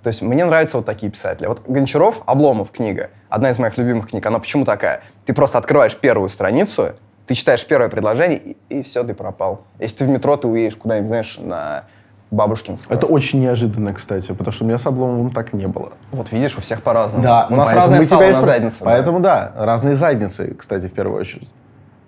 То 0.03 0.09
есть 0.09 0.23
мне 0.23 0.45
нравятся 0.45 0.79
вот 0.79 0.87
такие 0.87 1.13
писатели. 1.13 1.47
Вот 1.47 1.63
Гончаров, 1.67 2.23
Обломов 2.27 2.71
книга, 2.71 3.11
одна 3.29 3.51
из 3.51 3.59
моих 3.59 3.77
любимых 3.77 4.09
книг. 4.09 4.25
Она 4.25 4.39
почему 4.39 4.65
такая? 4.65 5.03
Ты 5.27 5.35
просто 5.35 5.59
открываешь 5.59 5.95
первую 5.95 6.29
страницу, 6.29 6.93
ты 7.27 7.35
читаешь 7.35 7.65
первое 7.67 7.89
предложение, 7.89 8.39
и, 8.39 8.57
и 8.71 8.83
все, 8.83 9.05
ты 9.05 9.15
пропал. 9.15 9.63
Если 9.79 9.99
ты 9.99 10.05
в 10.07 10.09
метро, 10.09 10.37
ты 10.37 10.49
уедешь 10.49 10.77
куда-нибудь, 10.77 11.09
знаешь, 11.09 11.39
на 11.39 11.85
Бабушкинскую. 12.31 12.97
Это 12.97 13.07
очень 13.07 13.41
неожиданно, 13.41 13.93
кстати, 13.93 14.33
потому 14.33 14.53
что 14.53 14.65
у 14.65 14.67
меня 14.67 14.79
с 14.79 14.87
Обломовым 14.87 15.33
так 15.33 15.53
не 15.53 15.67
было. 15.67 15.93
Вот 16.13 16.33
видишь, 16.33 16.57
у 16.57 16.61
всех 16.61 16.83
по-разному. 16.83 17.23
Да, 17.23 17.47
у 17.51 17.57
нас 17.57 17.73
разные 17.73 18.03
сало 18.03 18.23
тебя 18.23 18.31
и 18.31 18.35
на 18.35 18.47
заднице. 18.47 18.79
да. 18.81 18.85
Поэтому 18.85 19.21
да. 19.21 19.53
разные 19.57 19.97
задницы, 19.97 20.55
кстати, 20.55 20.87
в 20.87 20.93
первую 20.93 21.21
очередь. 21.21 21.51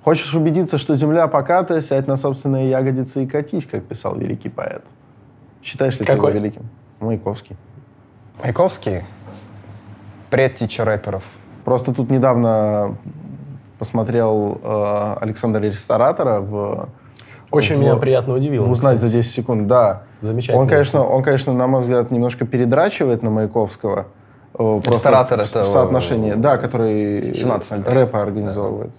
Хочешь 0.03 0.35
убедиться, 0.35 0.79
что 0.79 0.95
земля 0.95 1.29
покатая, 1.29 1.81
сядь 1.81 2.07
на 2.07 2.17
собственные 2.17 2.71
ягодицы 2.71 3.25
и 3.25 3.27
катись, 3.27 3.67
как 3.67 3.85
писал 3.85 4.17
великий 4.17 4.49
поэт. 4.49 4.83
Считаешь 5.63 5.99
ли 5.99 6.05
ты 6.05 6.13
его 6.13 6.23
Какой? 6.23 6.41
великим? 6.41 6.69
Маяковский. 6.99 7.57
Маяковский, 8.41 9.03
предтича 10.31 10.85
рэперов. 10.85 11.25
Просто 11.65 11.93
тут 11.93 12.11
недавно 12.11 12.97
посмотрел 13.79 14.61
э, 14.63 15.17
Александра 15.21 15.61
Ресторатора 15.61 16.41
в 16.41 16.89
Очень 17.51 17.77
в- 17.77 17.81
меня 17.81 17.97
приятно 17.97 18.35
удивило. 18.35 18.69
узнать 18.69 18.97
кстати. 18.97 19.11
за 19.11 19.17
10 19.19 19.33
секунд, 19.33 19.67
да. 19.67 20.03
Замечательно. 20.23 20.63
Он, 20.63 20.69
конечно, 20.69 21.05
он, 21.05 21.23
конечно, 21.23 21.53
на 21.53 21.67
мой 21.67 21.83
взгляд, 21.83 22.11
немножко 22.11 22.45
передрачивает 22.47 23.23
на 23.23 23.31
Маяковского. 23.31 24.07
э, 24.59 24.81
Ресторатор 24.87 25.41
в, 25.41 25.51
это, 25.51 25.65
в 25.65 25.69
соотношении, 25.69 26.33
да, 26.35 26.59
который 26.59 27.21
17.03. 27.21 27.89
рэпы 27.91 28.19
организовывает. 28.19 28.93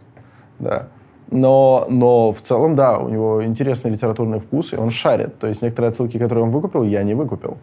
Да. 0.60 0.88
Но, 1.32 1.86
но 1.90 2.32
в 2.32 2.42
целом, 2.42 2.76
да, 2.76 3.00
у 3.00 3.10
него 3.10 3.44
интересный 3.44 3.92
литературный 3.92 4.40
вкус, 4.40 4.74
и 4.74 4.78
он 4.78 4.92
шарит. 4.92 5.40
То 5.40 5.48
есть 5.48 5.62
некоторые 5.62 5.90
отсылки, 5.90 6.18
которые 6.20 6.44
он 6.46 6.50
выкупил, 6.52 6.84
я 6.84 7.04
не 7.04 7.14
выкупил. 7.16 7.58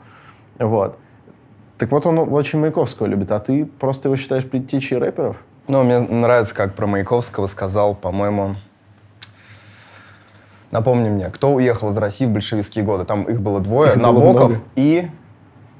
Вот. 0.58 0.96
Так 1.80 1.90
вот, 1.92 2.04
он 2.04 2.18
очень 2.18 2.58
Маяковского 2.60 3.06
любит, 3.06 3.32
а 3.32 3.40
ты 3.40 3.64
просто 3.64 4.08
его 4.08 4.16
считаешь 4.16 4.44
предтечей 4.44 4.98
рэперов? 4.98 5.38
Ну, 5.66 5.82
мне 5.82 5.98
нравится, 5.98 6.54
как 6.54 6.74
про 6.74 6.86
Маяковского 6.86 7.46
сказал, 7.46 7.94
по-моему, 7.94 8.56
Напомни 10.70 11.08
мне, 11.08 11.30
кто 11.30 11.52
уехал 11.54 11.88
из 11.88 11.96
России 11.96 12.26
в 12.26 12.30
большевистские 12.30 12.84
годы? 12.84 13.04
Там 13.04 13.24
их 13.24 13.40
было 13.40 13.58
двое. 13.58 13.90
Их 13.92 13.96
было 13.96 14.12
Набоков 14.12 14.48
много. 14.50 14.62
и... 14.76 15.10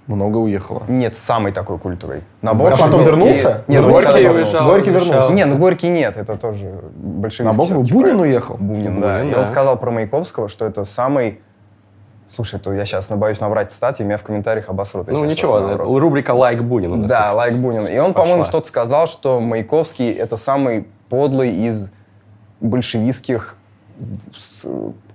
Много 0.09 0.39
уехало. 0.39 0.83
Нет, 0.89 1.15
самый 1.17 1.53
такой 1.53 1.79
культовый. 1.79 2.23
А 2.43 2.47
Набоков. 2.47 2.81
потом 2.81 3.03
Горький- 3.03 3.07
вернулся? 3.11 3.65
Нет, 3.69 3.83
Ну, 3.83 3.91
Горький 3.91 4.07
Горький 4.07 4.23
вернулся. 4.25 4.51
уезжал, 4.51 4.69
Горький 4.69 4.91
вернулся. 4.91 5.33
Не, 5.33 5.45
ну 5.45 5.57
Горький 5.59 5.89
нет, 5.91 6.17
это 6.17 6.37
тоже 6.37 6.81
большевистский. 6.97 7.45
Набоков 7.69 7.89
Бунин 7.93 8.19
уехал? 8.21 8.57
Бунин, 8.59 9.01
да. 9.01 9.19
Бунин, 9.19 9.29
И 9.29 9.35
да. 9.35 9.41
он 9.41 9.47
сказал 9.47 9.79
про 9.79 9.91
Маяковского, 9.93 10.49
что 10.49 10.65
это 10.67 10.85
самый... 10.85 11.41
Слушай, 12.31 12.61
то 12.61 12.73
я 12.73 12.87
сейчас 12.87 13.11
боюсь 13.11 13.41
наврать 13.41 13.73
статьи, 13.73 14.07
меня 14.07 14.17
в 14.17 14.23
комментариях 14.23 14.69
обосрут. 14.69 15.11
Ну 15.11 15.25
ничего, 15.25 15.77
рубрика 15.99 16.31
«Лайк 16.31 16.63
Бунин» 16.63 17.09
Да, 17.09 17.29
тут 17.31 17.37
лайк 17.37 17.55
Бунин. 17.57 17.89
И 17.89 17.99
он, 17.99 18.15
по-моему, 18.15 18.45
что-то 18.45 18.69
сказал, 18.69 19.09
что 19.09 19.41
Маяковский 19.41 20.13
это 20.13 20.37
самый 20.37 20.87
подлый 21.09 21.51
из 21.51 21.91
большевистских 22.61 23.57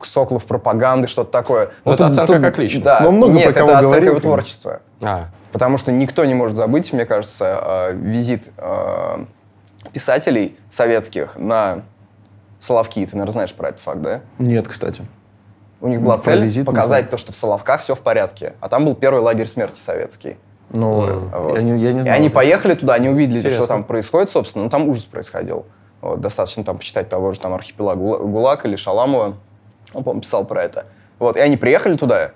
соклов 0.01 0.43
пропаганды, 0.45 1.07
что-то 1.07 1.31
такое. 1.31 1.69
Ну, 1.85 1.93
это 1.93 2.07
оценка 2.07 2.39
как 2.41 2.57
личность. 2.57 2.83
Да, 2.83 2.99
Ну, 3.01 3.11
много 3.11 3.33
нет, 3.33 3.47
это 3.47 3.63
оценка 3.63 3.85
говорил, 3.85 4.11
его 4.11 4.19
творчества. 4.19 4.81
А, 5.01 5.29
Потому 5.53 5.77
что 5.77 5.93
никто 5.93 6.25
не 6.25 6.33
может 6.33 6.57
забыть, 6.57 6.91
мне 6.91 7.05
кажется, 7.05 7.89
э, 7.89 7.93
визит 7.93 8.51
э, 8.57 9.25
писателей 9.93 10.57
советских 10.69 11.37
на 11.37 11.83
Соловки. 12.59 13.05
Ты, 13.05 13.15
наверное, 13.15 13.31
знаешь 13.31 13.53
про 13.53 13.69
этот 13.69 13.79
факт, 13.79 14.01
да? 14.01 14.21
Нет, 14.37 14.67
кстати. 14.67 15.01
У 15.81 15.87
них 15.87 16.01
была 16.01 16.17
цель 16.17 16.43
визит 16.43 16.65
показать 16.65 16.87
знаю. 17.05 17.09
то, 17.11 17.17
что 17.17 17.31
в 17.31 17.35
Соловках 17.35 17.81
все 17.81 17.95
в 17.95 17.99
порядке. 17.99 18.53
А 18.61 18.69
там 18.69 18.85
был 18.85 18.95
первый 18.95 19.21
лагерь 19.21 19.47
смерти 19.47 19.77
советский. 19.79 20.37
Ну. 20.69 21.29
Вот. 21.29 21.55
я, 21.57 21.61
не, 21.61 21.79
я 21.81 21.93
не 21.93 21.99
И 21.99 22.03
знал. 22.03 22.15
они 22.15 22.29
поехали 22.29 22.73
туда, 22.75 22.95
они 22.95 23.09
увидели, 23.09 23.37
Интересно. 23.39 23.59
что 23.65 23.67
там 23.67 23.83
происходит, 23.83 24.29
собственно. 24.31 24.63
Ну, 24.65 24.69
там 24.69 24.87
ужас 24.89 25.03
происходил. 25.05 25.65
Вот, 26.01 26.21
достаточно 26.21 26.63
там 26.63 26.77
почитать 26.77 27.09
того 27.09 27.31
же 27.33 27.39
там 27.39 27.53
архипелаг 27.53 27.97
Гула- 27.97 28.19
ГУЛАГ 28.19 28.65
или 28.65 28.75
Шаламова. 28.75 29.35
Он, 29.93 30.03
по-моему, 30.03 30.21
писал 30.21 30.45
про 30.45 30.63
это. 30.63 30.85
Вот, 31.19 31.37
и 31.37 31.39
они 31.39 31.55
приехали 31.57 31.95
туда, 31.95 32.31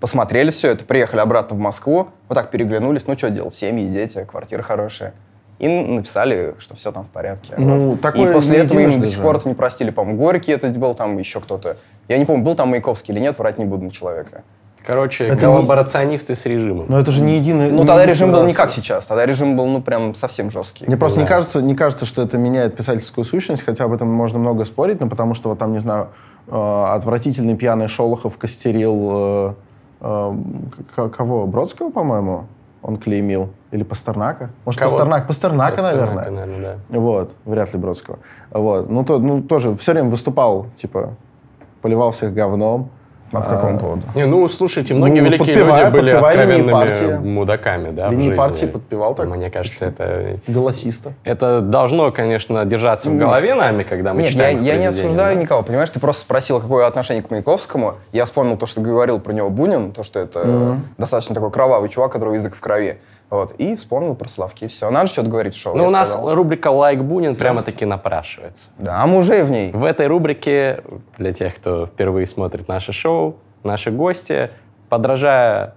посмотрели 0.00 0.50
все 0.50 0.70
это, 0.72 0.84
приехали 0.84 1.20
обратно 1.20 1.56
в 1.56 1.60
Москву, 1.60 2.08
вот 2.28 2.34
так 2.34 2.50
переглянулись, 2.50 3.06
ну, 3.06 3.16
что 3.16 3.30
делать, 3.30 3.54
семьи, 3.54 3.86
дети, 3.88 4.24
квартира 4.24 4.62
хорошая. 4.62 5.14
И 5.60 5.68
написали, 5.68 6.54
что 6.58 6.74
все 6.74 6.90
там 6.90 7.04
в 7.04 7.10
порядке. 7.10 7.52
Ну, 7.58 7.78
Вот. 7.78 8.00
такое 8.00 8.30
и 8.30 8.32
после 8.32 8.56
не 8.56 8.64
этого 8.64 8.80
им 8.80 8.98
до 8.98 9.06
сих 9.06 9.20
пор 9.20 9.36
это 9.36 9.46
не 9.48 9.54
простили. 9.54 9.90
По-моему, 9.90 10.18
Горький 10.18 10.52
это 10.52 10.68
был, 10.70 10.94
там 10.94 11.18
еще 11.18 11.38
кто-то. 11.40 11.76
Я 12.08 12.16
не 12.18 12.24
помню, 12.24 12.42
был 12.42 12.54
там 12.54 12.70
Маяковский 12.70 13.12
или 13.14 13.20
нет, 13.20 13.38
врать 13.38 13.58
не 13.58 13.66
буду 13.66 13.84
на 13.84 13.90
человека. 13.90 14.42
короче, 14.86 15.26
Это 15.26 15.34
не- 15.34 15.40
коллаборационисты 15.42 16.34
с 16.34 16.46
режимом. 16.46 16.86
Но 16.88 16.98
это 16.98 17.12
же 17.12 17.22
не 17.22 17.36
единый... 17.36 17.70
Ну, 17.70 17.82
не 17.82 17.86
тогда 17.86 18.06
режим 18.06 18.32
был 18.32 18.40
раз. 18.40 18.48
не 18.48 18.54
как 18.54 18.70
сейчас. 18.70 19.06
Тогда 19.06 19.26
режим 19.26 19.54
был, 19.54 19.66
ну, 19.66 19.82
прям 19.82 20.14
совсем 20.14 20.50
жесткий. 20.50 20.86
Мне 20.86 20.96
просто 20.96 21.18
не, 21.18 21.26
Да. 21.26 21.28
кажется, 21.34 21.60
не 21.60 21.74
кажется, 21.76 22.06
что 22.06 22.22
это 22.22 22.38
меняет 22.38 22.74
писательскую 22.74 23.24
сущность, 23.26 23.62
хотя 23.62 23.84
об 23.84 23.92
этом 23.92 24.08
можно 24.10 24.38
много 24.38 24.64
спорить, 24.64 24.98
но 25.00 25.08
потому 25.10 25.34
что 25.34 25.50
вот 25.50 25.58
там, 25.58 25.72
не 25.74 25.80
знаю, 25.80 26.08
э, 26.48 26.84
отвратительный 26.94 27.54
пьяный 27.56 27.88
Шолохов 27.88 28.38
костерил 28.38 29.54
э, 30.00 30.34
э, 30.96 31.08
кого? 31.14 31.46
Бродского, 31.46 31.90
по-моему, 31.90 32.46
он 32.82 32.96
клеймил? 32.96 33.50
Или 33.70 33.82
Пастернака? 33.82 34.50
Может, 34.64 34.80
Кого? 34.80 34.90
Пастернак? 34.92 35.26
Пастернака, 35.26 35.76
Пастернака, 35.76 36.06
наверное. 36.06 36.30
наверное, 36.46 36.78
да. 36.88 36.98
Вот, 36.98 37.34
вряд 37.44 37.72
ли 37.72 37.78
Бродского. 37.78 38.18
Вот. 38.50 38.90
Ну, 38.90 39.04
то, 39.04 39.18
ну, 39.18 39.42
тоже 39.42 39.74
все 39.74 39.92
время 39.92 40.08
выступал, 40.08 40.66
типа, 40.76 41.14
поливал 41.82 42.10
всех 42.10 42.34
говном. 42.34 42.90
А 43.32 43.40
по 43.40 43.48
какому 43.50 43.78
поводу? 43.78 44.02
Не, 44.14 44.26
ну, 44.26 44.46
слушайте, 44.48 44.92
многие 44.92 45.20
Ну, 45.20 45.26
великие 45.26 45.54
подпевая- 45.56 45.84
люди 45.90 45.96
были 46.00 46.10
откровенными 46.10 46.72
партии. 46.72 47.16
мудаками, 47.18 47.90
да, 47.90 48.08
в 48.08 48.10
Линии 48.12 48.24
жизни. 48.24 48.36
партии 48.36 48.66
подпевал 48.66 49.14
так. 49.14 49.28
Мне 49.28 49.50
кажется, 49.50 49.84
это, 49.86 50.36
Голосиста. 50.48 51.12
это 51.22 51.60
должно, 51.60 52.10
конечно, 52.10 52.64
держаться 52.64 53.08
в 53.08 53.16
голове 53.16 53.54
нами, 53.54 53.84
когда 53.84 54.12
мы 54.14 54.22
Нет, 54.22 54.26
я, 54.26 54.32
читаем 54.32 54.58
их 54.58 54.64
я 54.64 54.76
не 54.76 54.86
осуждаю 54.86 55.36
да. 55.36 55.40
никого, 55.42 55.62
понимаешь? 55.62 55.90
Ты 55.90 56.00
просто 56.00 56.22
спросил, 56.22 56.60
какое 56.60 56.86
отношение 56.86 57.22
к 57.22 57.30
Маяковскому. 57.30 57.94
Я 58.12 58.24
вспомнил 58.24 58.56
то, 58.56 58.66
что 58.66 58.80
говорил 58.80 59.20
про 59.20 59.32
него 59.32 59.48
Бунин, 59.48 59.92
то, 59.92 60.02
что 60.02 60.18
это 60.18 60.40
Мгм. 60.40 60.84
достаточно 60.98 61.34
такой 61.34 61.50
кровавый 61.52 61.88
чувак, 61.88 62.10
который 62.12 62.34
язык 62.34 62.56
в 62.56 62.60
крови. 62.60 62.98
Вот. 63.30 63.52
И 63.58 63.76
вспомнил 63.76 64.14
про 64.16 64.28
Славки, 64.28 64.64
и 64.64 64.68
все. 64.68 64.90
Надо 64.90 65.06
что-то 65.06 65.30
говорить 65.30 65.54
в 65.54 65.58
шоу, 65.58 65.76
Ну, 65.76 65.86
у 65.86 65.90
нас 65.90 66.10
сказал. 66.10 66.34
рубрика 66.34 66.68
«Лайк 66.70 67.00
Бунин» 67.00 67.36
прямо-таки 67.36 67.86
напрашивается. 67.86 68.70
Да, 68.76 69.02
а 69.02 69.06
мы 69.06 69.18
уже 69.18 69.44
в 69.44 69.50
ней. 69.50 69.70
В 69.70 69.84
этой 69.84 70.08
рубрике, 70.08 70.82
для 71.16 71.32
тех, 71.32 71.54
кто 71.54 71.86
впервые 71.86 72.26
смотрит 72.26 72.66
наше 72.66 72.92
шоу, 72.92 73.36
наши 73.62 73.92
гости, 73.92 74.50
подражая 74.88 75.74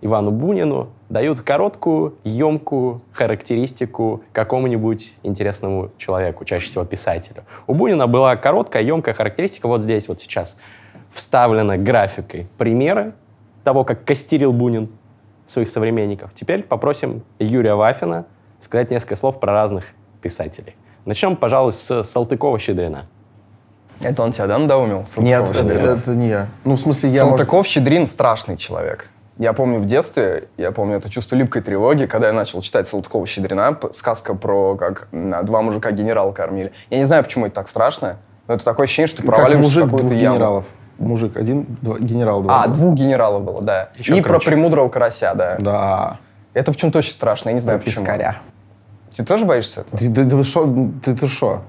Ивану 0.00 0.32
Бунину, 0.32 0.88
дают 1.08 1.40
короткую, 1.40 2.16
емкую 2.24 3.00
характеристику 3.12 4.22
какому-нибудь 4.32 5.14
интересному 5.22 5.90
человеку, 5.98 6.44
чаще 6.44 6.66
всего 6.66 6.84
писателю. 6.84 7.44
У 7.66 7.74
Бунина 7.74 8.06
была 8.08 8.34
короткая, 8.36 8.82
емкая 8.82 9.14
характеристика. 9.14 9.68
Вот 9.68 9.82
здесь 9.82 10.08
вот 10.08 10.20
сейчас 10.20 10.56
вставлена 11.10 11.76
графикой 11.78 12.48
примеры 12.58 13.12
того, 13.64 13.84
как 13.84 14.04
костерил 14.04 14.52
Бунин 14.52 14.88
своих 15.48 15.70
современников. 15.70 16.30
Теперь 16.34 16.62
попросим 16.62 17.24
Юрия 17.38 17.74
Вафина 17.74 18.26
сказать 18.60 18.90
несколько 18.90 19.16
слов 19.16 19.40
про 19.40 19.52
разных 19.52 19.86
писателей. 20.20 20.76
Начнем, 21.04 21.36
пожалуй, 21.36 21.72
с 21.72 21.90
Салтыкова-Щедрина. 22.02 23.06
Это 24.00 24.22
он 24.22 24.30
тебя, 24.30 24.46
да, 24.46 24.58
надоумил? 24.58 25.04
Нет, 25.16 25.50
это, 25.50 25.68
это 25.68 26.10
не 26.12 26.28
я. 26.28 26.48
Ну, 26.64 26.74
в 26.74 26.80
смысле, 26.80 27.08
я... 27.08 27.24
может, 27.24 27.38
Салтыков 27.38 27.66
Щедрин 27.66 28.06
страшный 28.06 28.56
человек. 28.56 29.10
Я 29.38 29.52
помню 29.52 29.78
в 29.78 29.86
детстве, 29.86 30.48
я 30.56 30.72
помню 30.72 30.96
это 30.96 31.08
чувство 31.08 31.36
липкой 31.36 31.62
тревоги, 31.62 32.06
когда 32.06 32.26
я 32.28 32.32
начал 32.32 32.60
читать 32.60 32.86
Салтыкова 32.88 33.26
Щедрина, 33.26 33.72
п- 33.72 33.92
сказка 33.92 34.34
про 34.34 34.76
как 34.76 35.08
два 35.12 35.62
мужика 35.62 35.92
генерал 35.92 36.32
кормили. 36.32 36.72
Я 36.90 36.98
не 36.98 37.04
знаю, 37.04 37.24
почему 37.24 37.46
это 37.46 37.54
так 37.54 37.68
страшно, 37.68 38.18
но 38.46 38.54
это 38.54 38.64
такое 38.64 38.84
ощущение, 38.84 39.06
что 39.06 39.18
ты 39.18 39.22
как 39.26 39.36
проваливаешься 39.36 39.80
мужик 39.80 39.84
в 39.84 39.90
какую-то 39.92 40.14
яму. 40.14 40.36
генералов. 40.36 40.64
Мужик 40.98 41.36
один, 41.36 41.78
два, 41.80 41.98
генерал 41.98 42.42
два. 42.42 42.64
А, 42.64 42.68
двух 42.68 42.94
генералов 42.94 43.44
было, 43.44 43.62
да. 43.62 43.88
Еще 43.96 44.16
И 44.16 44.20
про 44.20 44.30
круче. 44.34 44.50
премудрого 44.50 44.88
карася, 44.88 45.32
да. 45.34 45.56
Да. 45.58 46.18
Это 46.54 46.72
почему-то 46.72 46.98
очень 46.98 47.12
страшно, 47.12 47.50
я 47.50 47.54
не 47.54 47.60
знаю 47.60 47.78
почему. 47.78 48.04
Пискаря. 48.04 48.38
Ты 49.16 49.24
тоже 49.24 49.46
боишься 49.46 49.82
этого? 49.82 49.98
Ты, 49.98 50.12
ты, 50.12 50.28
ты 50.28 50.42
шо? 50.42 50.68
Ты, 51.04 51.14
ты 51.14 51.26
шо? 51.28 51.62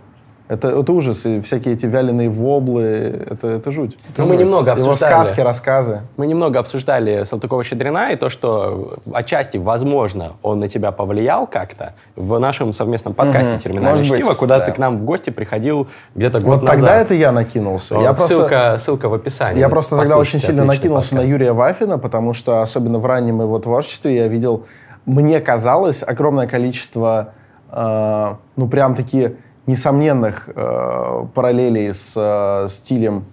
Это, 0.50 0.70
это 0.70 0.92
ужас. 0.94 1.28
И 1.28 1.42
всякие 1.42 1.76
эти 1.76 1.86
вяленые 1.86 2.28
воблы, 2.28 3.24
это, 3.30 3.48
это 3.50 3.72
жуть. 3.72 4.00
Ну, 4.18 4.26
мы 4.26 4.36
немного 4.36 4.72
Его 4.72 4.90
обсуждали. 4.92 5.12
сказки, 5.24 5.42
рассказы. 5.42 6.02
Мы 6.18 6.26
немного 6.26 6.58
обсуждали 6.58 7.22
Салтыкова-Щедрина 7.24 8.12
и 8.12 8.16
то, 8.16 8.32
что 8.32 8.98
отчасти, 9.14 9.58
возможно, 9.58 10.34
он 10.42 10.58
на 10.58 10.68
тебя 10.68 10.92
повлиял 10.92 11.46
как-то 11.46 11.94
в 12.16 12.40
нашем 12.40 12.74
совместном 12.74 13.14
подкасте 13.14 13.54
Мгм. 13.54 13.60
«Терминальное 13.60 13.92
Может 13.92 14.10
быть, 14.10 14.20
чтиво», 14.22 14.34
куда 14.34 14.58
да. 14.58 14.66
ты 14.66 14.72
к 14.72 14.80
нам 14.80 14.98
в 14.98 15.06
гости 15.06 15.30
приходил 15.30 15.88
где-то 16.16 16.40
год 16.40 16.62
Вот 16.62 16.66
тогда 16.66 16.88
назад. 16.88 17.06
это 17.06 17.14
я 17.14 17.32
накинулся. 17.32 17.94
Вот 17.94 18.02
я 18.02 18.14
просто, 18.14 18.28
ссылка, 18.28 18.78
ссылка 18.80 19.08
в 19.08 19.14
описании. 19.14 19.60
я 19.60 19.70
просто 19.70 19.98
тогда 19.98 20.18
очень 20.18 20.40
сильно 20.40 20.66
накинулся 20.66 21.14
на 21.14 21.22
подкаст. 21.22 21.32
Юрия 21.32 21.54
Вафина, 21.54 22.00
потому 22.00 22.34
что 22.34 22.64
особенно 22.64 22.98
в 22.98 23.06
раннем 23.06 23.40
его 23.40 23.60
творчестве 23.60 24.16
я 24.16 24.28
видел, 24.28 24.66
мне 25.06 25.40
казалось, 25.42 26.04
огромное 26.06 26.48
количество, 26.48 27.34
э, 27.72 28.36
ну 28.56 28.68
прям 28.68 28.96
такие 28.96 29.36
несомненных 29.68 30.50
э, 30.56 31.26
параллелей 31.34 31.94
с 31.94 32.14
э, 32.16 32.68
стилем, 32.68 33.26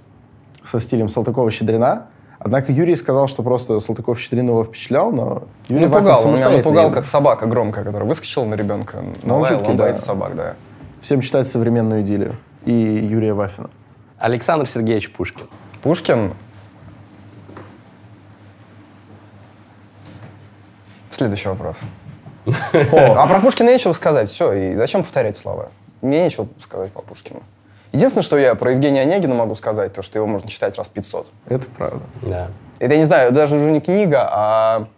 со 0.64 0.80
стилем 0.80 1.08
Салтыкова-Щедрина. 1.08 2.06
Однако 2.38 2.72
Юрий 2.72 2.96
сказал, 2.96 3.28
что 3.28 3.42
просто 3.42 3.80
Салтыков-Щедрин 3.80 4.48
его 4.48 4.62
впечатлял, 4.64 5.10
но 5.10 5.44
Юрий 5.68 5.86
Напугал, 5.86 6.26
он 6.26 6.34
меня 6.34 6.50
напугал, 6.50 6.92
как 6.92 7.04
собака 7.04 7.46
громкая, 7.46 7.84
которая 7.84 8.08
выскочила 8.08 8.44
на 8.44 8.54
ребенка, 8.54 9.04
налаял, 9.22 9.60
он 9.66 9.76
да. 9.76 9.84
боится 9.84 10.04
собак, 10.04 10.34
да. 10.36 10.54
Всем 11.00 11.20
читать 11.20 11.48
современную 11.48 12.02
идиллию. 12.02 12.34
И 12.64 12.72
Юрия 12.72 13.32
Вафина. 13.32 13.70
Александр 14.18 14.68
Сергеевич 14.68 15.12
Пушкин. 15.12 15.46
Пушкин... 15.82 16.34
Следующий 21.10 21.48
вопрос. 21.48 21.78
А 22.72 23.26
про 23.26 23.40
Пушкина 23.40 23.70
нечего 23.70 23.92
сказать, 23.92 24.28
все, 24.28 24.52
и 24.52 24.74
зачем 24.74 25.02
повторять 25.02 25.36
слова? 25.36 25.70
Мне 26.02 26.24
нечего 26.24 26.48
сказать 26.61 26.92
по 26.92 27.02
Пушкину. 27.02 27.42
Единственное, 27.92 28.22
что 28.22 28.37
я 28.37 28.54
про 28.54 28.72
Евгения 28.72 29.02
Онегина 29.02 29.35
могу 29.35 29.54
сказать, 29.54 29.92
то, 29.92 30.02
что 30.02 30.18
его 30.18 30.26
можно 30.26 30.48
читать 30.48 30.76
раз 30.76 30.88
500. 30.88 31.30
Это 31.46 31.66
правда. 31.78 32.02
Да. 32.22 32.50
Это, 32.78 32.94
я 32.94 33.00
не 33.00 33.06
знаю, 33.06 33.32
даже 33.32 33.56
уже 33.56 33.70
не 33.70 33.80
книга, 33.80 34.28
а 34.30 34.88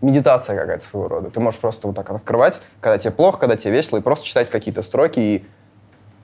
медитация 0.00 0.56
какая-то 0.56 0.84
своего 0.84 1.08
рода. 1.08 1.30
Ты 1.30 1.40
можешь 1.40 1.58
просто 1.58 1.88
вот 1.88 1.96
так 1.96 2.10
открывать, 2.10 2.60
когда 2.80 2.98
тебе 2.98 3.10
плохо, 3.10 3.40
когда 3.40 3.56
тебе 3.56 3.72
весело, 3.72 3.98
и 3.98 4.00
просто 4.00 4.24
читать 4.24 4.48
какие-то 4.48 4.82
строки, 4.82 5.18
и 5.18 5.46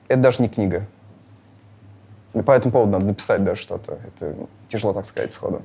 это 0.07 0.19
даже 0.21 0.41
не 0.41 0.49
книга. 0.49 0.85
И 2.33 2.41
по 2.41 2.51
этому 2.51 2.71
поводу 2.71 2.91
надо 2.91 3.05
написать 3.05 3.43
даже 3.43 3.59
что-то. 3.61 3.99
Это 4.07 4.35
тяжело 4.67 4.93
так 4.93 5.05
сказать 5.05 5.33
сходу. 5.33 5.61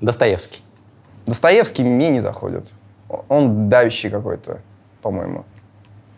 Достоевский. 0.00 0.62
Достоевский 1.26 1.84
мне 1.84 2.10
не 2.10 2.20
заходит. 2.20 2.70
Он 3.28 3.68
давящий 3.68 4.10
какой-то, 4.10 4.60
по-моему. 5.02 5.44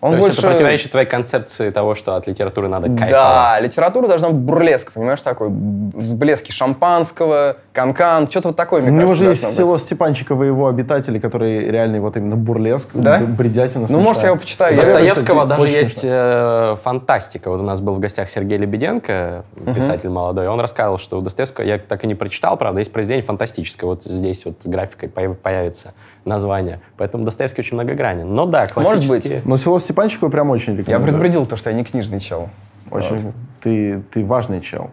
Он 0.07 0.13
То 0.13 0.19
больше... 0.19 0.29
есть 0.29 0.39
это 0.39 0.49
противоречит 0.49 0.91
твоей 0.91 1.07
концепции 1.07 1.71
того, 1.71 1.95
что 1.95 2.17
от 2.17 2.27
литературы 2.27 2.69
надо 2.69 2.89
Да, 2.89 2.99
кайфовать. 2.99 3.63
литература 3.63 4.09
должна 4.09 4.29
быть 4.29 4.39
бурлеск, 4.39 4.93
понимаешь, 4.93 5.21
такой 5.23 5.49
взблески 5.51 6.53
шампанского, 6.53 7.57
канкан, 7.73 8.31
что-то 8.31 8.49
вот 8.49 8.57
такое, 8.57 8.81
мне 8.83 8.91
У 8.91 8.95
него 8.95 9.09
кажется, 9.09 9.25
же 9.25 9.31
есть 9.31 9.45
быть. 9.45 9.55
село 9.57 9.79
Степанчиково 9.79 10.45
и 10.45 10.47
его 10.47 10.69
обитатели, 10.69 11.19
которые 11.19 11.71
реальный 11.71 12.01
вот 12.01 12.17
именно 12.17 12.37
бурлеск, 12.37 12.91
Да? 12.95 13.19
бредятина 13.21 13.87
Ну, 13.89 14.01
может, 14.01 14.23
я 14.23 14.29
его 14.29 14.39
почитаю. 14.39 14.73
Советую, 14.73 15.05
Достоевского 15.05 15.47
даже 15.47 15.63
очень 15.63 15.75
есть 15.75 16.01
э, 16.03 16.77
фантастика. 16.83 17.51
Вот 17.51 17.61
у 17.61 17.65
нас 17.65 17.81
был 17.81 17.95
в 17.95 18.01
гостях 18.01 18.29
Сергей 18.29 18.59
Лебеденко, 18.59 19.45
писатель 19.75 20.09
молодой. 20.09 20.49
Он 20.49 20.61
рассказывал, 20.61 20.99
что 20.99 21.19
у 21.19 21.21
Достоевского, 21.21 21.65
я 21.65 21.79
так 21.79 22.05
и 22.05 22.07
не 22.07 22.15
прочитал, 22.15 22.57
правда, 22.57 22.79
есть 22.81 22.93
произведение 22.93 23.25
фантастическое. 23.27 23.87
Вот 23.87 24.03
здесь 24.05 24.45
вот 24.45 24.65
графикой 24.65 25.09
появ- 25.09 25.35
появится 25.37 25.95
название. 26.25 26.81
Поэтому 26.97 27.25
Достоевский 27.25 27.61
очень 27.63 27.75
многогранен. 27.75 28.35
Но 28.35 28.47
да, 28.47 28.67
Может 28.75 28.99
классические... 29.07 29.43
Но 29.45 29.57
село 29.57 29.79
Степанчиково 29.97 30.29
прям 30.29 30.51
очень 30.51 30.75
Я 30.75 30.81
рекомендую. 30.81 31.07
предупредил 31.07 31.47
то, 31.47 31.57
что 31.57 31.71
я 31.71 31.77
не 31.77 31.83
книжный 31.83 32.21
чел. 32.21 32.51
Очень. 32.91 33.17
Вот. 33.17 33.35
Ты, 33.63 34.03
ты 34.13 34.23
важный 34.27 34.61
чел. 34.61 34.91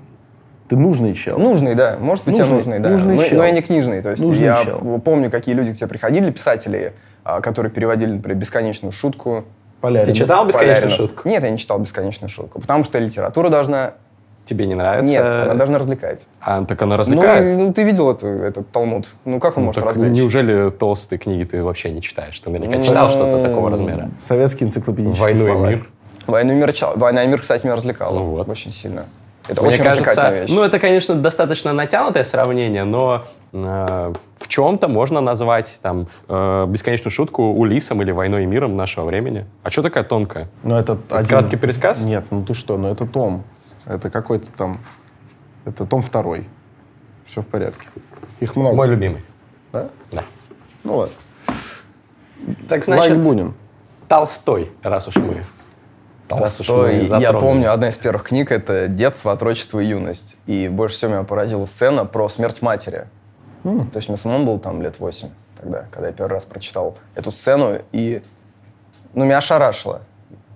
Ты 0.69 0.77
нужный 0.77 1.13
чел. 1.13 1.37
Нужный, 1.37 1.75
да. 1.75 1.97
Может 1.99 2.23
быть, 2.23 2.37
я 2.37 2.43
Нужный- 2.45 2.55
нужный, 2.59 2.79
да. 2.79 2.89
нужный 2.91 3.15
но, 3.17 3.23
чел. 3.23 3.37
но 3.39 3.43
я 3.43 3.51
не 3.51 3.61
книжный. 3.61 4.01
То 4.01 4.11
есть 4.11 4.23
Нужный 4.23 4.45
я 4.45 4.63
чел. 4.63 5.01
помню, 5.03 5.29
какие 5.29 5.55
люди 5.55 5.73
к 5.73 5.75
тебе 5.75 5.87
приходили, 5.87 6.31
писатели, 6.31 6.93
а, 7.25 7.41
которые 7.41 7.69
переводили, 7.69 8.13
например, 8.13 8.37
«Бесконечную 8.39 8.93
шутку». 8.93 9.43
Полярин. 9.81 10.13
Ты 10.13 10.19
читал 10.21 10.45
«Бесконечную 10.47 10.81
Полярина. 10.83 10.95
шутку»? 11.09 11.27
Нет, 11.27 11.43
я 11.43 11.49
не 11.49 11.57
читал 11.57 11.79
«Бесконечную 11.79 12.29
шутку», 12.29 12.61
потому 12.61 12.85
что 12.85 12.97
литература 12.99 13.49
должна... 13.49 13.95
Тебе 14.45 14.65
не 14.67 14.75
нравится? 14.75 15.09
Нет, 15.09 15.23
она 15.23 15.53
должна 15.53 15.79
развлекать. 15.79 16.27
А, 16.41 16.65
так 16.65 16.81
она 16.81 16.95
Ну, 16.95 16.99
развлекает. 16.99 17.45
и- 17.59 17.61
ну, 17.63 17.71
ты 17.71 17.83
видел 17.83 18.11
эту, 18.11 18.27
этот 18.27 18.69
Талмуд. 18.71 19.07
Ну, 19.23 19.39
как 19.39 19.55
он 19.57 19.63
Ну, 19.63 19.67
может 19.67 19.81
так 19.81 19.91
развлечь? 19.91 20.17
неужели 20.17 20.69
толстые 20.69 21.17
книги 21.17 21.45
ты 21.45 21.63
вообще 21.63 21.91
не 21.91 22.01
читаешь? 22.01 22.37
Ты 22.41 22.49
наверняка 22.49 22.77
Ну, 22.77 22.85
читал 22.85 23.09
что-то 23.09 23.41
такого 23.47 23.69
размера. 23.69 24.09
Советский 24.19 24.65
энциклопедический 24.65 25.21
«Войну 25.23 25.39
и 25.47 25.51
словарь. 25.51 25.69
мир». 25.75 25.89
«Войну 26.27 26.53
и 26.53 26.55
мир». 26.57 26.73
«Война 26.95 27.23
и 27.23 27.27
мир», 27.27 27.39
кстати, 27.39 27.63
меня 27.65 27.75
развлекала 27.77 28.15
Ну 28.19 28.23
вот. 28.31 28.49
очень 28.49 28.71
сильно. 28.71 29.05
Это 29.47 29.61
Мне 29.61 29.71
очень 29.73 29.83
кажется, 29.83 30.05
развлекательная 30.09 30.41
вещь. 30.43 30.51
ну 30.55 30.63
это, 30.63 30.79
конечно, 30.79 31.15
достаточно 31.15 31.73
натянутое 31.73 32.23
сравнение, 32.23 32.85
но 32.85 33.23
э, 33.51 34.13
в 34.37 34.47
чем-то 34.47 34.87
можно 34.87 35.19
назвать 35.19 35.79
там 35.81 36.07
э, 36.29 36.65
бесконечную 36.69 37.11
шутку 37.11 37.51
Улисом 37.51 38.01
или 38.01 38.11
Войной 38.11 38.43
и 38.43 38.45
миром 38.45 38.77
нашего 38.77 39.03
времени. 39.05 39.45
А 39.63 39.69
что 39.69 39.81
такая 39.83 40.05
тонкая? 40.05 40.47
Ну, 40.63 40.75
это 40.77 40.97
один... 41.09 41.27
Краткий 41.27 41.57
пересказ? 41.57 41.99
Нет, 42.01 42.23
ну 42.31 42.43
ты 42.45 42.53
что, 42.53 42.77
ну 42.77 42.87
это 42.89 43.05
том. 43.05 43.43
Это 43.85 44.09
какой-то 44.09 44.51
там... 44.51 44.79
Это 45.65 45.85
том 45.85 46.01
второй. 46.01 46.47
Все 47.25 47.41
в 47.41 47.47
порядке. 47.47 47.87
Их 48.39 48.55
много. 48.55 48.75
Мой 48.75 48.87
любимый. 48.87 49.23
Да? 49.71 49.89
Да. 50.11 50.23
Ну 50.83 50.97
ладно. 50.97 51.15
Так 52.67 52.87
Лайк 52.87 53.13
значит, 53.13 53.21
Бунин. 53.21 53.53
Толстой, 54.09 54.71
раз 54.81 55.07
уж 55.07 55.15
мы. 55.15 55.45
раз 56.29 56.59
уж 56.59 56.67
мы 56.67 56.75
Толстой. 56.75 57.21
Я 57.21 57.33
помню, 57.33 57.71
одна 57.71 57.89
из 57.89 57.97
первых 57.97 58.23
книг— 58.23 58.51
это 58.51 58.87
«Детство, 58.87 59.31
отрочество 59.31 59.79
и 59.79 59.85
юность». 59.85 60.35
И 60.45 60.67
больше 60.67 60.95
всего 60.95 61.11
меня 61.11 61.23
поразила 61.23 61.65
сцена 61.65 62.05
про 62.05 62.27
смерть 62.27 62.61
матери. 62.61 63.07
То 63.63 63.95
есть 63.95 64.09
мне 64.09 64.17
самому 64.17 64.45
было 64.45 64.59
там 64.59 64.81
лет 64.81 64.99
8 64.99 65.29
тогда, 65.55 65.85
когда 65.89 66.07
я 66.07 66.13
первый 66.13 66.31
раз 66.31 66.43
прочитал 66.43 66.97
эту 67.15 67.31
сцену, 67.31 67.77
и 67.93 68.21
ну, 69.13 69.23
меня 69.23 69.37
ошарашило. 69.37 70.01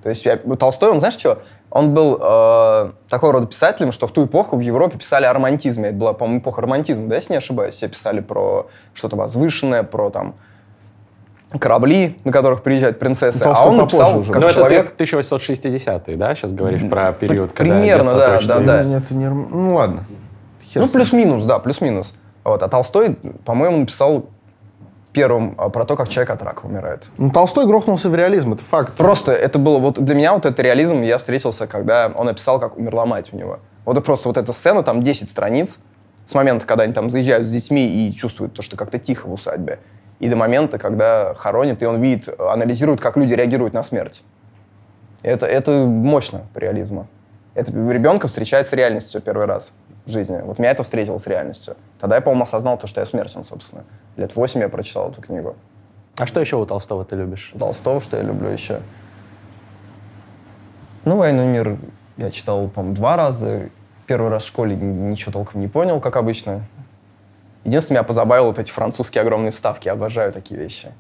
То 0.04 0.10
есть 0.10 0.26
я, 0.26 0.38
Толстой, 0.38 0.90
он, 0.92 1.00
знаешь 1.00 1.18
что, 1.18 1.42
он 1.78 1.94
был 1.94 2.18
э, 2.20 2.92
такого 3.08 3.34
рода 3.34 3.46
писателем, 3.46 3.92
что 3.92 4.08
в 4.08 4.12
ту 4.12 4.26
эпоху 4.26 4.58
в 4.58 4.62
Европе 4.62 4.98
писали 4.98 5.26
о 5.26 5.34
романтизме. 5.34 5.90
Это 5.90 5.98
была, 5.98 6.13
по-моему, 6.13 6.40
эпоха 6.40 6.63
романтизма, 6.63 7.08
да, 7.08 7.16
если 7.18 7.34
не 7.34 7.38
ошибаюсь. 7.38 7.76
Все 7.76 7.88
писали 7.88 8.20
про 8.20 8.68
что-то 8.96 9.16
возвышенное, 9.16 9.84
про 9.84 10.10
там 10.10 10.34
корабли, 11.60 12.18
на 12.24 12.32
которых 12.32 12.63
приезжают 12.63 12.98
принцессы. 12.98 13.44
Ну, 13.46 13.52
а 13.52 13.54
Толстой 13.54 13.70
он 13.70 13.78
написал, 13.78 14.20
уже. 14.20 14.34
как 14.34 14.42
Ну, 14.42 14.48
это 14.48 14.56
человек... 14.56 14.96
ты 14.96 15.04
1860-й, 15.04 16.16
да? 16.16 16.34
Сейчас 16.34 16.52
говоришь 16.52 16.82
про 16.90 17.13
период, 17.13 17.52
когда 17.54 17.76
примерно, 17.76 18.16
да, 18.16 18.42
да, 18.42 18.60
да. 18.60 18.84
Нет, 18.84 19.04
это 19.04 19.13
не... 19.13 19.30
Ну 19.30 19.76
ладно. 19.76 20.04
Хер 20.63 20.82
Ну, 20.82 20.88
с 20.88 20.94
ним. 20.94 21.00
плюс-минус, 21.00 21.46
да, 21.46 21.60
плюс-минус. 21.60 22.16
Вот. 22.44 22.63
А 22.63 22.68
Толстой, 22.68 23.18
по-моему, 23.46 23.78
написал 23.78 24.26
первым 25.13 25.56
а, 25.58 25.70
про 25.70 25.86
то, 25.86 25.96
как 25.96 26.10
человек 26.10 26.30
от 26.32 26.41
рака 26.41 26.65
умирает. 26.65 27.10
Ну, 27.17 27.32
Толстой 27.32 27.65
грохнулся 27.65 28.10
в 28.10 28.15
реализм, 28.15 28.54
это 28.54 28.63
факт. 28.63 28.93
Просто 28.93 29.32
это 29.32 29.60
было, 29.60 29.80
вот 29.80 30.04
для 30.04 30.15
меня 30.15 30.34
вот 30.34 30.46
этот 30.46 30.60
реализм 30.60 31.02
я 31.02 31.17
встретился, 31.17 31.67
когда 31.67 32.12
он 32.13 32.26
написал, 32.28 32.60
как 32.60 32.78
умерла 32.78 33.06
мать 33.06 33.30
у 33.32 33.38
него. 33.38 33.60
Вот 33.86 34.04
просто 34.04 34.28
вот 34.28 34.38
эта 34.38 34.52
сцена, 34.54 34.84
там 34.84 35.02
10 35.02 35.30
страниц, 35.30 35.80
с 36.26 36.34
момента, 36.34 36.67
когда 36.67 36.84
они 36.84 36.93
там 36.93 37.10
заезжают 37.10 37.48
с 37.48 37.52
детьми 37.52 37.88
и 37.88 38.13
чувствуют 38.13 38.54
то, 38.54 38.62
что 38.62 38.76
как-то 38.76 39.00
тихо 39.00 39.28
в 39.28 39.34
усадьбе, 39.34 39.80
и 40.20 40.28
до 40.28 40.36
момента, 40.36 40.78
когда 40.78 41.34
хоронят, 41.36 41.82
и 41.82 41.86
он 41.86 42.02
видит, 42.02 42.30
анализирует, 42.39 43.00
как 43.00 43.17
люди 43.17 43.34
реагируют 43.34 43.74
на 43.74 43.84
смерть. 43.84 44.24
Это, 45.22 45.46
это 45.46 45.86
мощно 45.86 46.43
по 46.54 46.60
реализму. 46.60 47.08
Это 47.54 47.72
ребенка 47.72 48.28
встречает 48.28 48.67
с 48.67 48.74
реальностью 48.74 49.22
первый 49.22 49.48
раз 49.48 49.72
в 50.08 50.12
жизни. 50.12 50.39
Вот 50.43 50.58
меня 50.58 50.72
это 50.72 50.84
встретило 50.84 51.17
с 51.17 51.28
реальностью. 51.28 51.76
Тогда 52.00 52.15
я, 52.15 52.22
по-моему, 52.22 52.43
осознал 52.43 52.78
то, 52.78 52.88
что 52.88 53.00
я 53.02 53.06
смертен, 53.06 53.43
собственно. 53.43 53.84
Лет 54.15 54.36
восемь 54.36 54.62
я 54.62 54.70
прочитал 54.70 55.12
эту 55.12 55.22
книгу. 55.22 55.56
А 56.15 56.26
что 56.26 56.39
еще 56.39 56.56
у 56.56 56.65
Толстого 56.65 57.06
ты 57.06 57.15
любишь? 57.15 57.52
Толстого, 57.60 58.02
что 58.02 58.17
я 58.17 58.24
люблю 58.24 58.50
еще. 58.50 58.80
Ну, 61.06 61.17
«Войну 61.17 61.43
и 61.43 61.48
мир» 61.48 61.78
я 62.17 62.32
читал, 62.32 62.67
по-моему, 62.70 62.96
два 62.96 63.15
раза. 63.15 63.70
Первый 64.08 64.32
раз 64.32 64.43
в 64.43 64.48
школе 64.48 64.76
ничего 64.76 65.32
толком 65.32 65.62
не 65.62 65.67
понял, 65.67 66.00
как 66.00 66.15
обычно. 66.15 66.62
Единственное, 67.63 68.00
меня 68.00 68.04
позабавило 68.08 68.48
вот 68.48 68.60
эти 68.60 68.72
французские 68.72 69.22
огромные 69.22 69.52
вставки. 69.52 69.88
Я 69.88 69.93
обожаю 69.93 70.32
такие 70.34 70.60
вещи. 70.60 70.91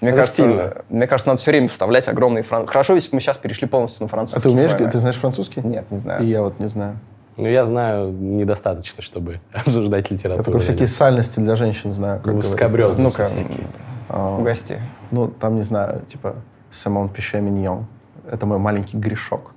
Мне 0.00 0.10
Это 0.10 0.18
кажется, 0.18 0.42
стильно. 0.42 0.74
мне 0.90 1.06
кажется, 1.06 1.28
надо 1.30 1.40
все 1.40 1.50
время 1.50 1.68
вставлять 1.68 2.08
огромные 2.08 2.42
французские. 2.42 2.72
Хорошо, 2.72 2.94
если 2.94 3.10
бы 3.10 3.14
мы 3.16 3.20
сейчас 3.20 3.38
перешли 3.38 3.66
полностью 3.66 4.02
на 4.02 4.06
А 4.06 4.08
французский. 4.08 4.42
ты 4.42 4.54
умеешь, 4.54 4.92
ты 4.92 4.98
знаешь 5.00 5.16
французский? 5.16 5.62
Нет, 5.62 5.90
не 5.90 5.96
знаю. 5.96 6.22
И 6.22 6.26
я 6.26 6.42
вот 6.42 6.58
не 6.60 6.66
знаю. 6.66 6.98
Ну, 7.36 7.48
я 7.48 7.66
знаю 7.66 8.12
недостаточно, 8.12 9.02
чтобы 9.02 9.40
обсуждать 9.52 10.10
литературу. 10.10 10.40
Я 10.40 10.44
только 10.44 10.58
всякие 10.60 10.86
сальности 10.86 11.40
для 11.40 11.56
женщин 11.56 11.90
знаю. 11.90 12.20
как 12.20 12.34
Ну, 12.34 12.42
скобрёзы 12.42 13.02
Ну-ка, 13.02 13.26
всякие. 13.26 13.66
А, 14.08 14.36
угости. 14.38 14.80
Ну, 15.10 15.28
там, 15.28 15.56
не 15.56 15.62
знаю, 15.62 16.02
типа, 16.06 16.36
Самон 16.70 17.08
Пише 17.08 17.40
Миньон. 17.40 17.86
Это 18.30 18.46
мой 18.46 18.58
маленький 18.58 18.96
грешок. 18.96 19.52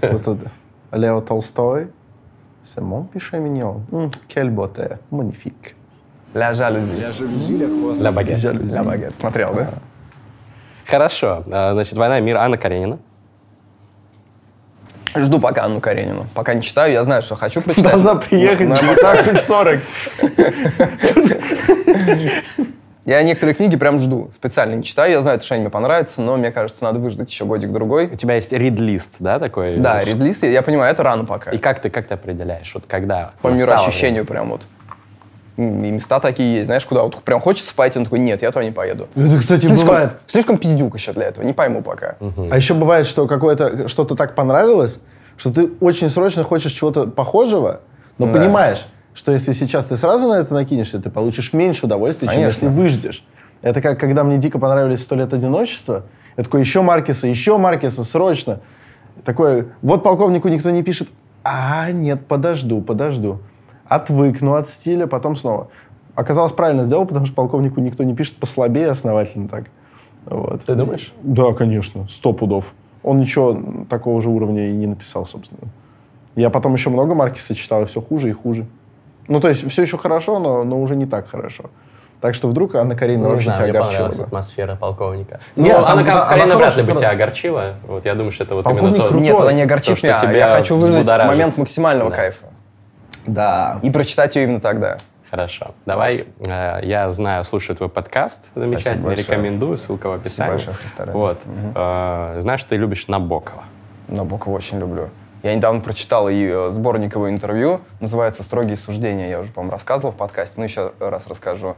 Просто 0.00 0.36
Лео 0.92 1.20
Толстой. 1.20 1.88
Самон 2.62 3.06
Пише 3.06 3.38
Миньон. 3.38 3.86
М, 3.92 4.10
Quelle 4.28 4.50
beauté. 4.50 4.98
Magnifique. 5.10 5.74
Ля 6.34 6.52
жалюзи. 6.54 6.92
Для 8.00 8.12
багет. 8.12 8.42
Ля 8.42 8.82
багет. 8.82 9.16
Смотрел, 9.16 9.54
да? 9.54 9.68
Хорошо. 10.86 11.44
А, 11.50 11.72
Значит, 11.72 11.94
«Война 11.94 12.18
и 12.18 12.22
мир» 12.22 12.36
Анна 12.36 12.58
Каренина. 12.58 12.98
Жду 15.16 15.40
пока 15.40 15.64
Анну 15.64 15.80
Каренину. 15.80 16.26
Пока 16.34 16.54
не 16.54 16.62
читаю, 16.62 16.92
я 16.92 17.02
знаю, 17.04 17.22
что 17.22 17.36
хочу 17.36 17.60
прочитать. 17.62 17.90
Должна 17.90 18.14
приехать 18.16 18.68
Но- 18.68 18.74
в 18.76 18.82
но- 18.82 18.92
19.40. 18.94 19.80
Я 23.04 23.22
некоторые 23.22 23.54
книги 23.54 23.76
прям 23.76 24.00
жду. 24.00 24.32
Специально 24.34 24.74
не 24.74 24.82
читаю. 24.82 25.12
Я 25.12 25.20
знаю, 25.20 25.40
что 25.40 25.54
они 25.54 25.62
мне 25.62 25.70
понравятся, 25.70 26.20
но 26.20 26.36
мне 26.36 26.50
кажется, 26.50 26.82
надо 26.82 26.98
выждать 26.98 27.30
еще 27.30 27.44
годик-другой. 27.44 28.06
У 28.06 28.16
тебя 28.16 28.34
есть 28.34 28.50
рид-лист, 28.52 29.10
да, 29.20 29.38
такой? 29.38 29.76
Да, 29.78 30.02
редлист, 30.02 30.42
я 30.42 30.60
понимаю, 30.62 30.92
это 30.92 31.04
рано 31.04 31.24
пока. 31.24 31.52
И 31.52 31.58
как 31.58 31.80
ты, 31.80 31.88
как 31.88 32.08
ты 32.08 32.14
определяешь? 32.14 32.72
Вот 32.74 32.84
когда? 32.88 33.30
По 33.42 33.48
мироощущению 33.48 34.24
прям 34.24 34.50
вот. 34.50 34.66
И 35.56 35.62
места 35.62 36.20
такие 36.20 36.54
есть, 36.56 36.66
знаешь, 36.66 36.84
куда 36.84 37.02
вот 37.02 37.16
прям 37.22 37.40
хочется 37.40 37.74
пойти, 37.74 37.98
он 37.98 38.04
такой, 38.04 38.18
нет, 38.18 38.42
я 38.42 38.50
туда 38.50 38.62
не 38.64 38.72
поеду. 38.72 39.08
Это, 39.14 39.38
кстати, 39.38 39.64
Слишком, 39.64 39.86
бывает. 39.86 40.10
слишком 40.26 40.58
пиздюк 40.58 40.94
еще 40.96 41.12
для 41.14 41.24
этого, 41.24 41.46
не 41.46 41.54
пойму 41.54 41.82
пока. 41.82 42.16
А 42.50 42.56
еще 42.56 42.74
бывает, 42.74 43.06
что 43.06 43.26
какое-то 43.26 43.88
что-то 43.88 44.14
так 44.16 44.34
понравилось, 44.34 45.00
что 45.38 45.50
ты 45.52 45.70
очень 45.80 46.10
срочно 46.10 46.44
хочешь 46.44 46.72
чего-то 46.72 47.06
похожего, 47.06 47.80
но 48.18 48.26
Да. 48.26 48.34
понимаешь, 48.34 48.86
что 49.14 49.32
если 49.32 49.52
сейчас 49.52 49.86
ты 49.86 49.96
сразу 49.96 50.28
на 50.28 50.34
это 50.34 50.52
накинешься, 50.52 50.98
ты 50.98 51.08
получишь 51.08 51.54
меньше 51.54 51.86
удовольствия, 51.86 52.28
чем 52.28 52.36
Конечно. 52.36 52.66
если 52.66 52.76
выждешь. 52.76 53.24
Это 53.62 53.80
как 53.80 53.98
когда 53.98 54.24
мне 54.24 54.36
дико 54.36 54.58
понравились 54.58 55.02
«Сто 55.02 55.14
лет 55.16 55.32
одиночества», 55.32 56.04
я 56.36 56.44
такой, 56.44 56.60
еще 56.60 56.82
Маркеса, 56.82 57.26
еще 57.28 57.56
Маркеса, 57.56 58.04
срочно. 58.04 58.60
Такое, 59.24 59.68
вот 59.80 60.02
полковнику 60.02 60.48
никто 60.48 60.70
не 60.70 60.82
пишет, 60.82 61.08
а, 61.42 61.90
нет, 61.92 62.26
подожду, 62.26 62.82
подожду. 62.82 63.40
Отвыкну 63.88 64.54
от 64.54 64.68
стиля, 64.68 65.06
потом 65.06 65.36
снова. 65.36 65.68
Оказалось, 66.14 66.52
правильно 66.52 66.84
сделал, 66.84 67.06
потому 67.06 67.26
что 67.26 67.34
полковнику 67.34 67.80
никто 67.80 68.02
не 68.04 68.14
пишет 68.14 68.36
послабее 68.36 68.88
основательно 68.90 69.48
так. 69.48 69.64
Вот. 70.24 70.62
Ты 70.64 70.74
думаешь? 70.74 71.12
Да, 71.22 71.52
конечно, 71.52 72.06
сто 72.08 72.32
пудов. 72.32 72.72
Он 73.02 73.18
ничего 73.18 73.56
такого 73.88 74.20
же 74.22 74.28
уровня 74.30 74.68
и 74.68 74.72
не 74.72 74.86
написал, 74.86 75.24
собственно. 75.26 75.60
Я 76.34 76.50
потом 76.50 76.72
еще 76.74 76.90
много 76.90 77.14
Маркиса 77.14 77.54
читал, 77.54 77.82
и 77.82 77.86
все 77.86 78.00
хуже 78.00 78.30
и 78.30 78.32
хуже. 78.32 78.66
Ну, 79.28 79.40
то 79.40 79.48
есть 79.48 79.68
все 79.70 79.82
еще 79.82 79.96
хорошо, 79.96 80.38
но, 80.38 80.64
но 80.64 80.80
уже 80.80 80.96
не 80.96 81.06
так 81.06 81.28
хорошо. 81.28 81.64
Так 82.20 82.34
что 82.34 82.48
вдруг 82.48 82.74
Анна 82.74 82.96
Каренина 82.96 83.24
Ну, 83.24 83.28
не 83.28 83.34
вообще 83.34 83.50
знаю, 83.50 83.68
тебя 83.68 83.68
мне 83.68 83.78
огорчила. 83.80 83.98
понравилась 84.06 84.26
атмосфера 84.26 84.76
полковника. 84.76 85.40
Нет, 85.54 85.76
ну, 85.78 85.84
там- 85.84 85.98
Анна 85.98 86.04
там- 86.06 86.28
Каренина 86.28 86.44
она 86.54 86.56
вряд 86.56 86.76
ли 86.76 86.82
бы 86.82 86.92
тебя 86.92 87.10
огорчила. 87.10 87.74
Вот 87.86 88.04
я 88.04 88.14
думаю, 88.14 88.32
что 88.32 88.44
это 88.44 88.54
вот 88.54 88.64
Полковник 88.64 88.88
именно 88.94 89.04
то. 89.04 89.08
крутой. 89.10 89.22
Нет, 89.22 89.40
она 89.40 89.52
не 89.52 89.62
огорчит 89.62 89.90
То, 89.90 89.96
что 89.96 90.06
меня. 90.06 90.18
тебя 90.18 90.32
Я 90.32 90.48
хочу 90.48 90.76
взбудоражит. 90.76 91.30
момент 91.32 91.58
максимального 91.58 92.10
Да. 92.10 92.16
кайфа. 92.16 92.46
Да. 93.26 93.78
И 93.82 93.90
прочитать 93.90 94.36
ее 94.36 94.44
именно 94.44 94.60
тогда. 94.60 94.98
Хорошо. 95.30 95.74
Давай, 95.86 96.24
э, 96.38 96.80
я 96.82 97.10
знаю, 97.10 97.44
слушаю 97.44 97.76
твой 97.76 97.88
подкаст 97.88 98.50
замечательный, 98.54 99.02
большое. 99.02 99.26
рекомендую, 99.26 99.76
ссылка 99.76 100.08
в 100.08 100.14
Спасибо 100.14 100.20
описании. 100.20 100.50
большое, 100.50 100.76
Христа 100.76 101.04
ради. 101.04 101.16
Вот. 101.16 101.40
Э, 101.74 102.38
Знаешь, 102.40 102.62
ты 102.62 102.76
любишь 102.76 103.08
Набокова. 103.08 103.64
Набокова 104.08 104.54
очень 104.54 104.78
люблю. 104.78 105.10
Я 105.42 105.54
недавно 105.54 105.80
прочитал 105.80 106.28
ее 106.28 106.70
сборник 106.72 107.14
его 107.14 107.28
интервью, 107.28 107.80
называется 108.00 108.42
«Строгие 108.42 108.76
суждения». 108.76 109.28
Я 109.28 109.40
уже, 109.40 109.52
по-моему, 109.52 109.72
рассказывал 109.72 110.12
в 110.12 110.16
подкасте, 110.16 110.54
но 110.58 110.64
еще 110.64 110.92
раз 110.98 111.26
расскажу. 111.26 111.76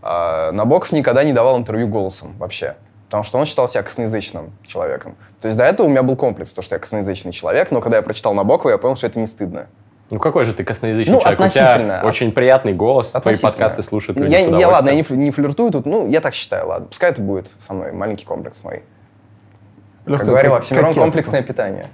А, 0.00 0.52
Набоков 0.52 0.92
никогда 0.92 1.24
не 1.24 1.32
давал 1.32 1.58
интервью 1.58 1.88
голосом 1.88 2.34
вообще, 2.38 2.76
потому 3.06 3.24
что 3.24 3.38
он 3.38 3.46
считал 3.46 3.68
себя 3.68 3.82
косноязычным 3.82 4.52
человеком. 4.66 5.16
То 5.40 5.48
есть 5.48 5.58
до 5.58 5.64
этого 5.64 5.86
у 5.86 5.90
меня 5.90 6.02
был 6.02 6.16
комплекс, 6.16 6.52
то, 6.52 6.62
что 6.62 6.74
я 6.76 6.78
косноязычный 6.78 7.32
человек, 7.32 7.70
но 7.70 7.80
когда 7.80 7.96
я 7.96 8.02
прочитал 8.02 8.34
Набокова, 8.34 8.70
я 8.70 8.78
понял, 8.78 8.96
что 8.96 9.06
это 9.06 9.18
не 9.18 9.26
стыдно. 9.26 9.66
Ну 10.10 10.18
какой 10.18 10.44
же 10.44 10.52
ты 10.52 10.64
косноязычный 10.64 11.14
Ну, 11.14 11.20
человек? 11.20 11.40
У 11.40 11.42
относительно. 11.44 11.74
тебя 11.84 12.00
От- 12.00 12.06
очень 12.06 12.32
приятный 12.32 12.72
голос, 12.74 13.10
твои 13.10 13.36
подкасты 13.36 13.82
слушают 13.82 14.18
люди 14.18 14.32
я, 14.32 14.46
с 14.46 14.60
я, 14.60 14.68
ладно, 14.68 14.90
я 14.90 14.96
не, 14.96 15.04
не 15.16 15.30
флиртую 15.30 15.70
тут, 15.72 15.86
ну, 15.86 16.06
я 16.08 16.20
так 16.20 16.34
считаю, 16.34 16.68
ладно. 16.68 16.86
Пускай 16.88 17.10
это 17.10 17.22
будет 17.22 17.50
со 17.58 17.72
мной 17.72 17.92
маленький 17.92 18.26
комплекс 18.26 18.62
мой. 18.62 18.82
Как 20.04 20.12
Легкое 20.12 20.28
говорил 20.28 20.54
Оксимирон, 20.54 20.94
комплексное 20.94 21.42
питание. 21.42 21.86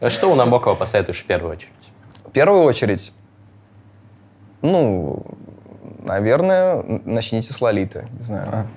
А 0.00 0.08
Что 0.10 0.30
у 0.30 0.34
Набокова 0.36 0.76
посоветуешь 0.76 1.18
в 1.20 1.26
первую 1.26 1.52
очередь? 1.52 1.72
В 2.24 2.30
первую 2.30 2.62
очередь, 2.62 3.12
ну, 4.62 5.24
наверное, 5.98 6.82
начните 7.04 7.52
с 7.52 7.60
Лолиты, 7.60 8.06
не 8.12 8.22
знаю. 8.22 8.68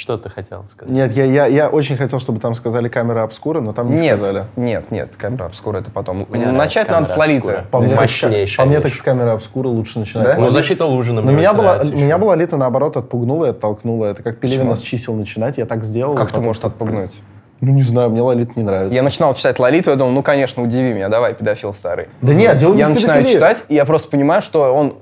Что 0.00 0.16
ты 0.16 0.30
хотел 0.30 0.64
сказать? 0.66 0.94
Нет, 0.94 1.12
я, 1.12 1.24
я, 1.24 1.44
я 1.44 1.68
очень 1.68 1.94
хотел, 1.94 2.18
чтобы 2.20 2.40
там 2.40 2.54
сказали 2.54 2.88
камера 2.88 3.22
обскура, 3.22 3.60
но 3.60 3.74
там 3.74 3.90
не 3.90 4.00
нет, 4.00 4.18
сказали. 4.18 4.44
нет, 4.56 4.90
нет, 4.90 5.14
камера 5.14 5.44
обскура 5.44 5.76
это 5.80 5.90
потом. 5.90 6.26
Мне 6.30 6.46
Начать 6.46 6.88
надо 6.88 7.04
с 7.04 7.14
Лолиты. 7.14 7.64
По 7.70 7.80
мне, 7.80 7.94
так, 7.94 8.08
по 8.56 8.64
мне 8.64 8.80
так 8.80 8.94
с 8.94 9.02
камеры 9.02 9.28
обскура 9.28 9.68
лучше 9.68 9.98
начинать. 9.98 10.26
Да? 10.26 10.36
Ну, 10.38 10.48
защита 10.48 10.86
Лужина 10.86 11.20
Но 11.20 11.32
мне 11.32 11.40
меня 11.40 11.52
была, 11.52 11.84
меня 11.84 12.16
была 12.16 12.34
Лита, 12.34 12.56
наоборот, 12.56 12.96
отпугнула 12.96 13.44
и 13.44 13.48
оттолкнула. 13.50 14.06
Это 14.06 14.22
как 14.22 14.38
Пелевина 14.38 14.74
с 14.74 14.80
чисел 14.80 15.14
начинать. 15.14 15.58
Я 15.58 15.66
так 15.66 15.84
сделал. 15.84 16.14
Как 16.14 16.32
ты 16.32 16.40
можешь 16.40 16.64
отпугнуть? 16.64 17.20
Ну, 17.60 17.72
не 17.72 17.82
знаю, 17.82 18.08
мне 18.08 18.22
Лолита 18.22 18.52
не 18.56 18.62
нравится. 18.62 18.94
Я 18.94 19.02
начинал 19.02 19.34
читать 19.34 19.58
Лолиту, 19.58 19.90
я 19.90 19.96
думал, 19.96 20.12
ну, 20.12 20.22
конечно, 20.22 20.62
удиви 20.62 20.94
меня, 20.94 21.10
давай, 21.10 21.34
педофил 21.34 21.74
старый. 21.74 22.08
Да 22.22 22.32
нет, 22.32 22.56
дело 22.56 22.72
не 22.72 22.80
я 22.80 22.88
начинаю 22.88 23.26
читать, 23.26 23.64
и 23.68 23.74
я 23.74 23.84
просто 23.84 24.08
понимаю, 24.08 24.40
что 24.40 24.74
он, 24.74 24.94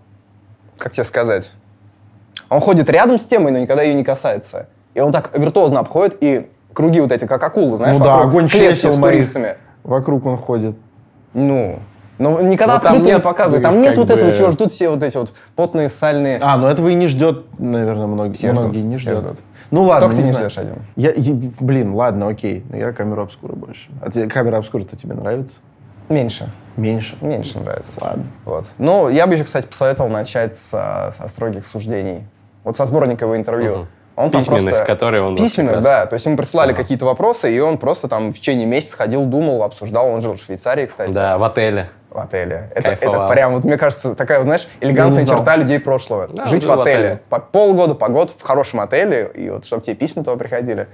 как 0.77 0.91
тебе 0.91 1.05
сказать, 1.05 1.53
он 2.49 2.61
ходит 2.61 2.91
рядом 2.91 3.21
с 3.21 3.27
темой, 3.27 3.53
но 3.53 3.59
никогда 3.59 3.83
ее 3.83 3.95
не 3.95 4.03
касается. 4.03 4.67
И 4.99 5.01
он 5.01 5.13
так 5.13 5.31
виртуозно 5.39 5.79
обходит, 5.79 6.17
и 6.21 6.51
круги 6.75 7.01
вот 7.01 7.13
эти, 7.13 7.25
как 7.25 7.41
акулы, 7.45 7.77
знаешь, 7.77 7.97
Ну 7.97 8.03
да, 8.05 8.17
вокруг 8.17 8.31
огонь 8.33 8.49
клетки 8.49 8.75
чесел 8.75 8.91
с 8.91 8.97
туристами. 8.97 9.57
Вокруг 9.85 10.27
он 10.27 10.37
ходит. 10.37 10.77
Ну, 11.35 11.79
но 12.19 12.41
никогда 12.41 12.75
Но 12.75 12.81
там 12.81 12.93
открыто 12.97 13.13
не 13.15 13.21
показывает. 13.21 13.61
э, 13.61 13.63
Там 13.63 13.81
нет 13.81 13.97
вот 13.97 14.11
этого, 14.11 14.31
бы- 14.31 14.35
чего 14.37 14.51
ждут 14.51 14.73
все 14.73 14.89
вот 14.89 15.01
эти 15.05 15.17
вот 15.17 15.35
потные, 15.55 15.89
сальные. 15.89 16.41
А, 16.43 16.57
ну 16.57 16.67
этого 16.67 16.89
и 16.89 16.95
не 16.95 17.07
ждет, 17.07 17.45
наверное, 17.61 18.09
многие. 18.09 18.33
Все 18.33 18.51
многие 18.51 18.79
ждут, 18.79 18.91
не 18.91 18.97
ждет. 18.97 19.19
ждут. 19.19 19.39
Ну 19.71 19.85
ладно, 19.85 20.09
Только 20.09 20.21
ты 20.21 20.29
не 20.29 20.35
ждешь 20.35 20.59
один. 20.59 20.75
Я, 20.97 21.11
и- 21.11 21.33
блин, 21.61 21.95
ладно, 21.95 22.27
окей. 22.27 22.65
Но 22.69 22.77
я 22.77 22.93
камеру 22.93 23.23
обскура 23.23 23.53
больше. 23.53 23.91
А 24.03 24.11
тебе 24.11 24.27
камера 24.29 24.57
обскура-то 24.57 24.97
тебе 24.97 25.15
нравится? 25.15 25.61
Меньше. 26.09 26.53
Меньше. 26.77 27.17
Меньше 27.21 27.61
нравится. 27.61 28.01
Ладно. 28.03 28.25
Вот. 28.45 28.65
Ну, 28.79 29.09
я 29.11 29.29
бы 29.29 29.35
еще, 29.35 29.45
кстати, 29.45 29.67
посоветовал 29.67 30.11
начать 30.11 30.57
со, 30.57 31.15
со 31.17 31.29
строгих 31.29 31.65
суждений. 31.67 32.25
Вот 32.65 32.77
со 32.77 32.85
сборника 32.85 33.27
его 33.27 33.37
интервью. 33.37 33.77
Мгм. 33.77 33.87
Он 34.19 34.31
там 34.31 34.41
Письменных, 34.41 34.75
просто... 34.75 34.85
которые 34.85 35.23
он 35.23 35.37
Письменных, 35.37 35.81
да. 35.81 36.07
То 36.07 36.15
есть 36.15 36.27
ему 36.27 36.37
присылали 36.37 36.73
Ага. 36.73 36.83
какие-то 36.83 37.05
вопросы, 37.07 37.55
и 37.55 37.61
он 37.61 37.79
просто 37.79 38.09
там 38.09 38.33
в 38.33 38.35
течение 38.41 38.67
месяца 38.67 38.97
ходил, 38.97 39.25
думал, 39.27 39.63
обсуждал. 39.63 40.09
Он 40.09 40.21
жил 40.23 40.35
в 40.35 40.41
Швейцарии, 40.43 40.87
кстати, 40.87 41.13
Да, 41.13 41.39
в 41.39 41.45
отеле. 41.45 41.89
в 42.11 42.19
отеле. 42.19 42.69
Это, 42.75 42.89
это 42.91 43.29
прям, 43.29 43.53
вот, 43.55 43.63
мне 43.65 43.77
кажется, 43.77 44.17
такая, 44.17 44.43
знаешь, 44.43 44.67
элегантная 44.81 45.25
черта 45.25 45.55
людей 45.55 45.79
прошлого. 45.79 46.27
Да, 46.27 46.47
Жить 46.47 46.65
в 46.65 46.67
в 46.67 46.81
отеле. 46.81 46.99
отеле. 46.99 47.21
По 47.29 47.39
полгода, 47.39 47.95
по 47.95 48.09
год 48.09 48.35
в 48.37 48.43
хорошем 48.43 48.81
отеле, 48.81 49.31
и 49.35 49.51
вот 49.51 49.65
чтобы 49.67 49.83
тебе 49.83 49.95
письма 49.95 50.25
туда 50.25 50.37
приходили. 50.37 50.89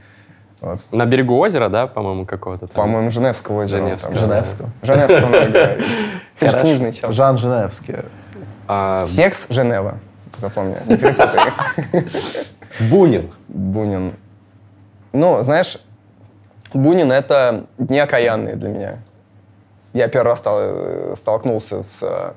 Вот. 0.60 0.80
На 0.90 1.06
берегу 1.06 1.38
озера, 1.38 1.70
да, 1.70 1.86
по-моему, 1.86 2.26
какого-то 2.26 2.66
там? 2.66 2.76
По-моему, 2.76 3.10
Женевского 3.10 3.62
озера. 3.62 3.78
Женевского, 3.78 4.12
там. 4.12 4.20
Женевского. 4.20 4.68
Женевского 4.82 5.26
надо 5.30 5.50
говорить. 5.50 5.84
Ты 6.38 6.48
же 6.50 6.58
книжный 6.58 6.92
чел. 6.92 7.10
Жан 7.10 7.38
Женевский. 7.38 7.96
А, 8.68 9.04
Секс 9.06 9.46
Женева. 9.48 9.94
Запомни, 10.36 10.74
не 10.86 10.96
перепутай. 10.98 11.52
Бунин. 12.80 13.32
Бунин. 13.48 14.14
Ну, 15.12 15.42
знаешь, 15.42 15.78
Бунин— 16.72 17.12
это 17.12 17.66
дни 17.78 17.98
окаянные 17.98 18.56
для 18.56 18.68
меня. 18.68 18.98
Я 19.92 20.08
первый 20.08 20.30
раз 20.30 20.40
стал- 20.40 20.58
э, 20.60 21.14
столкнулся 21.16 21.82
с 21.82 22.02
э, 22.02 22.32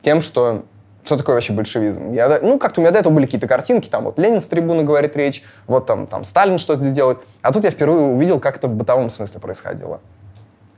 тем, 0.00 0.22
что 0.22 0.64
что 1.04 1.18
такое 1.18 1.34
вообще 1.34 1.52
большевизм. 1.52 2.12
Я, 2.12 2.38
ну, 2.40 2.58
как-то 2.58 2.80
у 2.80 2.82
меня 2.82 2.90
до 2.90 2.98
этого 2.98 3.12
были 3.12 3.26
какие-то 3.26 3.46
картинки, 3.46 3.90
там 3.90 4.04
вот 4.04 4.18
Ленин 4.18 4.40
с 4.40 4.46
трибуны 4.46 4.84
говорит 4.84 5.14
речь, 5.16 5.44
вот 5.66 5.84
там, 5.84 6.06
там 6.06 6.24
Сталин 6.24 6.56
что-то 6.56 6.82
сделает. 6.84 7.18
А 7.42 7.52
тут 7.52 7.64
я 7.64 7.70
впервые 7.70 8.06
увидел, 8.06 8.40
как 8.40 8.56
это 8.56 8.68
в 8.68 8.74
бытовом 8.74 9.10
смысле 9.10 9.38
происходило. 9.38 10.00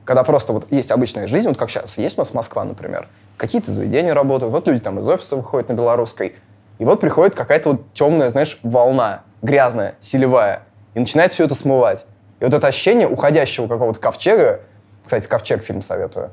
Когда 0.03 0.23
просто 0.23 0.51
вот 0.51 0.67
есть 0.69 0.91
обычная 0.91 1.27
жизнь, 1.27 1.47
вот 1.47 1.57
как 1.57 1.69
сейчас 1.69 1.97
есть 1.97 2.17
у 2.17 2.21
нас 2.21 2.33
Москва, 2.33 2.65
например, 2.65 3.07
какие-то 3.37 3.71
заведения 3.71 4.13
работают, 4.13 4.51
вот 4.51 4.67
люди 4.67 4.81
там 4.81 4.99
из 4.99 5.07
офиса 5.07 5.37
выходят 5.37 5.69
на 5.69 5.73
Белорусской, 5.73 6.35
и 6.79 6.85
вот 6.85 6.99
приходит 6.99 7.35
какая-то 7.35 7.71
вот 7.71 7.93
темная, 7.93 8.29
знаешь, 8.29 8.59
волна, 8.63 9.21
грязная, 9.41 9.95
селевая, 9.99 10.61
и 10.93 10.99
начинает 10.99 11.31
все 11.33 11.45
это 11.45 11.55
смывать. 11.55 12.05
И 12.39 12.43
вот 12.45 12.53
это 12.53 12.67
ощущение 12.67 13.07
уходящего 13.07 13.67
какого-то 13.67 13.99
ковчега, 13.99 14.61
кстати, 15.03 15.27
ковчег 15.27 15.63
фильм 15.63 15.81
советую. 15.81 16.29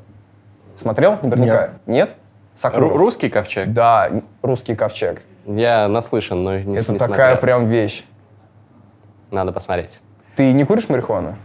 Смотрел? 0.75 1.19
Наверняка. 1.23 1.71
Нет? 1.87 2.15
Соколов. 2.55 2.93
Ру- 2.93 2.97
Русский 2.97 3.29
ковчег? 3.31 3.73
Да, 3.73 4.11
русский 4.43 4.75
ковчег. 4.75 5.23
Я 5.47 5.89
наслышан, 5.89 6.43
но 6.43 6.59
не 6.59 6.77
это 6.77 6.93
не 6.93 6.99
такая 6.99 7.33
смотрел. 7.33 7.37
прям 7.41 7.67
вещь. 7.67 8.05
Надо 9.31 9.53
посмотреть. 9.53 10.01
Ты 10.37 10.53
не 10.53 10.65
куришь 10.65 10.89
марихуану? 10.89 11.37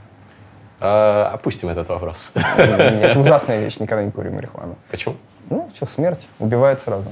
Э, 0.80 1.24
опустим 1.34 1.70
этот 1.70 1.90
вопрос. 1.90 2.32
Это 2.58 3.20
ужасная 3.20 3.60
вещь, 3.60 3.78
никогда 3.80 4.04
не 4.04 4.12
курю 4.12 4.32
марихуану. 4.32 4.76
Почему? 4.90 5.16
Ну, 5.50 5.70
что, 5.74 5.86
смерть. 5.86 6.30
Убивает 6.40 6.80
сразу. 6.80 7.12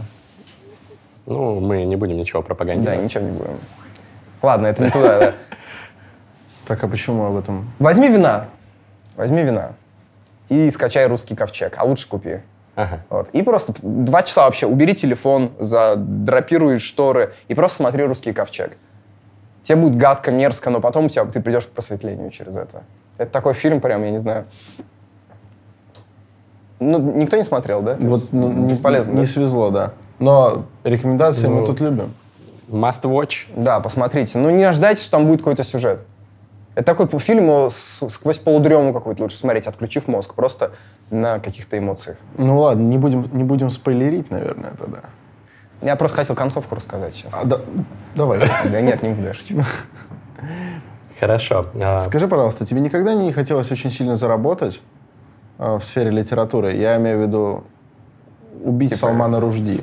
Ну, 1.28 1.60
мы 1.60 1.84
не 1.84 1.96
будем 1.98 2.18
ничего 2.18 2.42
Да, 2.42 2.48
пропагандировать. 2.48 3.02
ничего 3.04 3.24
не 3.26 3.32
будем. 3.32 3.60
Ладно, 4.42 4.68
это 4.68 4.84
не 4.84 4.90
туда, 4.90 5.20
да. 5.20 5.34
Так, 6.66 6.84
а 6.84 6.88
почему 6.88 7.26
об 7.26 7.36
этом? 7.36 7.72
Возьми 7.80 8.08
вина. 8.10 8.46
Возьми 9.18 9.44
вина. 9.44 9.74
И 10.50 10.72
скачай 10.72 11.06
русский 11.08 11.36
ковчег. 11.36 11.76
А 11.78 11.84
лучше 11.86 12.08
купи. 12.08 12.40
Ага. 12.76 13.02
Вот. 13.10 13.30
И 13.32 13.42
просто 13.42 13.74
два 13.82 14.24
часа 14.24 14.46
вообще 14.46 14.68
убери 14.68 14.94
телефон, 14.94 15.52
задрапируй 15.60 16.78
шторы 16.80 17.34
и 17.50 17.56
просто 17.56 17.78
смотри 17.78 18.04
русский 18.06 18.32
ковчег. 18.34 18.78
Тебе 19.64 19.78
будет 19.80 19.96
гадко, 19.96 20.32
мерзко, 20.32 20.70
но 20.70 20.80
потом 20.80 21.06
у 21.06 21.10
тебя, 21.10 21.26
ты 21.26 21.42
придешь 21.42 21.66
к 21.66 21.70
просветлению 21.72 22.30
через 22.32 22.56
это. 22.56 22.84
Это 23.18 23.32
такой 23.32 23.54
фильм 23.54 23.82
прям, 23.82 24.04
я 24.04 24.12
не 24.12 24.20
знаю. 24.20 24.46
Ну, 26.80 27.00
никто 27.00 27.36
не 27.36 27.44
смотрел, 27.44 27.82
да? 27.82 27.96
То 27.96 28.08
Вот 28.08 28.28
ну, 28.32 28.50
не- 28.52 28.68
бесполезно, 28.70 29.12
не, 29.12 29.22
да? 29.22 29.26
свезло, 29.26 29.72
да. 29.72 29.94
Но 30.20 30.66
рекомендации 30.84 31.48
мы 31.48 31.62
Ну. 31.62 31.66
тут 31.66 31.80
любим. 31.80 32.14
Must 32.70 33.04
watch. 33.04 33.46
Да, 33.56 33.80
посмотрите. 33.80 34.38
Ну, 34.38 34.50
не 34.50 34.64
ожидайте, 34.64 35.02
что 35.02 35.12
там 35.12 35.26
будет 35.28 35.40
какой-то 35.40 35.64
сюжет. 35.64 36.02
Это 36.76 36.94
такой 36.96 37.08
фильм, 37.20 37.70
сквозь 37.72 38.38
полудрему 38.38 38.94
какой-то 38.94 39.24
лучше 39.24 39.38
смотреть, 39.38 39.66
отключив 39.68 40.08
мозг, 40.08 40.34
просто 40.36 40.72
на 41.10 41.40
каких-то 41.40 41.78
эмоциях. 41.78 42.18
Ну 42.38 42.60
ладно, 42.60 42.82
не 42.84 42.98
будем, 42.98 43.30
не 43.36 43.44
будем 43.44 43.70
спойлерить, 43.70 44.30
наверное, 44.30 44.72
тогда. 44.78 45.00
Я 45.82 45.96
просто 45.96 46.18
хотел 46.18 46.36
концовку 46.36 46.76
рассказать 46.76 47.16
сейчас. 47.16 47.34
А, 47.34 47.46
да- 47.48 47.62
давай. 48.16 48.40
Да 48.72 48.82
нет, 48.82 49.02
не 49.02 49.10
буду, 49.10 49.28
я 49.28 49.34
шучу. 49.34 49.62
Хорошо. 51.20 51.68
А, 51.82 52.00
Скажи, 52.00 52.28
пожалуйста, 52.28 52.66
тебе 52.66 52.80
никогда 52.82 53.14
не 53.16 53.32
хотелось 53.32 53.72
очень 53.72 53.90
сильно 53.90 54.16
заработать 54.16 54.82
э, 55.58 55.78
в 55.78 55.82
сфере 55.84 56.12
литературы? 56.12 56.74
Я 56.76 56.98
имею 56.98 57.18
в 57.20 57.22
виду 57.22 57.64
убить 58.64 58.90
Типа- 58.92 59.00
Салмана 59.08 59.40
Ружди. 59.40 59.82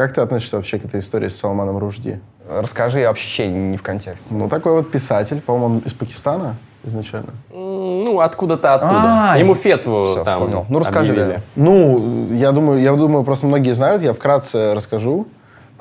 Как 0.00 0.14
ты 0.14 0.22
относишься 0.22 0.56
вообще 0.56 0.78
к 0.78 0.86
этой 0.86 1.00
истории 1.00 1.28
с 1.28 1.36
Салманом 1.36 1.76
Ружди? 1.76 2.20
Расскажи, 2.48 3.00
я 3.00 3.08
вообще 3.08 3.48
не 3.48 3.76
в 3.76 3.82
контексте. 3.82 4.34
Ну, 4.34 4.48
такой 4.48 4.72
вот 4.72 4.90
писатель, 4.90 5.42
по-моему, 5.42 5.66
он 5.66 5.78
из 5.80 5.92
Пакистана 5.92 6.56
изначально. 6.84 7.34
ну, 7.50 8.18
откуда-то 8.20 8.76
оттуда. 8.76 9.32
А, 9.32 9.38
Ему 9.38 9.54
фетву 9.54 10.06
там 10.06 10.24
вспомнил. 10.24 10.64
Ну, 10.70 10.78
расскажи, 10.78 11.12
да. 11.12 11.42
Ну, 11.54 12.28
я 12.32 12.52
думаю, 12.52 12.80
я 12.80 12.94
думаю, 12.94 13.24
просто 13.24 13.44
многие 13.44 13.74
знают, 13.74 14.00
я 14.00 14.14
вкратце 14.14 14.72
расскажу. 14.72 15.26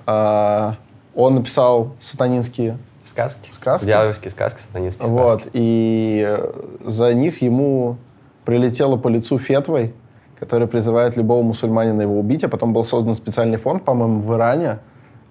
А, 0.06 0.76
он 1.16 1.36
написал 1.36 1.96
сатанинские 2.02 2.78
Сказки. 3.06 3.50
Сказки? 3.54 3.86
Дьявольские 3.86 4.32
сказки, 4.32 4.60
сатанинские 4.60 5.08
Вот, 5.08 5.44
сказки. 5.44 5.52
и 5.54 6.26
э, 6.28 6.52
за 6.84 7.14
них 7.14 7.42
ему 7.42 7.96
прилетело 8.44 8.98
по 8.98 9.08
лицу 9.08 9.40
фетвой, 9.40 9.94
которая 10.40 10.68
призывает 10.68 11.18
любого 11.18 11.42
мусульманина 11.44 12.02
его 12.02 12.20
убить, 12.20 12.44
а 12.44 12.50
потом 12.50 12.74
был 12.74 12.86
создан 12.86 13.16
специальный 13.16 13.58
фонд, 13.58 13.84
по-моему, 13.84 14.20
в 14.20 14.34
Иране, 14.36 14.80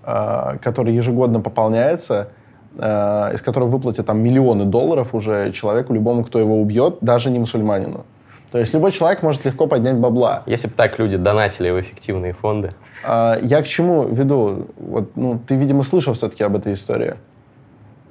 э, 0.04 0.58
который 0.60 0.94
ежегодно 0.94 1.40
пополняется, 1.40 2.28
э, 2.76 3.34
из 3.34 3.42
которого 3.42 3.68
выплатят 3.68 4.06
там 4.06 4.20
миллионы 4.20 4.64
долларов 4.64 5.14
уже 5.14 5.52
человеку, 5.52 5.94
любому, 5.94 6.24
кто 6.24 6.38
его 6.38 6.60
убьет, 6.60 6.98
даже 7.00 7.30
не 7.30 7.38
мусульманину. 7.38 8.04
То 8.50 8.58
есть 8.58 8.72
любой 8.72 8.92
человек 8.92 9.22
может 9.22 9.44
легко 9.44 9.66
поднять 9.66 9.96
бабла. 9.96 10.42
Если 10.46 10.68
бы 10.68 10.74
так 10.74 10.98
люди 10.98 11.16
донатили 11.16 11.70
в 11.70 11.80
эффективные 11.80 12.32
фонды. 12.32 12.72
А, 13.04 13.38
я 13.42 13.62
к 13.62 13.66
чему 13.66 14.04
веду? 14.08 14.68
Вот, 14.78 15.16
ну, 15.16 15.38
ты, 15.46 15.56
видимо, 15.56 15.82
слышал 15.82 16.14
все-таки 16.14 16.42
об 16.44 16.56
этой 16.56 16.72
истории. 16.72 17.14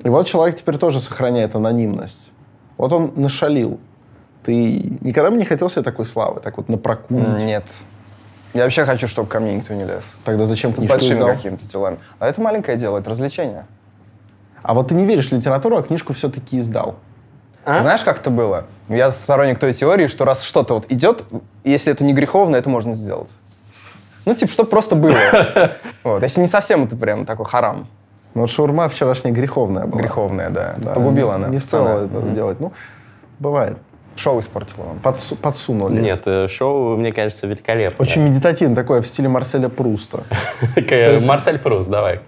И 0.03 0.09
вот 0.09 0.27
человек 0.27 0.55
теперь 0.55 0.77
тоже 0.77 0.99
сохраняет 0.99 1.55
анонимность. 1.55 2.31
Вот 2.77 2.93
он 2.93 3.13
нашалил. 3.15 3.79
Ты 4.47 4.53
никогда 5.01 5.29
бы 5.29 5.35
не 5.35 5.43
хотел 5.43 5.69
себе 5.69 5.81
такой 5.83 6.05
славы, 6.05 6.39
так 6.39 6.55
вот 6.55 6.69
напрокурить? 6.69 7.43
Нет. 7.43 7.65
Я 8.53 8.63
вообще 8.63 8.85
хочу, 8.85 9.05
чтобы 9.05 9.27
ко 9.27 9.41
мне 9.41 9.53
никто 9.55 9.73
не 9.73 9.83
лез. 9.83 10.13
Тогда 10.23 10.45
зачем 10.45 10.73
С 10.73 10.85
большими 10.85 11.19
какими-то 11.19 11.67
делами. 11.67 11.99
А 12.17 12.29
это 12.29 12.39
маленькое 12.39 12.77
дело, 12.77 12.97
это 12.97 13.09
развлечение. 13.09 13.65
А 14.63 14.73
вот 14.73 14.87
ты 14.87 14.95
не 14.95 15.05
веришь 15.05 15.27
в 15.27 15.31
литературу, 15.33 15.75
а 15.75 15.83
книжку 15.83 16.13
все-таки 16.13 16.59
издал. 16.59 16.95
А? 17.65 17.75
Ты 17.75 17.81
знаешь, 17.81 18.05
как 18.05 18.19
это 18.19 18.29
было? 18.29 18.67
Я 18.87 19.11
сторонник 19.11 19.59
той 19.59 19.73
теории, 19.73 20.07
что 20.07 20.23
раз 20.23 20.43
что-то 20.43 20.75
вот 20.75 20.89
идет, 20.93 21.25
если 21.65 21.91
это 21.91 22.05
не 22.05 22.13
греховно, 22.13 22.55
это 22.55 22.69
можно 22.69 22.93
сделать. 22.93 23.31
Ну, 24.23 24.33
типа, 24.33 24.49
чтобы 24.49 24.69
просто 24.69 24.95
было. 24.95 25.17
Вот. 26.05 26.23
Если 26.23 26.39
не 26.39 26.47
совсем 26.47 26.85
это 26.85 26.95
прям 26.95 27.25
такой 27.25 27.45
харам. 27.45 27.89
Ну, 28.33 28.41
вот 28.41 28.49
шаурма 28.49 28.87
вчерашняя 28.87 29.33
греховная 29.33 29.87
была. 29.87 30.01
Греховная, 30.01 30.49
да. 30.49 30.75
Да, 30.77 30.93
Погубила 30.93 31.31
не- 31.31 31.35
она. 31.35 31.47
Не 31.49 31.59
стоило 31.59 32.05
это 32.05 32.21
делать. 32.29 32.61
Ну, 32.61 32.71
бывает. 33.39 33.77
Шоу 34.17 34.39
испортила 34.39 34.83
вам. 34.85 34.99
Подсу- 35.03 35.35
подсунули. 35.35 36.01
Нет, 36.01 36.23
э, 36.25 36.47
шоу, 36.47 36.97
мне 36.97 37.11
кажется, 37.13 37.45
великолепно. 37.45 38.01
Очень 38.01 38.23
медитативно, 38.23 38.75
такое 38.75 39.01
в 39.01 39.07
стиле 39.07 39.29
Марселя 39.29 39.69
Пруста. 39.69 40.23
Такая, 40.75 41.19
Марсель 41.21 41.59
Прус, 41.59 41.85
давай. 41.87 42.21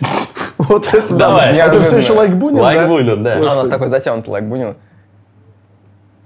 Вот 0.58 0.92
это 0.92 1.08
да. 1.14 1.28
Давай. 1.28 1.56
Это 1.56 1.80
все 1.84 1.98
еще 1.98 2.12
лайк 2.14 2.32
Бунин, 2.34 2.60
Лайк 2.60 2.80
да? 2.80 2.86
Бунин, 2.88 3.22
да. 3.22 3.36
А 3.36 3.38
у 3.38 3.42
нас 3.42 3.68
такой 3.68 3.86
затянутый 3.88 4.32
лайк 4.32 4.44
Бунин. 4.44 4.76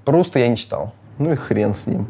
Пруста 0.06 0.38
я 0.38 0.48
не 0.48 0.56
читал. 0.56 0.94
Ну 1.18 1.32
и 1.32 1.36
хрен 1.36 1.74
с 1.74 1.86
ним. 1.86 2.06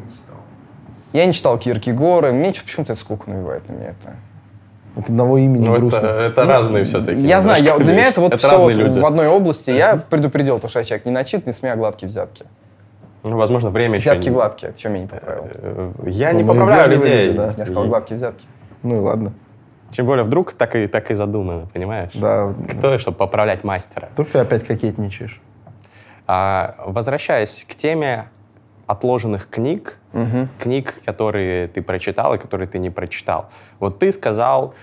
Я 1.11 1.25
не 1.25 1.33
читал 1.33 1.57
Киркегора. 1.59 2.31
Мне 2.31 2.53
чё- 2.53 2.63
почему-то 2.63 2.93
это 2.93 3.01
скуку 3.01 3.29
навевает 3.29 3.67
на 3.69 3.73
меня 3.73 3.89
это. 3.89 4.15
От 4.95 5.09
одного 5.09 5.37
имени 5.37 5.67
Ну, 5.67 5.75
грустно. 5.75 5.97
это, 5.97 6.07
это 6.07 6.45
разные 6.45 6.85
все-таки. 6.85 7.19
Я 7.21 7.41
знаю, 7.41 7.63
я, 7.63 7.77
для 7.77 7.93
меня 7.93 8.07
это 8.07 8.21
вот 8.21 8.33
все 8.35 8.47
разные 8.49 8.75
вот 8.75 8.77
люди. 8.77 8.99
в 8.99 9.05
одной 9.05 9.27
области. 9.27 9.69
Я 9.71 9.97
предупредил, 9.97 10.59
то, 10.59 10.67
что 10.69 10.79
я 10.79 10.85
человек 10.85 11.05
не 11.05 11.11
начитанный, 11.11 11.53
с 11.53 11.61
меня 11.61 11.75
гладкие 11.75 12.07
взятки. 12.09 12.45
Ну, 13.23 13.37
возможно, 13.37 13.69
время 13.69 13.97
еще... 13.97 14.11
Взятки 14.11 14.29
гладкие, 14.29 14.69
это 14.71 14.79
что 14.79 14.89
меня 14.89 15.01
не 15.03 15.07
поправил? 15.07 15.43
Э, 15.53 15.91
Я 16.05 16.33
Ну, 16.33 16.39
не 16.39 16.43
поправляю 16.43 16.89
людей. 16.91 17.27
люди, 17.27 17.37
да. 17.37 17.53
Я 17.57 17.65
сказал 17.65 17.85
гладкие 17.87 18.17
взятки. 18.17 18.45
Ну 18.83 18.97
и 18.97 18.99
ладно. 18.99 19.33
Тем 19.91 20.05
более, 20.05 20.23
вдруг 20.25 20.53
так 20.53 20.75
и, 20.75 20.87
так 20.87 21.09
и 21.11 21.13
задумано, 21.13 21.67
понимаешь? 21.71 22.11
Да. 22.15 22.53
Кто, 22.69 22.97
чтобы 22.97 23.15
поправлять 23.17 23.63
мастера? 23.63 24.09
Вдруг 24.13 24.29
ты 24.29 24.39
опять 24.39 24.65
кокетничаешь. 24.65 25.39
А, 26.27 26.75
возвращаясь 26.85 27.65
к 27.67 27.75
теме 27.75 28.27
отложенных 28.87 29.49
книг, 29.49 29.97
книг, 30.59 31.01
которые 31.05 31.67
ты 31.67 31.81
прочитал 31.81 32.33
и 32.35 32.37
которые 32.37 32.67
ты 32.67 32.77
не 32.79 32.89
прочитал. 32.89 33.49
Вот 33.79 33.99
ты 33.99 34.11
сказал, 34.11 34.73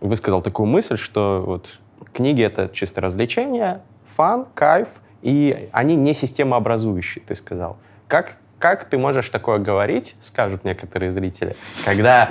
высказал 0.00 0.40
такую 0.42 0.66
мысль, 0.66 0.96
что 0.96 1.42
вот 1.46 1.78
книги— 2.12 2.42
это 2.44 2.68
чисто 2.72 3.00
развлечение, 3.00 3.80
фан, 4.06 4.46
кайф, 4.54 5.00
и 5.22 5.68
они 5.72 5.96
не 5.96 6.14
системообразующие, 6.14 7.24
ты 7.26 7.34
сказал. 7.34 7.76
Как, 8.06 8.36
как 8.58 8.84
ты 8.84 8.98
можешь 8.98 9.28
такое 9.30 9.58
говорить, 9.58 10.16
скажут 10.20 10.64
некоторые 10.64 11.10
зрители, 11.10 11.56
когда 11.84 12.30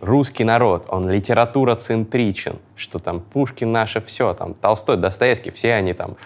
русский 0.00 0.44
народ, 0.44 0.86
он 0.88 1.08
литература-центричен, 1.08 2.58
что 2.74 2.98
там 2.98 3.20
Пушкин 3.20 3.72
наше 3.72 4.00
все, 4.00 4.34
там 4.34 4.54
Толстой, 4.54 4.96
Достоевский, 4.96 5.50
все 5.50 5.74
они 5.74 5.94
там 5.94 6.16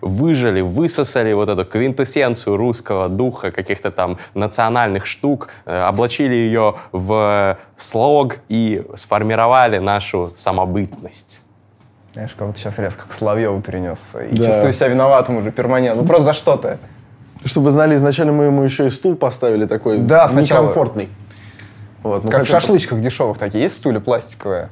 выжили, 0.00 0.60
высосали 0.60 1.32
вот 1.32 1.48
эту 1.48 1.64
квинтэссенцию 1.64 2.56
русского 2.56 3.08
духа, 3.08 3.50
каких-то 3.50 3.90
там 3.90 4.18
национальных 4.34 5.06
штук, 5.06 5.50
э, 5.64 5.82
облачили 5.82 6.34
ее 6.34 6.76
в 6.92 7.58
слог 7.76 8.38
и 8.48 8.84
сформировали 8.94 9.78
нашу 9.78 10.32
самобытность. 10.36 11.42
Знаешь, 12.12 12.34
как 12.36 12.46
будто 12.46 12.58
сейчас 12.60 12.78
резко 12.78 13.08
к 13.08 13.12
Соловьеву 13.12 13.60
перенесся. 13.62 14.20
И 14.20 14.36
Да. 14.36 14.46
чувствую 14.46 14.72
себя 14.72 14.88
виноватым 14.88 15.36
уже 15.38 15.50
перманентно. 15.50 16.02
Ну 16.02 16.06
просто 16.08 16.24
за 16.24 16.32
что-то. 16.34 16.78
Чтобы 17.44 17.64
вы 17.66 17.70
знали, 17.70 17.94
изначально 17.96 18.32
мы 18.32 18.44
ему 18.44 18.62
еще 18.62 18.86
и 18.86 18.90
стул 18.90 19.16
поставили 19.16 19.66
такой 19.66 19.98
Да, 19.98 20.28
сначала. 20.28 20.62
некомфортный. 20.62 21.08
Вот, 22.02 22.24
ну, 22.24 22.30
как 22.30 22.44
в 22.44 22.48
шашлычках 22.48 23.00
дешевых 23.00 23.38
такие. 23.38 23.62
Есть 23.62 23.76
стулья 23.76 24.00
пластиковые? 24.00 24.68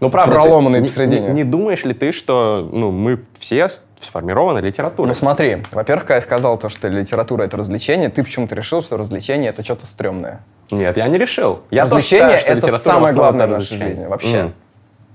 Ну, 0.00 0.10
правда, 0.10 0.32
Проломанные 0.32 0.80
ты 0.80 0.82
не- 0.84 0.88
посередине. 0.88 1.26
Не, 1.28 1.32
не 1.34 1.44
думаешь 1.44 1.84
ли 1.84 1.92
ты, 1.92 2.10
что 2.10 2.66
ну, 2.72 2.90
мы 2.90 3.20
все 3.38 3.68
сформированы 4.00 4.58
литературой? 4.60 5.08
Ну 5.08 5.14
смотри, 5.14 5.62
во-первых, 5.72 6.04
когда 6.06 6.14
я 6.16 6.22
сказал 6.22 6.58
то, 6.58 6.70
что 6.70 6.88
литература— 6.88 7.42
это 7.44 7.58
развлечение, 7.58 8.08
ты 8.08 8.24
почему-то 8.24 8.54
решил, 8.54 8.80
что 8.82 8.96
развлечение— 8.96 9.50
это 9.50 9.62
что-то 9.62 9.84
стрёмное. 9.84 10.40
Нет, 10.70 10.96
я 10.96 11.06
не 11.06 11.18
решил. 11.18 11.60
Я 11.70 11.82
развлечение 11.82 12.38
это 12.38 12.78
самое 12.78 13.12
главное 13.14 13.46
в 13.46 13.50
нашей 13.50 13.76
жизни 13.76 14.06
вообще. 14.06 14.36
М. 14.36 14.54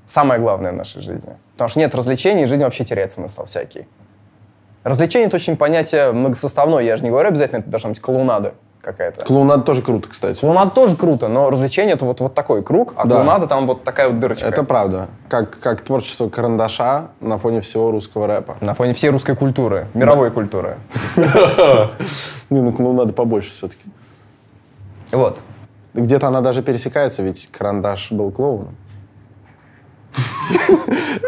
Самое 0.05 0.39
главное 0.39 0.71
в 0.71 0.75
нашей 0.75 1.01
жизни. 1.01 1.35
Потому 1.53 1.69
что 1.69 1.79
нет 1.79 1.95
развлечений, 1.95 2.45
жизнь 2.45 2.61
вообще 2.61 2.85
теряет 2.85 3.11
смысл 3.11 3.45
всякий. 3.45 3.87
Развлечение— 4.83 5.27
это 5.27 5.37
очень 5.37 5.57
понятие 5.57 6.11
многосоставное. 6.11 6.83
Я 6.83 6.95
же 6.97 7.03
не 7.03 7.09
говорю 7.09 7.29
обязательно, 7.29 7.59
это 7.59 7.69
должна 7.69 7.89
быть 7.89 7.99
клоунада 7.99 8.53
какая-то. 8.81 9.25
Клоунада 9.25 9.63
тоже 9.63 9.81
круто, 9.81 10.07
кстати. 10.07 10.39
Клоунада 10.39 10.69
тоже 10.69 10.95
круто, 10.95 11.27
но 11.27 11.49
развлечение— 11.49 11.93
это 11.95 12.05
вот, 12.05 12.19
вот 12.19 12.35
такой 12.35 12.61
круг, 12.63 12.93
а 12.95 13.07
Да. 13.07 13.15
клоунада 13.15 13.47
там 13.47 13.65
вот 13.65 13.83
такая 13.83 14.09
вот 14.09 14.19
дырочка. 14.19 14.45
Это 14.47 14.63
правда. 14.63 15.07
Как, 15.27 15.57
как 15.59 15.81
творчество 15.81 16.29
карандаша 16.29 17.07
на 17.19 17.39
фоне 17.39 17.61
всего 17.61 17.89
русского 17.89 18.27
рэпа. 18.27 18.57
На 18.61 18.75
фоне 18.75 18.93
всей 18.93 19.09
русской 19.09 19.35
культуры, 19.35 19.87
мировой 19.95 20.29
культуры. 20.29 20.77
Не, 22.51 22.61
ну 22.61 22.71
клоунада 22.71 23.11
побольше 23.11 23.51
все-таки. 23.51 23.83
Вот. 25.11 25.41
Где-то 25.95 26.27
она 26.27 26.41
даже 26.41 26.61
пересекается, 26.61 27.23
ведь 27.23 27.49
карандаш 27.51 28.11
был 28.11 28.31
клоуном. 28.31 28.75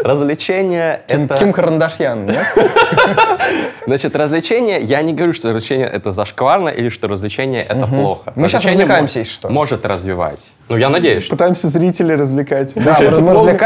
Развлечение 0.03 1.01
это... 1.07 1.35
Ким 1.37 1.53
Карандашьян, 1.53 2.25
нет? 2.25 2.45
Значит, 3.85 4.15
развлечение, 4.15 4.81
я 4.81 5.01
не 5.01 5.13
говорю, 5.13 5.33
что 5.33 5.49
развлечение 5.49 5.87
это 5.87 6.11
зашкварно 6.11 6.69
или 6.69 6.89
что 6.89 7.07
развлечение 7.07 7.63
это 7.63 7.87
плохо. 7.87 8.33
Мы 8.35 8.45
Развлечение 8.45 8.81
развлекаемся, 8.81 9.19
если 9.19 9.33
что. 9.33 9.49
Может 9.49 9.85
развивать. 9.85 10.45
Ну, 10.69 10.75
я 10.75 10.89
надеюсь, 10.89 11.23
что... 11.23 11.35
Пытаемся 11.35 11.69
зрителей 11.69 12.15
развлекать. 12.15 12.75
мы 12.75 12.83
Получается, 12.83 13.21
клоуны-. 13.21 13.57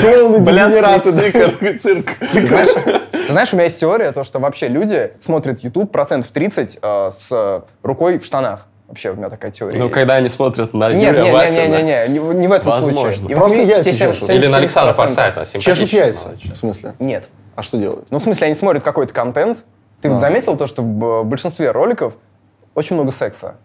Клоуны, 0.00 0.40
дегенераты. 0.40 1.12
цирк. 1.78 2.18
Ты 2.20 2.46
знаешь, 2.46 2.68
ты 3.10 3.26
знаешь, 3.32 3.52
у 3.52 3.56
меня 3.56 3.64
есть 3.64 3.80
теория, 3.80 4.12
то, 4.12 4.24
что 4.24 4.38
вообще 4.38 4.68
люди 4.68 5.12
смотрят 5.20 5.60
YouTube 5.60 5.90
процентов 5.90 6.30
30 6.30 6.78
э, 6.82 7.10
с 7.10 7.64
рукой 7.82 8.18
в 8.18 8.24
штанах. 8.24 8.66
Вообще 8.88 9.10
у 9.10 9.16
меня 9.16 9.28
такая 9.28 9.50
теория 9.50 9.76
Ну, 9.78 9.84
есть. 9.84 9.94
когда 9.94 10.14
они 10.14 10.30
смотрят 10.30 10.72
на 10.72 10.90
Нет, 10.90 11.12
Юрия 11.12 11.22
не, 11.24 11.28
не, 11.28 11.34
Вафина. 11.34 11.76
не, 11.76 11.82
не, 11.82 12.08
не, 12.08 12.18
не, 12.32 12.34
не 12.40 12.48
в 12.48 12.52
этом 12.52 12.72
Возможно. 12.72 13.12
случае. 13.12 13.30
И 13.30 13.34
Просто 13.34 13.56
яйца 13.58 13.94
чешут. 13.94 14.22
77%. 14.30 14.34
Или 14.34 14.46
на 14.46 14.56
Александра 14.56 14.94
Форсайта. 14.94 15.44
Чешут 15.44 15.90
яйца. 15.90 16.30
В 16.42 16.54
смысле? 16.54 16.94
Нет. 16.98 17.28
А 17.54 17.62
что 17.62 17.76
делают? 17.76 18.06
Ну, 18.10 18.18
в 18.18 18.22
смысле, 18.22 18.46
они 18.46 18.54
смотрят 18.54 18.82
какой-то 18.82 19.12
контент. 19.12 19.64
Ты 20.00 20.08
А. 20.08 20.12
вот 20.12 20.20
заметил 20.20 20.56
то, 20.56 20.66
что 20.66 20.80
в 20.82 21.22
большинстве 21.24 21.70
роликов 21.70 22.14
очень 22.74 22.94
много 22.96 23.10
секса? 23.12 23.56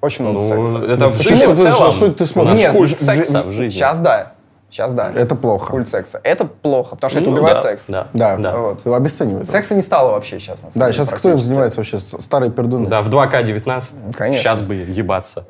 Очень 0.00 0.24
много 0.24 0.40
Ну, 0.40 0.48
секса. 0.64 0.84
это 0.92 1.08
в 1.10 1.18
Почему 1.18 1.52
в 1.52 1.56
целом. 1.56 1.92
что 1.92 2.08
ты 2.12 2.24
смотришь? 2.24 2.58
Нет, 2.58 2.98
секса 2.98 3.42
в 3.42 3.50
жизни. 3.50 3.76
Сейчас 3.76 4.00
да. 4.00 4.32
Сейчас 4.76 4.92
да. 4.92 5.10
Это 5.10 5.34
плохо. 5.34 5.70
Культ 5.70 5.88
секса. 5.88 6.20
Это 6.22 6.44
плохо, 6.44 6.96
потому 6.96 7.08
что 7.08 7.20
это 7.20 7.30
Ну, 7.30 7.36
убивает 7.36 7.56
да, 7.56 7.62
секс. 7.62 7.86
Да, 7.88 8.08
Да, 8.12 8.36
да. 8.36 8.56
Вот. 8.58 8.86
обесценивают. 8.86 9.48
Секса 9.48 9.74
не 9.74 9.80
стало 9.80 10.10
вообще 10.10 10.38
сейчас, 10.38 10.62
на 10.62 10.70
самом 10.70 10.72
Да, 10.74 10.92
деле, 10.92 11.06
сейчас 11.06 11.18
кто 11.18 11.30
им 11.30 11.38
занимается 11.38 11.80
вообще? 11.80 11.98
Старые 11.98 12.50
пердуны. 12.50 12.86
Да, 12.86 13.00
в 13.00 13.08
2К19. 13.08 14.12
Конечно. 14.14 14.42
Сейчас 14.42 14.60
бы 14.60 14.74
ебаться. 14.74 15.46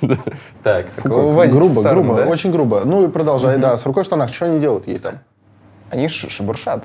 Так. 0.62 0.90
Фу, 0.90 1.02
как 1.02 1.50
грубо, 1.50 1.80
сторону, 1.80 2.02
грубо, 2.04 2.14
да? 2.22 2.26
очень 2.26 2.52
грубо. 2.52 2.82
Ну 2.84 3.04
и 3.04 3.08
продолжай, 3.08 3.56
да, 3.56 3.76
с 3.76 3.84
рукой 3.84 4.04
в 4.04 4.06
штанах, 4.06 4.32
что 4.32 4.44
они 4.44 4.60
делают 4.60 4.86
ей 4.86 5.00
там? 5.00 5.18
Они 5.90 6.06
шебуршат. 6.08 6.84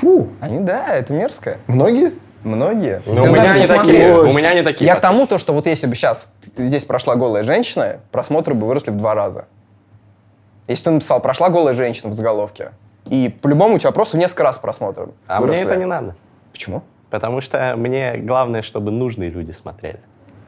Фу, 0.00 0.28
Они, 0.40 0.60
да, 0.60 0.94
это 0.94 1.12
мерзко. 1.12 1.58
многие? 1.66 2.14
Многие. 2.44 3.02
Ну, 3.04 3.14
Ты 3.14 3.20
у 3.30 3.32
меня 3.32 3.58
не 3.58 3.66
такие. 3.66 4.16
Ой. 4.16 4.28
У 4.28 4.32
меня 4.32 4.54
не 4.54 4.62
такие. 4.62 4.86
Я 4.86 4.96
к 4.96 5.00
тому, 5.00 5.26
то, 5.26 5.36
что 5.38 5.52
вот 5.52 5.66
если 5.66 5.86
бы 5.86 5.94
сейчас 5.94 6.28
здесь 6.56 6.86
прошла 6.86 7.14
голая 7.14 7.44
женщина, 7.44 7.96
просмотры 8.10 8.54
бы 8.54 8.66
выросли 8.66 8.90
в 8.90 8.96
два 8.96 9.14
раза. 9.14 9.46
Если 10.66 10.84
ты 10.84 10.90
написал 10.90 11.20
«прошла 11.20 11.50
голая 11.50 11.74
женщина» 11.74 12.10
в 12.10 12.14
заголовке, 12.14 12.70
и 13.10 13.28
по-любому 13.42 13.74
у 13.74 13.78
тебя 13.78 13.90
просто 13.92 14.16
в 14.16 14.20
несколько 14.20 14.44
раз 14.44 14.58
просмотры 14.58 15.08
А 15.26 15.38
мне 15.38 15.46
выросли. 15.48 15.66
это 15.66 15.76
не 15.76 15.84
надо. 15.84 16.14
Почему? 16.52 16.82
Потому 17.10 17.40
что 17.40 17.74
мне 17.76 18.16
главное, 18.16 18.62
чтобы 18.62 18.90
нужные 18.90 19.30
люди 19.30 19.50
смотрели. 19.52 20.00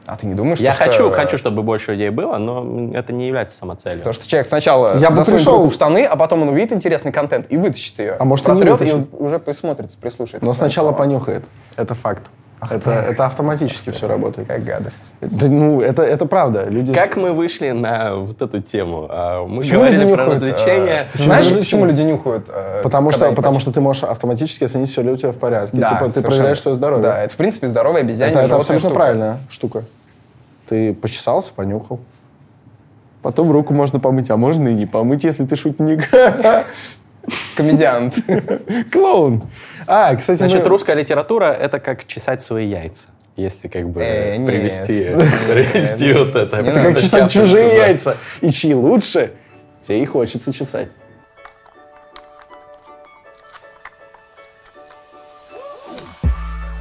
А 0.07 0.15
ты 0.15 0.25
не 0.25 0.33
думаешь, 0.33 0.59
Я 0.59 0.71
что... 0.73 0.85
хочу, 0.85 0.93
что- 0.95 1.11
хочу, 1.11 1.37
чтобы 1.37 1.63
больше 1.63 1.91
людей 1.91 2.09
было, 2.09 2.37
но 2.37 2.91
это 2.93 3.11
не 3.13 3.27
является 3.27 3.57
самоцелью. 3.57 4.03
То, 4.03 4.13
что 4.13 4.27
человек 4.27 4.47
сначала 4.47 4.97
Я 4.97 5.11
бы 5.11 5.23
пришел- 5.23 5.67
в 5.69 5.73
штаны, 5.73 6.05
а 6.05 6.15
потом 6.15 6.43
он 6.43 6.49
увидит 6.49 6.71
интересный 6.71 7.11
контент 7.11 7.45
и 7.51 7.57
вытащит 7.57 7.99
ее. 7.99 8.13
А 8.17 8.23
может, 8.23 8.47
и 8.47 8.51
не 8.53 8.61
протрет, 8.61 8.87
и 9.11 9.15
уже 9.17 9.37
присмотрится, 9.37 9.97
прислушается. 9.97 10.47
Но 10.47 10.53
сначала 10.53 10.93
понюхает. 10.93 11.45
Это 11.75 11.93
факт. 11.93 12.31
Это, 12.71 12.89
это 12.91 13.25
автоматически 13.27 13.91
все 13.91 14.07
работает. 14.07 14.47
Какая 14.47 14.63
гадость. 14.63 15.11
Да, 15.21 15.47
ну, 15.47 15.79
это, 15.79 16.01
это 16.01 16.25
правда. 16.25 16.65
Люди... 16.67 16.91
Как 16.93 17.15
мы 17.15 17.31
вышли 17.31 17.69
на 17.69 18.15
вот 18.15 18.41
эту 18.41 18.61
тему? 18.61 19.05
А, 19.09 19.45
Мы 19.45 19.61
Почему 19.61 19.83
люди 19.83 19.97
про 20.11 20.23
нюхают? 20.25 20.33
развлечения. 20.41 21.07
э, 21.13 21.17
Знаешь, 21.23 21.45
люди 21.45 21.59
почему 21.59 21.81
нюхают? 21.85 21.99
люди 21.99 22.11
нюхают? 22.11 22.49
э, 22.49 22.79
Потому 22.81 23.11
что, 23.11 23.31
потому 23.33 23.59
что 23.59 23.71
ты 23.71 23.79
можешь 23.79 24.03
автоматически 24.03 24.63
оценить, 24.63 24.89
все 24.89 25.03
ли 25.03 25.11
у 25.11 25.17
тебя 25.17 25.31
в 25.33 25.37
порядке. 25.37 25.77
Да, 25.77 25.89
типа, 25.89 26.05
ты 26.05 26.11
совершенно. 26.13 26.35
проверяешь 26.35 26.59
свое 26.61 26.75
здоровье. 26.75 27.03
Да, 27.03 27.21
это, 27.23 27.33
в 27.33 27.37
принципе, 27.37 27.67
здоровая 27.67 28.01
обезьяне 28.01 28.31
это, 28.31 28.41
это 28.41 28.55
абсолютно 28.55 28.89
штука. 28.89 28.95
правильная 29.01 29.37
штука. 29.49 29.83
Ты 30.67 30.93
почесался, 30.95 31.53
понюхал. 31.53 31.99
Потом 33.21 33.51
руку 33.51 33.73
можно 33.73 33.99
помыть, 33.99 34.31
а 34.31 34.37
можно 34.37 34.67
и 34.69 34.73
не 34.73 34.85
помыть, 34.87 35.23
если 35.23 35.45
ты 35.45 35.55
шутник. 35.55 36.09
Комедиант. 37.57 38.15
Клоун. 38.91 39.43
А, 39.87 40.15
кстати, 40.15 40.37
Значит, 40.37 40.63
мы- 40.63 40.69
русская 40.69 40.95
литература— 40.95 41.45
это 41.61 41.79
как 41.79 42.05
чесать 42.07 42.41
свои 42.43 42.67
яйца. 42.67 43.05
Если 43.35 43.67
как 43.67 43.89
бы 43.89 44.01
Э, 44.01 44.37
нет. 44.37 44.47
привести, 44.47 45.03
привести 45.51 46.13
вот 46.13 46.35
это. 46.35 46.57
Это 46.57 46.71
как 46.83 46.97
чесать 46.99 47.31
чужие 47.31 47.75
яйца. 47.75 48.17
И 48.41 48.51
чьи 48.51 48.73
лучше, 48.73 49.31
те 49.81 49.99
и 50.01 50.05
хочется 50.05 50.53
чесать. 50.53 50.89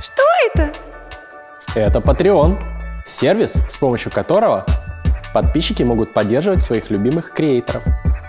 Что 0.03 0.23
это? 0.55 0.73
Это 1.75 1.99
Patreon. 2.01 2.59
Сервис, 3.07 3.55
с 3.69 3.77
помощью 3.77 4.11
которого 4.11 4.65
подписчики 5.33 5.83
могут 5.83 6.13
поддерживать 6.13 6.63
своих 6.63 6.91
любимых 6.91 7.31
креаторов. 7.33 7.85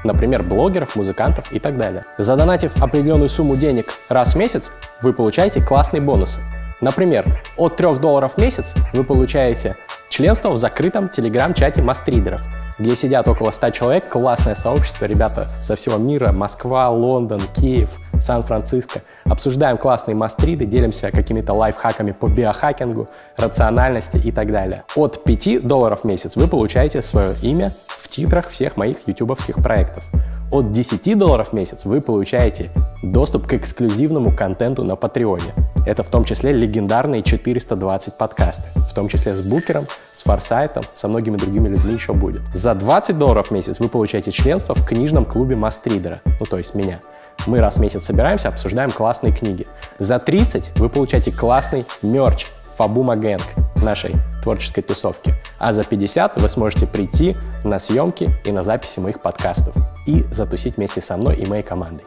Например, 0.08 0.42
блогеров, 0.42 0.96
музыкантов 0.96 1.52
и 1.52 1.60
так 1.60 1.78
далее. 1.78 2.06
Задонатив 2.18 2.82
определенную 2.82 3.28
сумму 3.28 3.58
денег 3.58 3.94
раз 4.08 4.36
в 4.36 4.38
месяц, 4.38 4.72
вы 5.02 5.12
получаете 5.12 5.62
классные 5.62 6.02
бонусы. 6.02 6.40
Например, 6.80 7.26
от 7.58 7.76
3 7.76 7.96
долларов 8.00 8.34
в 8.36 8.42
месяц 8.42 8.74
вы 8.94 9.04
получаете 9.04 9.76
членство 10.10 10.50
в 10.50 10.58
закрытом 10.58 11.10
телеграм-чате 11.10 11.82
мастридеров, 11.82 12.46
где 12.78 12.96
сидят 12.96 13.28
около 13.28 13.52
100 13.52 13.72
человек, 13.72 14.10
классное 14.10 14.54
сообщество, 14.54 15.06
ребята 15.06 15.48
со 15.62 15.76
всего 15.76 15.98
мира, 15.98 16.32
Москва, 16.32 16.90
Лондон, 16.90 17.42
Киев, 17.56 17.90
Сан-Франциско. 18.20 19.02
Обсуждаем 19.26 19.78
классные 19.78 20.16
мастриды, 20.16 20.66
делимся 20.66 21.12
какими-то 21.12 21.54
лайфхаками 21.54 22.12
по 22.12 22.28
биохакингу, 22.28 23.08
рациональности 23.38 24.18
и 24.18 24.32
так 24.32 24.52
далее. 24.52 24.84
От 24.96 25.24
5 25.24 25.66
долларов 25.68 26.02
в 26.02 26.04
месяц 26.04 26.36
вы 26.36 26.48
получаете 26.48 27.02
свое 27.02 27.34
имя 27.42 27.74
в 27.88 28.08
титрах 28.08 28.50
всех 28.50 28.78
моих 28.78 28.98
ютубовских 29.08 29.56
проектов. 29.58 30.04
От 30.50 30.72
10 30.72 31.18
долларов 31.18 31.50
в 31.50 31.54
месяц 31.54 31.84
вы 31.84 32.00
получаете 32.00 32.70
доступ 33.04 33.48
к 33.48 33.54
эксклюзивному 33.54 34.34
контенту 34.34 34.86
на 34.86 34.96
Патреоне. 34.96 35.54
Это 35.86 36.04
в 36.04 36.10
том 36.10 36.24
числе 36.24 36.54
легендарные 36.54 37.22
420 37.22 38.14
подкасты, 38.18 38.64
в 38.76 38.94
том 38.94 39.10
числе 39.10 39.36
с 39.36 39.42
Букером, 39.42 39.88
с 40.14 40.24
Форсайтом, 40.24 40.86
со 40.94 41.10
многими 41.10 41.36
другими 41.36 41.68
людьми 41.68 41.94
еще 41.94 42.14
будет. 42.14 42.42
За 42.54 42.76
20 42.76 43.18
долларов 43.18 43.48
в 43.48 43.52
месяц 43.52 43.80
вы 43.80 43.90
получаете 43.90 44.32
членство 44.32 44.74
в 44.74 44.86
книжном 44.86 45.26
клубе 45.26 45.58
Мастридера, 45.58 46.22
ну 46.40 46.46
то 46.46 46.58
есть 46.58 46.76
меня. 46.76 47.02
Мы 47.46 47.60
раз 47.60 47.76
в 47.76 47.82
месяц 47.82 48.06
собираемся, 48.06 48.48
обсуждаем 48.48 48.90
классные 48.90 49.34
книги. 49.34 49.68
За 50.00 50.18
30 50.18 50.78
вы 50.78 50.88
получаете 50.88 51.32
классный 51.32 51.86
мерч 52.02 52.48
Фабума 52.78 53.16
Гэнг 53.16 53.42
нашей 53.82 54.16
творческой 54.44 54.82
тусовки. 54.84 55.34
А 55.58 55.74
за 55.74 55.84
50 55.84 56.40
вы 56.40 56.48
сможете 56.50 56.86
прийти 56.86 57.36
на 57.64 57.80
съемки 57.80 58.30
и 58.46 58.52
на 58.52 58.62
записи 58.64 59.00
моих 59.00 59.20
подкастов 59.20 59.76
и 60.06 60.26
затусить 60.32 60.78
вместе 60.78 61.02
со 61.02 61.18
мной 61.18 61.36
и 61.38 61.46
моей 61.46 61.64
командой. 61.64 62.06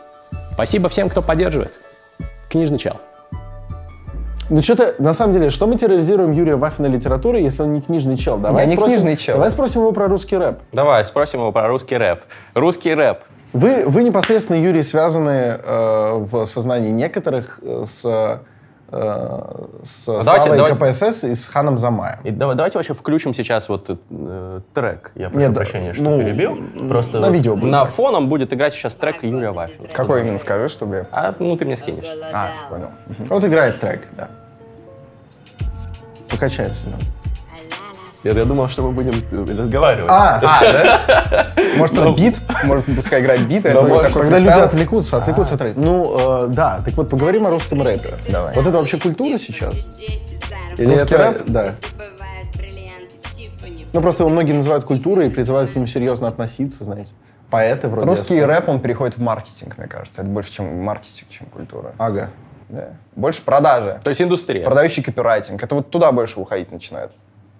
Спасибо 0.54 0.88
всем, 0.88 1.08
кто 1.08 1.22
поддерживает. 1.22 1.72
Книжный 2.48 2.78
чел. 2.78 2.96
Ну 4.48 4.62
что-то, 4.62 4.94
на 4.98 5.12
самом 5.12 5.32
деле, 5.32 5.50
что 5.50 5.66
мы 5.66 5.76
терроризируем 5.76 6.32
Юрия 6.32 6.56
Вафина 6.56 6.86
литературой, 6.86 7.42
если 7.42 7.62
он 7.62 7.72
не 7.72 7.80
книжный 7.80 8.16
чел? 8.16 8.36
Давай 8.36 8.64
Я 8.64 8.68
не 8.70 8.76
спросим- 8.76 8.94
книжный 8.94 9.16
чел. 9.16 9.34
Давай 9.36 9.50
спросим 9.50 9.80
его 9.82 9.92
про 9.92 10.08
русский 10.08 10.36
рэп. 10.36 10.58
Давай 10.72 11.04
спросим 11.06 11.40
его 11.40 11.52
про 11.52 11.68
русский 11.68 11.96
рэп. 11.96 12.22
Русский 12.54 12.94
рэп. 12.94 13.18
Вы, 13.52 13.84
вы 13.86 14.02
непосредственно, 14.04 14.56
Юрий, 14.56 14.82
связаны 14.82 15.30
э, 15.64 16.14
в 16.18 16.44
сознании 16.46 16.90
некоторых 16.90 17.60
э, 17.62 17.84
с, 17.86 18.40
э, 18.92 19.64
с 19.82 20.06
давайте- 20.06 20.46
Славой 20.46 20.56
давай- 20.56 20.90
КПСС 20.92 21.24
и 21.24 21.34
с 21.34 21.48
Ханом 21.48 21.78
Замаем. 21.78 22.18
И 22.24 22.30
давай- 22.30 22.56
давайте 22.56 22.78
вообще 22.78 22.94
включим 22.94 23.34
сейчас 23.34 23.68
вот 23.68 23.90
э, 24.10 24.60
трек. 24.74 25.12
Я 25.14 25.30
прошу 25.30 25.46
Нет, 25.46 25.54
прощения, 25.54 25.94
что 25.94 26.02
ну, 26.04 26.18
перебил. 26.18 26.58
Просто 26.88 27.18
на 27.20 27.28
вот 27.28 27.34
видео 27.34 27.56
будет 27.56 27.70
на 27.70 27.82
трек. 27.82 27.94
фоном 27.94 28.28
будет 28.28 28.52
играть 28.52 28.74
сейчас 28.74 28.94
трек 28.94 29.22
Юрия 29.22 29.52
Вафина. 29.52 29.88
Какой 29.92 30.20
именно 30.22 30.38
скажи, 30.38 30.68
чтобы 30.68 30.96
я... 30.96 31.06
А, 31.12 31.34
ну 31.38 31.56
ты 31.56 31.64
мне 31.64 31.76
скинешь. 31.76 32.04
А, 32.32 32.50
понял. 32.68 32.90
Вот 33.28 33.44
играет 33.44 33.80
трек, 33.80 34.08
да. 34.16 34.28
Покачаемся. 36.28 36.86
Да. 36.86 36.96
Я, 38.22 38.32
я 38.32 38.44
думал, 38.44 38.68
что 38.68 38.82
мы 38.82 38.92
будем 38.92 39.12
э, 39.32 39.56
разговаривать. 39.58 40.10
А, 40.10 40.40
А, 40.42 40.60
да? 40.60 41.46
Может, 41.76 41.98
это 41.98 42.12
бит? 42.12 42.40
Может, 42.64 42.86
пускай 42.86 43.20
играть 43.20 43.40
бит, 43.42 43.66
а 43.66 43.70
это 43.70 43.82
может, 43.82 44.02
такой 44.02 44.22
Тогда 44.22 44.38
люди 44.38 44.48
отвлекутся, 44.48 45.16
отвлекутся 45.18 45.54
от 45.54 45.60
рэпа. 45.60 45.80
Ну, 45.80 46.44
э, 46.44 46.48
да, 46.48 46.82
так 46.84 46.94
вот 46.94 47.08
поговорим 47.08 47.46
о 47.46 47.50
русском 47.50 47.82
рэпе. 47.82 48.14
Давай. 48.28 48.54
Вот 48.54 48.66
это 48.66 48.78
вообще 48.78 48.98
культура 48.98 49.38
сейчас? 49.38 49.74
Или 50.76 50.92
Русский 50.92 51.14
это, 51.14 51.18
рэп? 51.18 51.42
да. 51.46 51.74
Ну, 53.92 54.00
просто 54.00 54.22
его 54.22 54.30
многие 54.30 54.52
называют 54.52 54.84
культурой 54.84 55.26
и 55.26 55.30
призывают 55.30 55.72
к 55.72 55.74
нему 55.74 55.86
серьезно 55.86 56.28
относиться, 56.28 56.84
знаете. 56.84 57.14
Поэты 57.50 57.88
вроде. 57.88 58.06
Русский 58.06 58.40
рэп, 58.42 58.68
он 58.68 58.80
переходит 58.80 59.16
в 59.16 59.20
маркетинг, 59.20 59.76
мне 59.78 59.88
кажется. 59.88 60.22
Это 60.22 60.30
больше, 60.30 60.52
чем 60.52 60.82
маркетинг, 60.82 61.28
чем 61.28 61.46
культура. 61.46 61.92
Ага. 61.98 62.30
Да. 62.68 62.90
Больше 63.16 63.42
продажи. 63.42 64.00
То 64.04 64.10
есть 64.10 64.22
индустрия. 64.22 64.64
Продающий 64.64 65.02
копирайтинг. 65.02 65.60
Это 65.60 65.74
вот 65.74 65.90
туда 65.90 66.12
больше 66.12 66.38
уходить 66.38 66.70
начинает. 66.70 67.10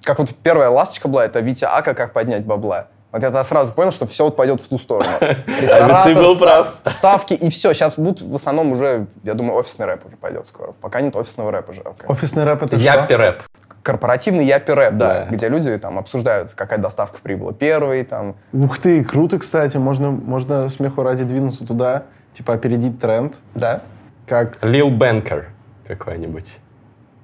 Как 0.02 0.20
вот 0.20 0.30
первая 0.42 0.70
ласточка 0.70 1.08
была, 1.08 1.24
это 1.24 1.40
Витя 1.40 1.64
Ака, 1.64 1.94
как 1.94 2.12
поднять 2.12 2.44
бабла. 2.44 2.86
Вот 3.12 3.22
я 3.22 3.28
тогда 3.28 3.42
сразу 3.44 3.72
понял, 3.72 3.90
что 3.90 4.06
все 4.06 4.24
вот 4.24 4.36
пойдет 4.36 4.61
в 4.61 4.68
ту 4.68 4.78
сторону. 4.78 5.11
Ресторатор, 5.20 6.14
был 6.14 6.34
став- 6.36 6.74
ставки 6.86 7.34
и 7.34 7.50
все. 7.50 7.72
Сейчас 7.74 7.96
будут 7.96 8.20
в 8.22 8.34
основном 8.34 8.72
уже, 8.72 9.06
я 9.24 9.34
думаю, 9.34 9.58
офисный 9.58 9.86
рэп 9.86 10.06
уже 10.06 10.16
пойдет 10.16 10.46
скоро. 10.46 10.72
Пока 10.80 11.00
нет 11.00 11.16
офисного 11.16 11.50
рэпа 11.50 11.72
жалко. 11.72 12.06
Офисный 12.06 12.44
рэп 12.44 12.62
это 12.62 12.76
Яппи 12.76 13.12
что? 13.14 13.16
рэп. 13.18 13.42
Корпоративный 13.82 14.44
япи 14.44 14.72
рэп, 14.72 14.94
да, 14.94 15.14
Да. 15.14 15.26
где 15.30 15.48
люди 15.48 15.76
там 15.78 15.98
обсуждают, 15.98 16.52
какая 16.54 16.78
доставка 16.78 17.18
прибыла 17.22 17.52
первой, 17.54 18.04
там, 18.04 18.36
Ух 18.52 18.78
ты, 18.78 19.02
круто, 19.02 19.38
кстати. 19.38 19.76
Можно, 19.78 20.11
можно 20.11 20.68
смеху 20.68 21.02
ради 21.02 21.24
двинуться 21.24 21.66
туда, 21.66 22.04
типа 22.32 22.52
опередить 22.54 23.00
тренд. 23.00 23.38
да. 23.54 23.80
Как, 24.26 24.58
Лил 24.62 24.90
Бенкер 24.90 25.48
какой-нибудь. 25.88 26.58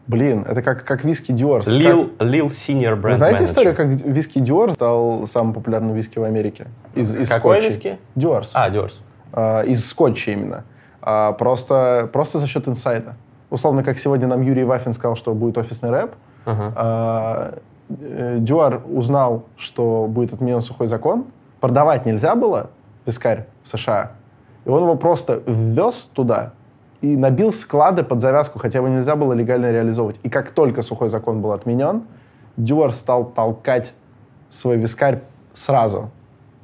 Блин, 0.07 0.45
это 0.47 0.63
как, 0.63 0.85
как 0.85 1.05
виски 1.05 1.33
Диор. 1.33 1.63
Лил, 1.67 2.13
Лил 2.21 2.47
Senior 2.49 2.95
Вы 2.95 3.11
Brand 3.11 3.15
знаете 3.17 3.43
Manager. 3.43 3.47
историю, 3.47 3.75
как 3.77 3.87
виски 3.87 4.39
Диор 4.39 4.73
стал 4.73 5.27
самым 5.27 5.53
популярным 5.55 5.95
виски 5.95 6.19
в 6.19 6.25
Америке? 6.25 6.67
Из, 6.95 7.15
из 7.15 7.29
Какой 7.29 7.61
скотчей. 7.61 7.69
виски? 7.69 7.99
Диорс. 8.15 8.53
А, 8.55 8.71
Диорс. 8.71 9.01
А, 9.33 9.63
из 9.63 9.87
скотча 9.89 10.31
именно. 10.33 10.65
А, 11.03 11.33
просто, 11.33 12.09
просто 12.13 12.39
за 12.39 12.47
счет 12.47 12.69
инсайта. 12.69 13.17
Условно, 13.51 13.83
как 13.85 13.99
сегодня 13.99 14.27
нам 14.27 14.43
Юрий 14.43 14.65
Вафин 14.65 14.93
сказал, 14.93 15.17
что 15.17 15.33
будет 15.35 15.57
офисный 15.59 15.91
рэп, 15.91 16.15
Ага. 16.45 16.73
а, 16.77 17.59
э, 17.89 18.37
Дюар 18.41 18.83
узнал, 18.89 19.45
что 19.57 20.07
будет 20.09 20.33
отменен 20.33 20.61
сухой 20.61 20.87
закон, 20.89 21.27
продавать 21.61 22.07
нельзя 22.07 22.35
было 22.35 22.71
вискарь 23.05 23.47
в 23.63 23.69
США, 23.69 24.13
и 24.65 24.69
он 24.69 24.83
его 24.83 24.97
просто 24.97 25.43
ввез 25.47 26.09
туда 26.13 26.53
и 27.03 27.17
набил 27.17 27.53
склады 27.53 28.03
под 28.03 28.21
завязку, 28.21 28.59
хотя 28.59 28.79
его 28.79 28.89
нельзя 28.89 29.17
было 29.17 29.33
легально 29.33 29.71
реализовывать. 29.71 30.21
И 30.23 30.31
как 30.31 30.51
только 30.51 30.83
сухой 30.83 31.09
закон 31.09 31.41
был 31.43 31.53
отменен, 31.53 32.03
Дюар 32.57 32.93
стал 32.93 33.25
толкать 33.27 33.95
свой 34.49 34.77
вискарь 34.77 35.21
сразу. 35.53 36.11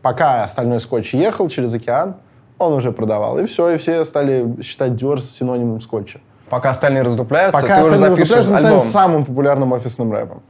Пока 0.01 0.43
остальной 0.43 0.81
скотч 0.81 1.15
ехал 1.15 1.49
через 1.49 1.75
океан, 1.75 2.17
он 2.59 2.73
уже 2.73 2.93
продавал. 2.93 3.39
И 3.39 3.47
все, 3.47 3.71
и 3.71 3.77
все 3.77 4.05
стали 4.05 4.61
считать 4.63 4.95
Дюар 4.95 5.21
синонимом 5.21 5.81
скотча. 5.81 6.21
Пока 6.49 6.71
остальные 6.71 7.03
раздупляются, 7.03 7.61
Пока 7.61 7.77
ты 7.77 7.81
уже 7.83 7.95
остальные 7.95 8.11
запишешь 8.17 8.37
выступляют, 8.37 8.49
мы 8.51 8.57
станем 8.59 8.77
альбом. 8.77 8.93
самым 8.93 9.25
популярным 9.25 9.73
офисным 9.73 10.13
рэпом. 10.13 10.43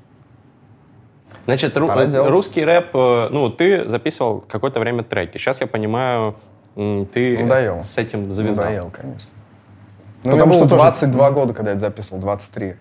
Значит, 1.45 1.76
ру- 1.76 1.89
э, 1.91 2.28
русский 2.28 2.64
рэп, 2.64 2.95
э, 2.95 3.26
ну, 3.30 3.51
ты 3.51 3.89
записывал 3.89 4.45
какое-то 4.49 4.78
время 4.80 5.03
треки. 5.03 5.39
Сейчас 5.39 5.61
я 5.61 5.66
понимаю, 5.66 6.37
ты 6.74 7.39
Надоел. 7.43 7.83
с 7.83 7.99
этим 7.99 8.33
завязал. 8.33 8.64
Надоел, 8.64 8.91
конечно. 8.91 9.33
Ну, 10.25 10.33
Потому 10.33 10.53
что 10.53 10.61
было 10.62 10.70
тоже- 10.70 10.83
22 10.83 11.31
года, 11.31 11.55
когда 11.55 11.70
я 11.73 11.77
это 11.77 11.85
записывал, 11.87 12.20
23. 12.20 12.77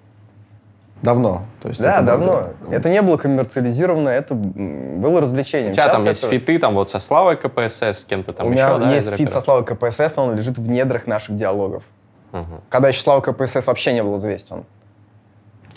Давно. 1.02 1.46
То 1.62 1.70
есть 1.70 1.82
Да, 1.82 1.96
это 1.98 2.06
давно. 2.06 2.28
было- 2.28 2.54
Это 2.74 2.90
не 2.90 3.02
было 3.02 3.18
коммерциализировано, 3.18 4.10
это 4.10 4.36
было 4.36 5.20
развлечением. 5.22 5.72
У 5.72 5.74
тебя 5.74 5.88
там 5.90 6.02
Сейчас 6.02 6.08
есть 6.10 6.24
это- 6.26 6.30
фиты, 6.32 6.60
там 6.60 6.76
вот 6.76 6.92
со 6.92 7.00
Славой 7.00 7.38
КПСС, 7.38 8.02
с 8.02 8.06
кем-то 8.06 8.34
там 8.34 8.46
У 8.48 8.52
еще, 8.52 8.62
меня 8.62 8.78
да, 8.78 8.94
есть 8.94 9.10
фит 9.16 9.32
со? 9.32 9.42
Славой 9.42 9.66
КПСС, 9.66 10.16
но 10.16 10.26
он 10.26 10.36
лежит 10.36 10.60
в 10.60 10.70
недрах 10.70 11.08
наших 11.08 11.36
диалогов. 11.36 11.84
Мгм. 12.32 12.62
Когда 12.70 12.90
еще 12.90 13.02
Слава 13.02 13.22
КПСС 13.22 13.66
вообще 13.66 13.94
не 13.94 14.04
был 14.04 14.16
известен. 14.18 14.64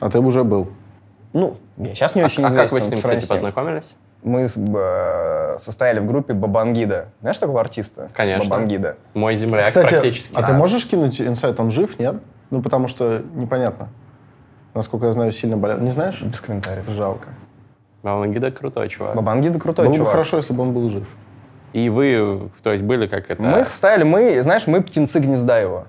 А 0.01 0.11
ты 0.11 0.21
уже 0.21 0.45
был. 0.45 0.69
Ну, 1.33 1.57
я 1.79 1.95
сейчас 1.95 2.15
не 2.15 2.21
А, 2.21 2.27
очень 2.27 2.45
а 2.45 2.49
известен. 2.49 2.69
как 2.69 2.73
вы 2.73 2.81
с 2.83 2.91
ним, 2.91 2.99
кстати, 2.99 3.27
познакомились? 3.27 3.95
Мы 4.25 4.49
состояли 4.49 6.01
в 6.01 6.07
группе 6.07 6.33
Бабангида. 6.33 7.09
Знаешь 7.21 7.39
такого 7.39 7.61
артиста? 7.61 8.09
Конечно. 8.15 8.49
Бабангида. 8.49 8.97
Мой 9.13 9.37
земляк 9.37 9.67
Кстати, 9.67 9.91
практически. 9.91 10.35
а 10.35 10.43
ты 10.43 10.55
можешь 10.55 10.87
кинуть 10.87 11.21
инсайт, 11.21 11.61
он 11.61 11.71
жив, 11.71 11.99
нет? 11.99 12.17
Ну, 12.51 12.63
потому 12.63 12.89
что 12.89 13.23
непонятно. 13.35 13.89
насколько 14.73 15.07
я 15.07 15.13
знаю, 15.13 15.31
сильно 15.31 15.57
болел. 15.57 15.79
Не 15.79 15.91
знаешь? 15.91 16.21
Без 16.23 16.41
комментариев. 16.41 16.89
Жалко. 16.89 17.29
Бабангида 18.03 18.51
крутой 18.51 18.89
чувак. 18.89 19.15
Бабангида 19.15 19.61
крутой 19.61 19.87
Было 19.87 19.93
бы 19.93 19.97
чувак. 19.99 20.13
хорошо, 20.13 20.39
если 20.39 20.53
бы 20.55 20.63
он 20.63 20.73
был 20.73 20.91
жив. 20.91 21.07
И 21.75 21.89
вы, 21.91 22.51
то 22.63 22.73
есть, 22.73 22.85
были 22.85 23.07
как 23.07 23.31
это... 23.31 23.43
Мы 23.43 23.65
стояли, 23.65 24.05
мы, 24.05 24.43
знаешь, 24.43 24.67
мы 24.67 24.81
птенцы 24.83 25.19
гнезда 25.19 25.59
его. 25.59 25.85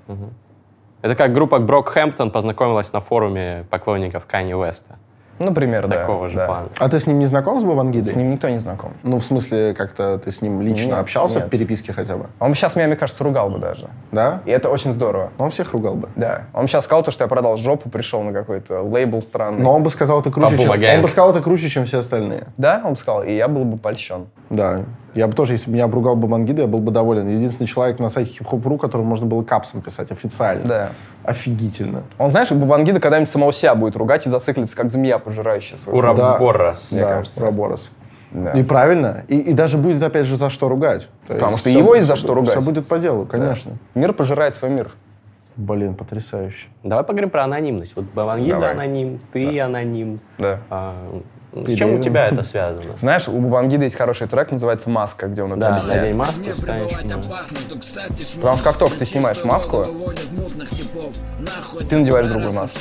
Это 1.01 1.15
как 1.15 1.33
группа 1.33 1.59
Брокхэмптон 1.59 2.31
познакомилась 2.31 2.91
на 2.91 2.99
форуме 2.99 3.65
поклонников 3.69 4.25
Канни 4.25 4.53
Уэста. 4.53 4.95
Например, 5.39 5.87
да. 5.87 6.01
Такого 6.01 6.29
же 6.29 6.35
да. 6.35 6.45
плана. 6.45 6.69
А 6.77 6.89
ты 6.89 6.99
с 6.99 7.07
ним 7.07 7.19
не 7.19 7.25
знаком 7.25 7.59
с 7.59 7.63
Бабангидой? 7.63 8.11
С 8.11 8.15
ним 8.15 8.31
никто 8.31 8.47
не 8.49 8.59
знаком. 8.59 8.93
Ну, 9.03 9.19
в 9.19 9.25
смысле, 9.25 9.73
как-то 9.73 10.17
ты 10.17 10.31
с 10.31 10.41
ним 10.41 10.61
лично 10.61 10.91
Нет, 10.91 10.99
общался 10.99 11.39
нет. 11.39 11.47
в 11.47 11.49
переписке 11.49 11.93
хотя 11.93 12.15
бы? 12.15 12.27
Он 12.39 12.53
сейчас 12.53 12.75
меня, 12.75 12.87
мне 12.87 12.95
кажется, 12.95 13.23
ругал 13.23 13.49
бы 13.49 13.59
даже. 13.59 13.89
Да? 14.11 14.41
И 14.45 14.51
это 14.51 14.69
очень 14.69 14.93
здорово. 14.93 15.31
Но 15.37 15.45
он 15.45 15.49
всех 15.49 15.73
ругал 15.73 15.95
бы. 15.95 16.09
Да. 16.15 16.45
Он 16.53 16.67
сейчас 16.67 16.85
сказал 16.85 17.03
то, 17.03 17.11
что 17.11 17.23
я 17.23 17.27
продал 17.27 17.57
жопу, 17.57 17.89
пришел 17.89 18.21
на 18.21 18.31
какой-то 18.31 18.81
лейбл 18.81 19.21
странный. 19.21 19.61
Но 19.61 19.73
он 19.73 19.83
бы 19.83 19.89
сказал 19.89 20.21
это 20.21 20.31
круче, 20.31 20.57
чем... 20.57 20.69
Он 20.69 21.01
бы 21.01 21.07
сказал 21.07 21.31
это 21.31 21.41
круче, 21.41 21.69
чем 21.69 21.85
все 21.85 21.99
остальные. 21.99 22.47
Да, 22.57 22.81
он 22.83 22.91
бы 22.91 22.97
сказал, 22.97 23.23
и 23.23 23.33
я 23.33 23.47
был 23.47 23.65
бы 23.65 23.77
польщен. 23.77 24.27
Да. 24.49 24.81
Я 25.15 25.27
бы 25.27 25.33
тоже, 25.33 25.53
если 25.53 25.69
бы 25.69 25.75
меня 25.75 25.85
обругал 25.85 26.17
бы 26.17 26.27
Бангида, 26.27 26.63
я 26.63 26.67
был 26.67 26.79
бы 26.79 26.91
доволен. 26.91 27.29
Единственный 27.29 27.67
человек 27.67 27.99
на 27.99 28.09
сайте 28.09 28.31
хип-хоп.ру, 28.31 28.77
которому 28.77 29.07
можно 29.07 29.25
было 29.25 29.43
капсом 29.43 29.81
писать 29.81 30.11
официально. 30.11 30.65
Да. 30.65 30.89
Офигительно. 31.23 32.03
Он, 32.17 32.29
знаешь, 32.29 32.51
Бабангида 32.51 32.99
когда-нибудь 32.99 33.29
самого 33.29 33.53
себя 33.53 33.75
будет 33.75 33.95
ругать 33.95 34.27
и 34.27 34.29
зациклится, 34.29 34.75
как 34.75 34.89
змея, 34.89 35.17
пожирающая 35.17 35.77
свой 35.77 35.97
Ура, 35.97 36.13
Да. 36.13 36.37
Борос. 36.37 36.91
Мне 36.91 37.01
да, 37.01 37.09
кажется. 37.09 37.43
Уроборос. 37.43 37.91
Да. 38.31 38.51
И 38.51 38.63
правильно. 38.63 39.23
И, 39.29 39.39
и 39.39 39.53
даже 39.53 39.77
будет, 39.77 40.03
опять 40.03 40.25
же, 40.25 40.35
за 40.35 40.49
что 40.49 40.67
ругать. 40.67 41.07
То 41.27 41.33
Потому 41.33 41.57
что 41.57 41.69
его 41.69 41.95
есть 41.95 42.07
за 42.07 42.17
что 42.17 42.33
ругать. 42.33 42.51
Все 42.51 42.61
будет 42.61 42.87
по 42.87 42.99
делу, 42.99 43.25
конечно. 43.25 43.77
Мир 43.93 44.11
пожирает 44.11 44.55
свой 44.55 44.71
мир. 44.71 44.91
Блин, 45.55 45.95
потрясающе. 45.95 46.67
Давай 46.83 47.05
поговорим 47.05 47.29
про 47.29 47.45
анонимность. 47.45 47.93
Вот 47.95 48.03
Бабангида 48.13 48.55
Давай. 48.55 48.71
аноним, 48.73 49.21
ты 49.31 49.61
аноним. 49.61 50.19
Да. 50.37 50.59
А, 50.69 51.21
с 51.55 51.73
чем 51.75 51.95
у 51.95 52.01
тебя 52.01 52.27
это 52.27 52.43
связано? 52.43 52.97
Знаешь, 52.97 53.27
у 53.27 53.39
Бабангида 53.39 53.85
есть 53.85 53.95
хороший 53.95 54.27
трек, 54.27 54.51
называется 54.51 54.89
«Маска», 54.89 55.27
где 55.27 55.43
он 55.43 55.51
это 55.53 55.61
Да, 55.61 55.67
объясняет. 55.75 56.01
надень 56.01 56.17
маску, 56.17 57.81
станешь. 57.81 58.33
Потому 58.35 58.55
что 58.57 58.63
как 58.63 58.77
только 58.77 58.97
ты 58.97 59.05
снимаешь 59.05 59.43
маску, 59.43 59.85
ты 61.89 61.97
надеваешь 61.97 62.27
другую 62.27 62.53
маску. 62.53 62.79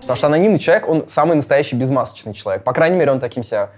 Потому 0.00 0.16
что 0.16 0.26
анонимный 0.26 0.58
человек, 0.58 0.88
он 0.88 1.04
самый 1.08 1.36
настоящий 1.36 1.76
безмасочный 1.76 2.34
человек. 2.34 2.64
По 2.64 2.72
крайней 2.72 2.96
мере, 2.96 3.12
он 3.12 3.20
таким 3.20 3.42
себя 3.42 3.70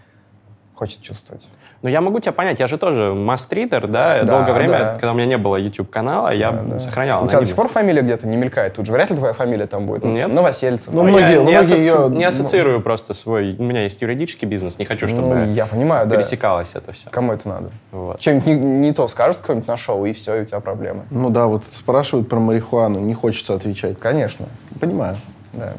хочет 0.74 1.03
чувствовать. 1.03 1.47
Ну, 1.82 1.88
я 1.88 2.02
могу 2.02 2.20
тебя 2.20 2.32
понять, 2.32 2.60
я 2.60 2.66
же 2.66 2.76
тоже 2.76 3.14
мастридер, 3.14 3.86
да, 3.86 4.22
Да, 4.22 4.36
долгое 4.44 4.52
время, 4.52 4.78
да. 4.78 4.92
когда 4.92 5.12
у 5.12 5.14
меня 5.14 5.24
не 5.24 5.38
было 5.38 5.56
YouTube-канала, 5.56 6.28
я 6.34 6.78
сохранял 6.78 7.24
У 7.24 7.28
тебя 7.28 7.40
до 7.40 7.46
сих 7.46 7.56
пор 7.56 7.68
фамилия 7.68 8.02
где-то 8.02 8.28
не 8.28 8.36
мелькает 8.36 8.74
тут 8.74 8.84
же? 8.84 8.92
Вряд 8.92 9.08
ли 9.08 9.16
твоя 9.16 9.32
фамилия 9.32 9.66
там 9.66 9.86
будет. 9.86 10.04
Нет. 10.04 10.28
Новосельцев. 10.30 10.92
Ну, 10.92 11.04
многие- 11.04 11.20
я 11.22 11.36
не, 11.36 11.40
многие 11.40 11.60
асоци- 11.62 11.80
её- 11.80 12.08
не 12.10 12.24
ассоциирую 12.24 12.82
просто 12.82 13.14
свой... 13.14 13.56
У 13.58 13.62
меня 13.62 13.84
есть 13.84 14.02
юридический 14.02 14.46
бизнес, 14.46 14.78
не 14.78 14.84
хочу, 14.84 15.08
чтобы 15.08 15.28
Ну, 15.34 15.52
я 15.54 15.64
понимаю, 15.64 16.06
да. 16.06 16.16
пересекалось 16.16 16.72
это 16.74 16.92
все. 16.92 17.08
Кому 17.08 17.32
это 17.32 17.48
надо? 17.48 17.70
Вот. 17.92 18.20
Что-нибудь 18.20 18.46
не, 18.46 18.54
не 18.56 18.92
то 18.92 19.08
скажут 19.08 19.38
кто-нибудь 19.42 19.66
на 19.66 19.78
шоу, 19.78 20.04
и 20.04 20.12
все, 20.12 20.34
и 20.36 20.42
у 20.42 20.44
тебя 20.44 20.60
проблемы. 20.60 21.04
Ну 21.10 21.30
да, 21.30 21.46
вот 21.46 21.64
спрашивают 21.64 22.28
про 22.28 22.38
марихуану, 22.40 23.00
не 23.00 23.14
хочется 23.14 23.54
отвечать. 23.54 23.98
Конечно. 23.98 24.46
Понимаю. 24.80 25.16
Да. 25.54 25.72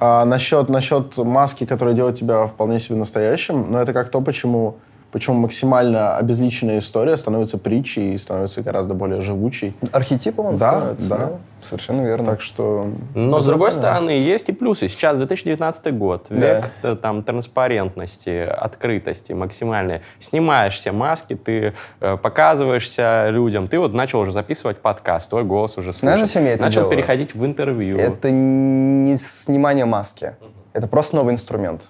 А 0.00 0.24
насчет, 0.24 0.68
насчет 0.68 1.16
маски, 1.16 1.64
которая 1.64 1.94
делает 1.94 2.16
тебя 2.16 2.46
вполне 2.48 2.80
себе 2.80 2.96
настоящим, 2.98 3.66
но 3.70 3.80
это 3.80 3.92
как 3.92 4.08
то, 4.10 4.20
почему, 4.20 4.78
почему 5.10 5.36
максимально 5.38 6.16
обезличенная 6.16 6.78
история 6.78 7.16
становится 7.16 7.58
притчей 7.58 8.12
и 8.12 8.16
становится 8.18 8.62
гораздо 8.62 8.94
более 8.94 9.20
живучей. 9.20 9.74
Архетипом 9.92 10.46
он 10.46 10.56
Да, 10.56 10.70
становится. 10.70 11.08
да. 11.08 11.30
Совершенно 11.60 12.02
верно. 12.02 12.24
Так 12.26 12.40
что... 12.40 12.86
Но, 13.16 13.40
с 13.40 13.44
другой 13.44 13.70
понятно. 13.70 13.80
стороны, 13.90 14.10
есть 14.10 14.48
и 14.48 14.52
плюсы. 14.52 14.86
Сейчас 14.88 15.18
2019 15.18 15.92
год, 15.98 16.26
Да. 16.28 16.36
век 16.36 16.70
э, 16.82 16.96
там, 17.00 17.24
транспарентности, 17.24 18.46
открытости 18.46 19.32
максимальной. 19.32 20.02
Снимаешь 20.20 20.74
все 20.74 20.92
маски, 20.92 21.34
ты 21.34 21.74
э, 22.00 22.16
показываешься 22.16 23.28
людям. 23.30 23.66
Ты 23.66 23.78
вот 23.80 23.92
начал 23.92 24.20
уже 24.20 24.30
записывать 24.30 24.78
подкаст, 24.78 25.30
твой 25.30 25.42
голос 25.44 25.72
уже 25.78 25.92
слышишь. 25.92 26.00
Знаешь, 26.00 26.20
зачем 26.20 26.44
я 26.44 26.52
это 26.52 26.62
Начал 26.62 26.82
делаю? 26.82 26.90
переходить 26.96 27.34
в 27.34 27.44
интервью. 27.44 27.96
Это 27.98 28.30
не 28.30 29.16
снимание 29.16 29.84
маски. 29.84 30.36
Это 30.72 30.86
просто 30.86 31.16
новый 31.16 31.34
инструмент. 31.34 31.88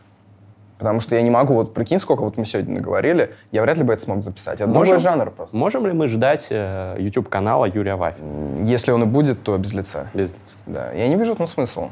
Потому 0.78 1.00
что 1.00 1.16
я 1.16 1.22
не 1.22 1.30
могу, 1.30 1.54
вот 1.54 1.74
прикинь, 1.74 1.98
сколько 1.98 2.22
вот 2.22 2.36
мы 2.36 2.44
сегодня 2.44 2.74
наговорили, 2.74 3.34
я 3.50 3.62
вряд 3.62 3.78
ли 3.78 3.82
бы 3.82 3.92
это 3.92 4.00
смог 4.00 4.22
записать. 4.22 4.60
Это 4.60 4.70
другой 4.70 5.00
жанр 5.00 5.30
просто. 5.32 5.56
Можем 5.56 5.86
ли 5.86 5.92
мы 5.92 6.08
ждать 6.08 6.46
э, 6.50 6.96
YouTube-канала 7.00 7.64
Юрия 7.64 7.96
Вафина? 7.96 8.64
Если 8.64 8.92
он 8.92 9.02
и 9.02 9.06
будет, 9.06 9.42
то 9.42 9.58
без 9.58 9.72
лица. 9.72 10.06
Без 10.14 10.30
лица? 10.30 10.56
Да. 10.66 10.92
Я 10.92 11.08
не 11.08 11.16
вижу 11.16 11.32
в 11.32 11.34
этом 11.34 11.48
смысла. 11.48 11.90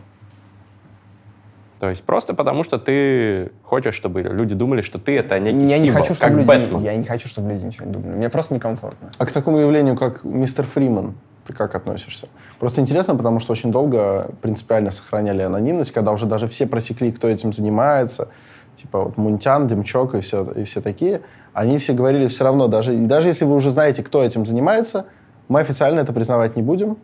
То 1.80 1.91
есть 1.91 2.05
просто 2.05 2.32
потому, 2.32 2.64
что 2.64 2.78
ты 2.78 3.53
хочешь, 3.62 3.95
чтобы 3.95 4.22
люди 4.22 4.55
думали, 4.55 4.80
что 4.80 4.99
ты 4.99 5.18
это 5.18 5.39
некий 5.39 5.66
Я 5.66 5.78
не 5.78 5.87
символ, 5.87 6.03
хочу, 6.03 6.14
как 6.14 6.16
чтобы 6.16 6.37
люди, 6.37 6.47
Бэтмен. 6.47 6.82
я 6.82 6.97
не 6.97 7.05
хочу, 7.05 7.28
чтобы 7.28 7.51
люди 7.51 7.64
ничего 7.64 7.87
не 7.87 7.93
думали. 7.93 8.16
Мне 8.16 8.30
просто 8.30 8.55
некомфортно. 8.55 9.11
А 9.18 9.26
к 9.26 9.32
такому 9.32 9.59
явлению, 9.59 9.97
как 9.97 10.24
мистер 10.24 10.64
Фриман, 10.64 11.16
ты 11.47 11.53
как 11.53 11.74
относишься? 11.74 12.28
Просто 12.59 12.80
интересно, 12.80 13.14
потому 13.14 13.41
что 13.41 13.53
очень 13.53 13.70
долго 13.70 14.30
принципиально 14.41 14.91
сохраняли 14.91 15.43
анонимность, 15.43 15.93
когда 15.93 16.12
уже 16.12 16.26
даже 16.26 16.47
все 16.49 16.66
просекли, 16.66 17.12
кто 17.12 17.28
этим 17.28 17.53
занимается, 17.53 18.28
типа 18.77 19.05
вот 19.05 19.16
Мунтян, 19.16 19.66
Демчок 19.66 20.14
и 20.14 20.20
все, 20.20 20.45
и 20.53 20.64
все 20.64 20.81
такие, 20.81 21.22
они 21.53 21.79
все 21.79 21.93
говорили 21.93 22.27
все 22.27 22.45
равно, 22.45 22.68
даже, 22.68 22.95
и 22.95 23.07
даже 23.07 23.29
если 23.29 23.45
вы 23.45 23.55
уже 23.55 23.70
знаете, 23.70 24.03
кто 24.03 24.22
этим 24.22 24.45
занимается, 24.45 25.07
мы 25.49 25.61
официально 25.61 26.01
это 26.01 26.12
признавать 26.12 26.57
не 26.57 26.62
будем, 26.62 26.99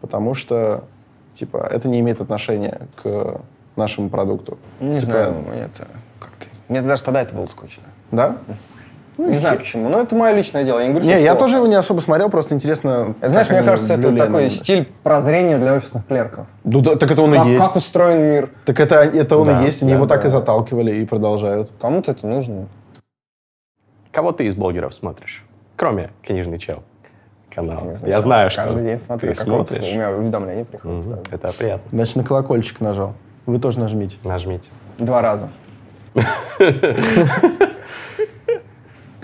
потому 0.00 0.34
что 0.34 0.84
типа 1.34 1.68
это 1.70 1.88
не 1.88 2.00
имеет 2.00 2.20
отношения 2.20 2.80
к 3.02 3.40
нашему 3.76 4.08
продукту. 4.08 4.58
Не 4.80 4.98
Типа, 4.98 5.12
знаю, 5.12 5.34
мне 5.34 5.60
это 5.60 5.86
как-то... 6.18 6.46
Мне 6.68 6.82
даже 6.82 7.04
тогда 7.04 7.22
это 7.22 7.34
было 7.34 7.46
скучно. 7.46 7.84
Да? 8.10 8.38
Не 9.18 9.36
знаю 9.38 9.58
почему, 9.58 9.88
но 9.88 10.00
это 10.02 10.14
мое 10.14 10.32
личное 10.32 10.64
дело. 10.64 10.78
Я 10.78 10.86
не 10.86 10.90
говорю, 10.94 11.06
Не, 11.08 11.20
я 11.22 11.32
плохо. 11.32 11.38
тоже 11.44 11.56
его 11.56 11.66
не 11.66 11.74
особо 11.74 12.00
смотрел, 12.00 12.30
просто 12.30 12.54
интересно. 12.54 13.14
Это, 13.20 13.30
знаешь, 13.30 13.50
мне 13.50 13.62
кажется, 13.62 13.94
это 13.94 14.02
такой 14.12 14.20
анонимность. 14.26 14.58
стиль 14.58 14.88
прозрения 15.02 15.58
для 15.58 15.74
офисных 15.74 16.06
клерков. 16.06 16.46
Ну, 16.64 16.80
да, 16.80 16.94
так 16.96 17.10
это 17.10 17.22
он 17.22 17.32
Как, 17.34 17.46
и 17.46 17.50
есть. 17.50 17.66
как 17.66 17.76
устроен 17.76 18.20
мир. 18.22 18.50
Так 18.64 18.78
это, 18.80 18.96
это 18.96 19.36
он 19.36 19.46
Да, 19.46 19.62
и 19.62 19.66
есть, 19.66 19.82
они 19.82 19.90
да, 19.92 19.96
его 19.98 20.06
так 20.06 20.22
да. 20.22 20.28
и 20.28 20.30
заталкивали 20.30 20.92
и 20.96 21.04
продолжают. 21.04 21.72
Кому-то 21.80 22.12
это 22.12 22.26
нужно. 22.28 22.68
Кого 24.12 24.32
ты 24.32 24.46
из 24.46 24.54
блогеров 24.54 24.94
смотришь? 24.94 25.44
Кроме 25.76 26.10
книжный 26.22 26.58
чел 26.58 26.82
канала. 27.54 27.98
Я 28.06 28.20
знаю, 28.20 28.50
что 28.50 28.64
Каждый 28.64 28.84
день 28.84 28.98
смотрю, 29.00 29.32
ты 29.34 29.38
смотришь. 29.40 29.84
У 29.84 29.94
меня 29.94 30.10
уведомления 30.12 30.64
приходят 30.64 31.04
Мгм. 31.04 31.14
сразу. 31.14 31.22
Это 31.30 31.52
приятно. 31.58 31.88
Значит, 31.92 32.16
на 32.16 32.24
колокольчик 32.24 32.80
нажал. 32.80 33.14
Вы 33.46 33.58
тоже 33.58 33.80
нажмите. 33.80 34.18
Нажмите. 34.24 34.70
Два 34.98 35.22
раза. 35.22 35.48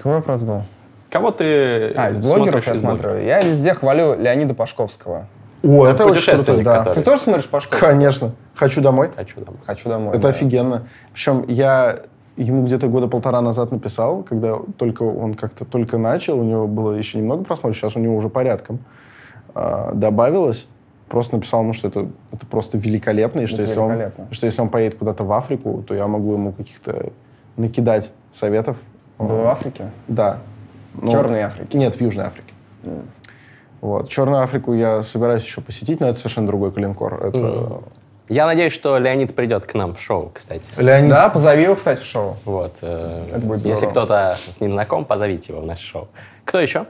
Какой 0.05 0.19
вопрос 0.19 0.43
был? 0.43 0.65
Кого 1.09 1.31
ты 1.31 1.91
А, 1.97 2.11
из 2.11 2.19
блогеров 2.19 2.67
я 2.67 2.75
из 2.75 2.81
блогеров? 2.83 3.01
смотрю. 3.01 3.25
Я 3.27 3.41
везде 3.41 3.73
хвалю 3.73 4.15
Леонида 4.21 4.53
Пашковского. 4.53 5.29
О, 5.63 5.87
это 5.87 6.05
очень 6.05 6.35
круто, 6.35 6.63
да. 6.63 6.79
который- 6.81 6.95
Ты 6.97 7.01
тоже 7.01 7.23
смотришь 7.23 7.49
Пашковского? 7.49 7.91
Конечно. 7.91 8.33
Хочу 8.55 8.83
домой. 8.83 9.11
Хочу 9.17 9.41
домой. 9.41 9.61
Хочу 9.65 9.89
домой. 9.89 10.13
Это 10.13 10.25
да. 10.25 10.29
офигенно. 10.29 10.87
Причем 11.15 11.47
я 11.49 12.01
ему 12.37 12.65
где-то 12.67 12.89
года 12.89 13.09
полтора 13.09 13.41
назад 13.41 13.71
написал, 13.73 14.25
когда 14.25 14.59
только 14.77 15.05
он 15.05 15.33
как-то 15.33 15.65
только 15.65 15.97
начал, 15.97 16.39
у 16.39 16.45
него 16.45 16.67
было 16.67 16.93
еще 16.93 17.17
немного 17.17 17.43
просмотров, 17.43 17.75
сейчас 17.75 17.97
у 17.97 18.01
него 18.01 18.15
уже 18.15 18.29
порядком 18.29 18.81
а, 19.55 19.93
добавилось. 19.95 20.67
Просто 21.09 21.37
написал 21.37 21.63
ему, 21.63 21.73
что 21.73 21.89
это, 21.89 22.09
это 22.31 22.45
просто 22.45 22.77
великолепно, 22.77 23.41
и 23.41 23.47
что 23.47 23.63
Это 23.63 23.69
если, 23.69 23.81
он, 23.81 23.93
великолепно. 23.93 24.29
что 24.33 24.45
если 24.45 24.61
он 24.61 24.69
поедет 24.69 24.99
куда-то 24.99 25.25
в 25.25 25.33
Африку, 25.33 25.83
то 25.89 25.95
я 25.95 26.07
могу 26.07 26.35
ему 26.35 26.53
каких-то 26.53 27.11
накидать 27.57 28.13
советов. 28.33 28.77
Он 29.19 29.29
был 29.29 29.37
в 29.43 29.47
Африке? 29.47 29.91
Да. 30.09 30.39
В 30.95 31.05
Ну, 31.05 31.11
Черной 31.13 31.43
Африке? 31.43 31.77
Нет, 31.79 31.95
в 31.97 32.01
Южной 32.01 32.27
Африке. 32.27 32.53
Вот. 33.81 34.09
Черную 34.09 34.43
Африку 34.43 34.73
я 34.73 35.03
собираюсь 35.03 35.45
еще 35.45 35.61
посетить, 35.61 36.01
но 36.01 36.09
это 36.09 36.19
совершенно 36.19 36.47
другой 36.47 36.73
калинкор. 36.73 37.27
Это... 37.27 37.83
Я 38.29 38.47
надеюсь, 38.47 38.73
что 38.73 38.97
Леонид 38.97 39.35
придет 39.35 39.67
к 39.67 39.75
нам 39.75 39.93
в 39.93 40.01
шоу, 40.01 40.31
кстати. 40.33 40.65
Леонид... 40.79 41.11
Да, 41.11 41.29
позови 41.29 41.65
его, 41.65 41.75
кстати, 41.75 42.01
в 42.01 42.05
шоу. 42.05 42.37
Вот. 42.47 42.77
э, 42.81 43.27
Это 43.29 43.41
будет 43.47 43.59
Если 43.59 43.87
здорово. 43.87 43.91
кто-то 43.91 44.37
с 44.39 44.61
ним 44.61 44.73
знаком, 44.73 45.05
позовите 45.05 45.53
его 45.53 45.61
в 45.61 45.67
наше 45.67 45.83
шоу. 45.83 46.09
Кто 46.47 46.59
еще? 46.61 46.87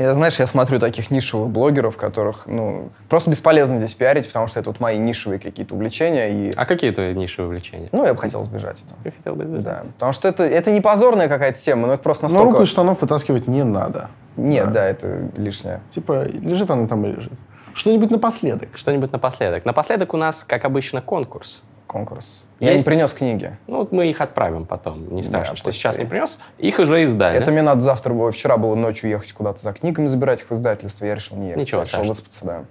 Я, 0.00 0.14
знаешь, 0.14 0.38
я 0.38 0.46
смотрю 0.46 0.78
таких 0.78 1.10
нишевых 1.10 1.50
блогеров, 1.50 1.98
которых, 1.98 2.46
ну, 2.46 2.88
просто 3.10 3.28
бесполезно 3.28 3.76
здесь 3.76 3.92
пиарить, 3.92 4.26
потому 4.26 4.46
что 4.46 4.58
это 4.58 4.70
вот 4.70 4.80
мои 4.80 4.96
нишевые 4.96 5.38
какие-то 5.38 5.74
увлечения, 5.74 6.30
и, 6.30 6.52
А 6.56 6.64
какие 6.64 6.90
твои 6.90 7.14
нишевые 7.14 7.48
увлечения? 7.48 7.90
ну, 7.92 8.06
я 8.06 8.14
бы 8.14 8.18
хотел 8.20 8.42
избежать 8.42 8.82
этого. 8.82 8.98
Я 9.04 9.10
хотел 9.10 9.34
бы 9.34 9.44
знать. 9.46 9.62
Да, 9.62 9.82
потому 9.92 10.12
что 10.14 10.26
это, 10.28 10.44
это 10.44 10.70
не 10.70 10.80
позорная 10.80 11.28
какая-то 11.28 11.58
тема, 11.58 11.86
но 11.86 11.92
это 11.92 12.02
просто 12.02 12.24
Но 12.24 12.28
настолько... 12.30 12.52
руку 12.52 12.62
из 12.62 12.68
штанов 12.68 13.02
вытаскивать 13.02 13.46
не 13.46 13.62
надо. 13.62 14.08
Нет, 14.38 14.72
да, 14.72 14.86
это 14.86 15.28
лишнее. 15.36 15.80
Типа, 15.90 16.24
лежит 16.24 16.70
она 16.70 16.88
там 16.88 17.04
и 17.04 17.12
лежит. 17.12 17.34
Что-нибудь 17.74 18.10
напоследок. 18.10 18.68
Что-нибудь 18.74 19.12
напоследок. 19.12 19.64
Напоследок 19.64 20.14
у 20.14 20.16
нас, 20.16 20.44
как 20.46 20.64
обычно, 20.64 21.00
конкурс. 21.02 21.62
Конкурс. 21.86 22.46
Я 22.60 22.72
Есть? 22.72 22.86
не 22.86 22.90
принес 22.92 23.12
книги. 23.12 23.56
Ну, 23.66 23.78
вот 23.78 23.90
мы 23.92 24.08
их 24.10 24.20
отправим 24.20 24.64
потом. 24.64 25.12
Не 25.12 25.22
страшно, 25.24 25.54
Да, 25.54 25.56
что 25.56 25.72
сейчас 25.72 25.98
не 25.98 26.04
принес. 26.04 26.38
Их 26.58 26.78
уже 26.78 27.02
издали. 27.02 27.36
Это 27.36 27.50
мне 27.50 27.62
надо 27.62 27.80
завтра, 27.80 28.14
вчера 28.30 28.56
было 28.56 28.76
ночью 28.76 29.10
ехать 29.10 29.32
куда-то 29.32 29.60
за 29.60 29.72
книгами, 29.72 30.06
забирать 30.06 30.42
их 30.42 30.50
в 30.50 30.54
издательство, 30.54 31.04
я 31.04 31.14
решил 31.16 31.36
не 31.36 31.48
ехать. 31.48 31.62
Ничего 31.62 31.80
я 31.80 31.84
решил 31.84 32.04
страшного. 32.04 32.08
выспаться, 32.08 32.44
да. 32.44 32.64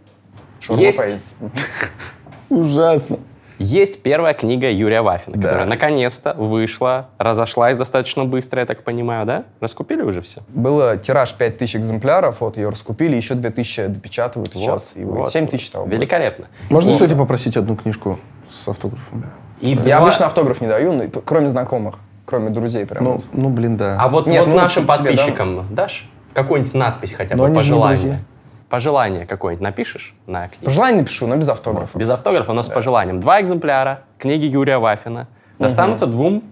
Шаурма 0.61 0.83
Есть. 0.85 0.97
поесть. 0.97 1.33
Ужасно. 2.49 3.19
Есть 3.59 4.01
первая 4.03 4.33
книга 4.33 4.71
Юрия 4.71 5.01
Вафина, 5.01 5.35
Да. 5.35 5.49
которая 5.49 5.67
наконец-то 5.67 6.33
вышла, 6.33 7.07
разошлась 7.17 7.75
достаточно 7.75 8.23
быстро, 8.23 8.61
я 8.61 8.65
так 8.65 8.83
понимаю, 8.85 9.25
да? 9.25 9.43
Раскупили 9.59 10.01
уже 10.01 10.21
все? 10.21 10.41
Было 10.47 10.95
тираж 10.95 11.33
5000 11.33 11.75
экземпляров, 11.75 12.39
вот 12.39 12.55
ее 12.55 12.69
раскупили, 12.69 13.17
еще 13.17 13.33
2000 13.35 13.87
допечатывают 13.87 14.53
сейчас. 14.53 14.93
и 14.95 15.03
Вот, 15.03 15.09
будет 15.09 15.19
вот. 15.25 15.31
7000 15.33 15.69
того 15.71 15.85
будет. 15.85 15.95
Великолепно. 15.99 16.45
Можно, 16.69 16.91
И- 16.91 16.93
кстати, 16.93 17.13
попросить 17.13 17.57
одну 17.57 17.75
книжку 17.75 18.17
с 18.49 18.65
автографом? 18.65 19.25
И 19.59 19.71
Я 19.71 19.75
два- 19.75 19.97
обычно 19.97 20.25
автограф 20.27 20.61
не 20.61 20.67
даю, 20.67 20.93
ну, 20.93 21.03
и 21.03 21.07
п- 21.09 21.19
кроме 21.25 21.49
знакомых, 21.49 21.95
кроме 22.25 22.51
друзей 22.51 22.85
прям. 22.85 23.03
Ну, 23.03 23.11
вот. 23.15 23.25
ну, 23.33 23.49
блин, 23.49 23.75
да. 23.75 23.97
А 23.99 24.07
вот, 24.07 24.25
Нет, 24.27 24.45
вот 24.45 24.51
ну, 24.51 24.55
нашим 24.55 24.83
тебе 24.83 24.93
дам. 24.95 25.05
подписчикам 25.05 25.75
дашь 25.75 26.09
какую-нибудь 26.33 26.73
надпись 26.75 27.11
хотя 27.13 27.35
Но 27.35 27.47
бы, 27.47 27.53
пожелание? 27.53 28.23
Пожелание 28.69 29.25
какое-нибудь 29.25 29.63
напишешь 29.63 30.13
на 30.27 30.47
книге? 30.47 30.65
Пожелание 30.65 31.01
напишу, 31.01 31.25
но 31.25 31.35
без 31.35 31.49
автографа. 31.49 31.97
Без 31.97 32.09
автографа, 32.09 32.53
но 32.53 32.61
с 32.61 32.67
пожеланием. 32.67 33.19
Два 33.19 33.41
экземпляра 33.41 34.03
книги 34.19 34.45
Юрия 34.45 34.77
Вафина 34.77 35.27
достанутся 35.57 36.05
двум 36.05 36.43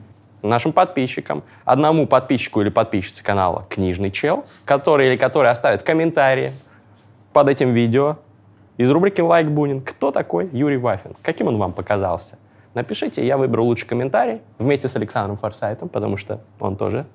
нашим 0.42 0.74
подписчикам. 0.74 1.44
Одному 1.64 2.08
подписчику 2.08 2.62
или 2.62 2.70
подписчице 2.70 3.24
канала 3.24 3.66
«Книжный 3.70 4.12
чел», 4.12 4.46
который 4.66 5.08
или 5.08 5.18
который 5.18 5.52
оставит 5.52 5.84
комментарии 5.84 6.54
под 7.34 7.50
этим 7.50 7.74
видео 7.74 8.18
из 8.78 8.90
рубрики 8.90 9.22
«Лайк 9.22 9.48
Бунин». 9.48 9.82
Кто 9.82 10.12
такой 10.12 10.50
Юрий 10.52 10.78
Вафин? 10.78 11.16
Каким 11.22 11.48
он 11.48 11.58
вам 11.58 11.74
показался? 11.74 12.38
Напишите, 12.74 13.26
я 13.26 13.38
выберу 13.38 13.64
лучший 13.64 13.88
комментарий 13.88 14.42
вместе 14.60 14.88
с 14.88 14.96
Александром 14.96 15.38
Форсайтом, 15.38 15.90
потому 15.90 16.18
что 16.18 16.42
он 16.60 16.78
тоже 16.78 17.06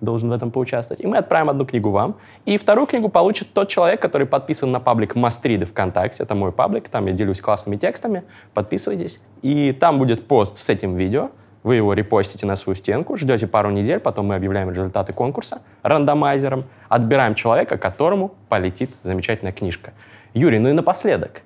должен 0.00 0.30
в 0.30 0.32
этом 0.32 0.50
поучаствовать. 0.50 1.02
И 1.02 1.06
мы 1.06 1.16
отправим 1.16 1.50
одну 1.50 1.66
книгу 1.66 1.90
вам. 1.90 2.16
И 2.44 2.56
вторую 2.58 2.86
книгу 2.86 3.08
получит 3.08 3.52
тот 3.52 3.68
человек, 3.68 4.00
который 4.00 4.26
подписан 4.26 4.70
на 4.70 4.80
паблик 4.80 5.14
Мастриды 5.14 5.66
ВКонтакте. 5.66 6.22
Это 6.22 6.34
мой 6.34 6.52
паблик, 6.52 6.88
там 6.88 7.06
я 7.06 7.12
делюсь 7.12 7.40
классными 7.40 7.76
текстами. 7.76 8.24
Подписывайтесь. 8.54 9.20
И 9.42 9.72
там 9.72 9.98
будет 9.98 10.26
пост 10.26 10.56
с 10.56 10.68
этим 10.68 10.96
видео. 10.96 11.30
Вы 11.64 11.76
его 11.76 11.92
репостите 11.92 12.46
на 12.46 12.56
свою 12.56 12.76
стенку, 12.76 13.16
ждете 13.16 13.46
пару 13.46 13.70
недель, 13.70 13.98
потом 13.98 14.26
мы 14.26 14.36
объявляем 14.36 14.70
результаты 14.70 15.12
конкурса 15.12 15.60
рандомайзером, 15.82 16.64
отбираем 16.88 17.34
человека, 17.34 17.76
которому 17.76 18.32
полетит 18.48 18.90
замечательная 19.02 19.52
книжка. 19.52 19.92
Юрий, 20.34 20.60
ну 20.60 20.68
и 20.68 20.72
напоследок, 20.72 21.42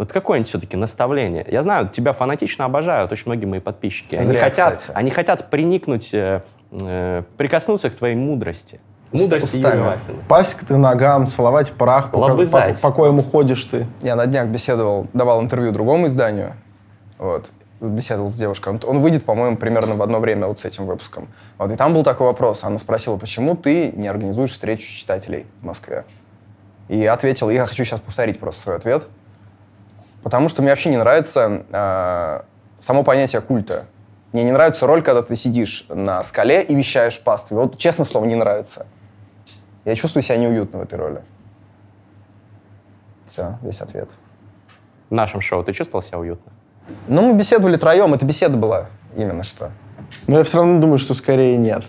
вот 0.00 0.12
какое-нибудь 0.12 0.48
все-таки 0.48 0.78
наставление. 0.78 1.44
Я 1.46 1.62
знаю, 1.62 1.90
тебя 1.90 2.14
фанатично 2.14 2.64
обожают 2.64 3.12
очень 3.12 3.24
многие 3.26 3.44
мои 3.44 3.60
подписчики. 3.60 4.16
Они 4.16 4.24
Зря, 4.24 4.40
хотят, 4.40 4.76
кстати. 4.76 4.96
они 4.96 5.10
хотят 5.10 5.50
приникнуть, 5.50 6.14
э, 6.14 6.40
э, 6.72 7.22
прикоснуться 7.36 7.90
к 7.90 7.96
твоей 7.96 8.16
мудрости. 8.16 8.80
Мудрости 9.12 9.56
Устами. 9.56 9.78
Юрия 9.78 9.90
Вафина. 9.90 10.22
Пасть 10.28 10.54
к 10.54 10.64
ты 10.64 10.76
ногам, 10.76 11.26
целовать 11.26 11.72
прах, 11.72 12.10
по, 12.10 12.18
Лобызать. 12.18 12.80
по, 12.80 12.90
по 12.90 12.94
коему 12.94 13.22
ходишь 13.22 13.64
ты. 13.64 13.86
Я 14.02 14.14
на 14.14 14.26
днях 14.26 14.46
беседовал, 14.48 15.06
давал 15.12 15.42
интервью 15.42 15.72
другому 15.72 16.06
изданию, 16.06 16.54
вот, 17.18 17.50
беседовал 17.80 18.30
с 18.30 18.36
девушкой. 18.36 18.74
Он, 18.74 18.80
он 18.86 19.00
выйдет, 19.00 19.24
по-моему, 19.24 19.56
примерно 19.56 19.96
в 19.96 20.02
одно 20.02 20.20
время 20.20 20.46
вот 20.46 20.60
с 20.60 20.64
этим 20.64 20.86
выпуском. 20.86 21.28
Вот, 21.58 21.72
и 21.72 21.76
там 21.76 21.92
был 21.92 22.04
такой 22.04 22.28
вопрос. 22.28 22.62
Она 22.62 22.78
спросила, 22.78 23.16
почему 23.16 23.56
ты 23.56 23.90
не 23.92 24.06
организуешь 24.06 24.52
встречу 24.52 24.86
читателей 24.86 25.46
в 25.60 25.66
Москве? 25.66 26.04
И 26.88 26.98
я 26.98 27.12
ответил, 27.12 27.50
я 27.50 27.66
хочу 27.66 27.84
сейчас 27.84 28.00
повторить 28.00 28.38
просто 28.38 28.62
свой 28.62 28.76
ответ. 28.76 29.06
Потому 30.22 30.48
что 30.48 30.62
мне 30.62 30.70
вообще 30.70 30.90
не 30.90 30.98
нравится 30.98 31.64
э, 31.70 32.42
само 32.78 33.02
понятие 33.02 33.40
культа. 33.40 33.86
Мне 34.32 34.44
не 34.44 34.52
нравится 34.52 34.86
роль, 34.86 35.02
когда 35.02 35.22
ты 35.22 35.34
сидишь 35.34 35.86
на 35.88 36.22
скале 36.22 36.62
и 36.62 36.74
вещаешь 36.74 37.20
пастве. 37.20 37.56
Вот, 37.56 37.76
честно 37.78 38.04
слово, 38.04 38.26
не 38.26 38.36
нравится. 38.36 38.86
Я 39.84 39.96
чувствую 39.96 40.22
себя 40.22 40.36
неуютно 40.36 40.78
в 40.78 40.82
этой 40.82 40.98
роли. 40.98 41.22
Все, 43.26 43.58
весь 43.62 43.80
ответ. 43.80 44.10
В 45.08 45.14
нашем 45.14 45.40
шоу 45.40 45.64
ты 45.64 45.72
чувствовал 45.72 46.02
себя 46.02 46.18
уютно? 46.18 46.52
Ну, 47.08 47.22
мы 47.32 47.38
беседовали 47.38 47.76
троем, 47.76 48.14
это 48.14 48.24
беседа 48.24 48.56
была 48.56 48.86
именно 49.16 49.42
что. 49.42 49.70
Но 50.26 50.38
я 50.38 50.44
все 50.44 50.58
равно 50.58 50.80
думаю, 50.80 50.98
что 50.98 51.14
скорее 51.14 51.56
нет. 51.56 51.84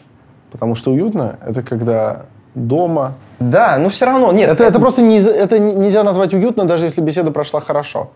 Потому 0.52 0.76
что 0.76 0.92
уютно— 0.92 1.38
это 1.46 1.64
когда 1.64 2.26
дома. 2.56 3.14
Да, 3.40 3.78
но 3.78 3.90
все 3.90 4.06
равно, 4.06 4.32
нет. 4.32 4.50
Это, 4.50 4.64
это 4.64 4.80
просто 4.80 5.02
не, 5.02 5.20
это 5.20 5.60
не- 5.60 5.74
нельзя 5.74 6.04
назвать 6.04 6.34
уютно, 6.34 6.66
даже 6.66 6.86
если 6.86 7.02
беседа 7.02 7.32
прошла 7.32 7.60
хорошо. 7.62 8.12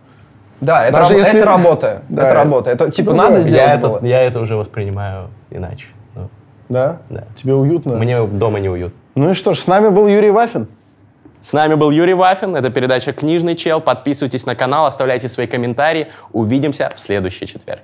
Да, 0.61 0.85
это, 0.85 0.99
даже 0.99 1.13
раб- 1.13 1.19
если- 1.23 1.39
это 1.39 1.47
работа. 1.49 2.01
Да. 2.09 2.25
Это 2.27 2.33
работа. 2.35 2.69
Это 2.69 2.91
типа 2.91 3.11
Ну, 3.11 3.17
надо 3.17 3.35
да. 3.35 3.41
сделать 3.41 3.69
Я 3.71 3.77
было. 3.77 3.97
это, 3.97 4.05
я 4.05 4.21
это 4.21 4.39
уже 4.39 4.55
воспринимаю 4.55 5.29
иначе. 5.51 5.87
Ну, 6.15 6.29
Да? 6.69 6.97
Да. 7.09 7.23
Тебе 7.35 7.53
уютно? 7.53 7.95
Мне 7.97 8.21
дома 8.25 8.59
не 8.59 8.69
уютно. 8.69 8.97
Ну 9.15 9.29
и 9.31 9.33
что 9.33 9.53
ж, 9.53 9.59
с 9.59 9.67
нами 9.67 9.89
был 9.89 10.07
Юрий 10.07 10.31
Вафин. 10.31 10.67
С 11.41 11.53
нами 11.53 11.75
был 11.75 11.91
Юрий 11.91 12.15
Вафин, 12.15 12.55
это 12.55 12.71
передача 12.71 13.13
«Книжный 13.13 13.55
чел». 13.55 13.79
Подписывайтесь 13.79 14.47
на 14.47 14.55
канал, 14.55 14.87
оставляйте 14.87 15.29
свои 15.29 15.45
комментарии. 15.45 16.07
Увидимся 16.33 16.91
в 16.95 16.99
следующий 16.99 17.45
четверг. 17.45 17.83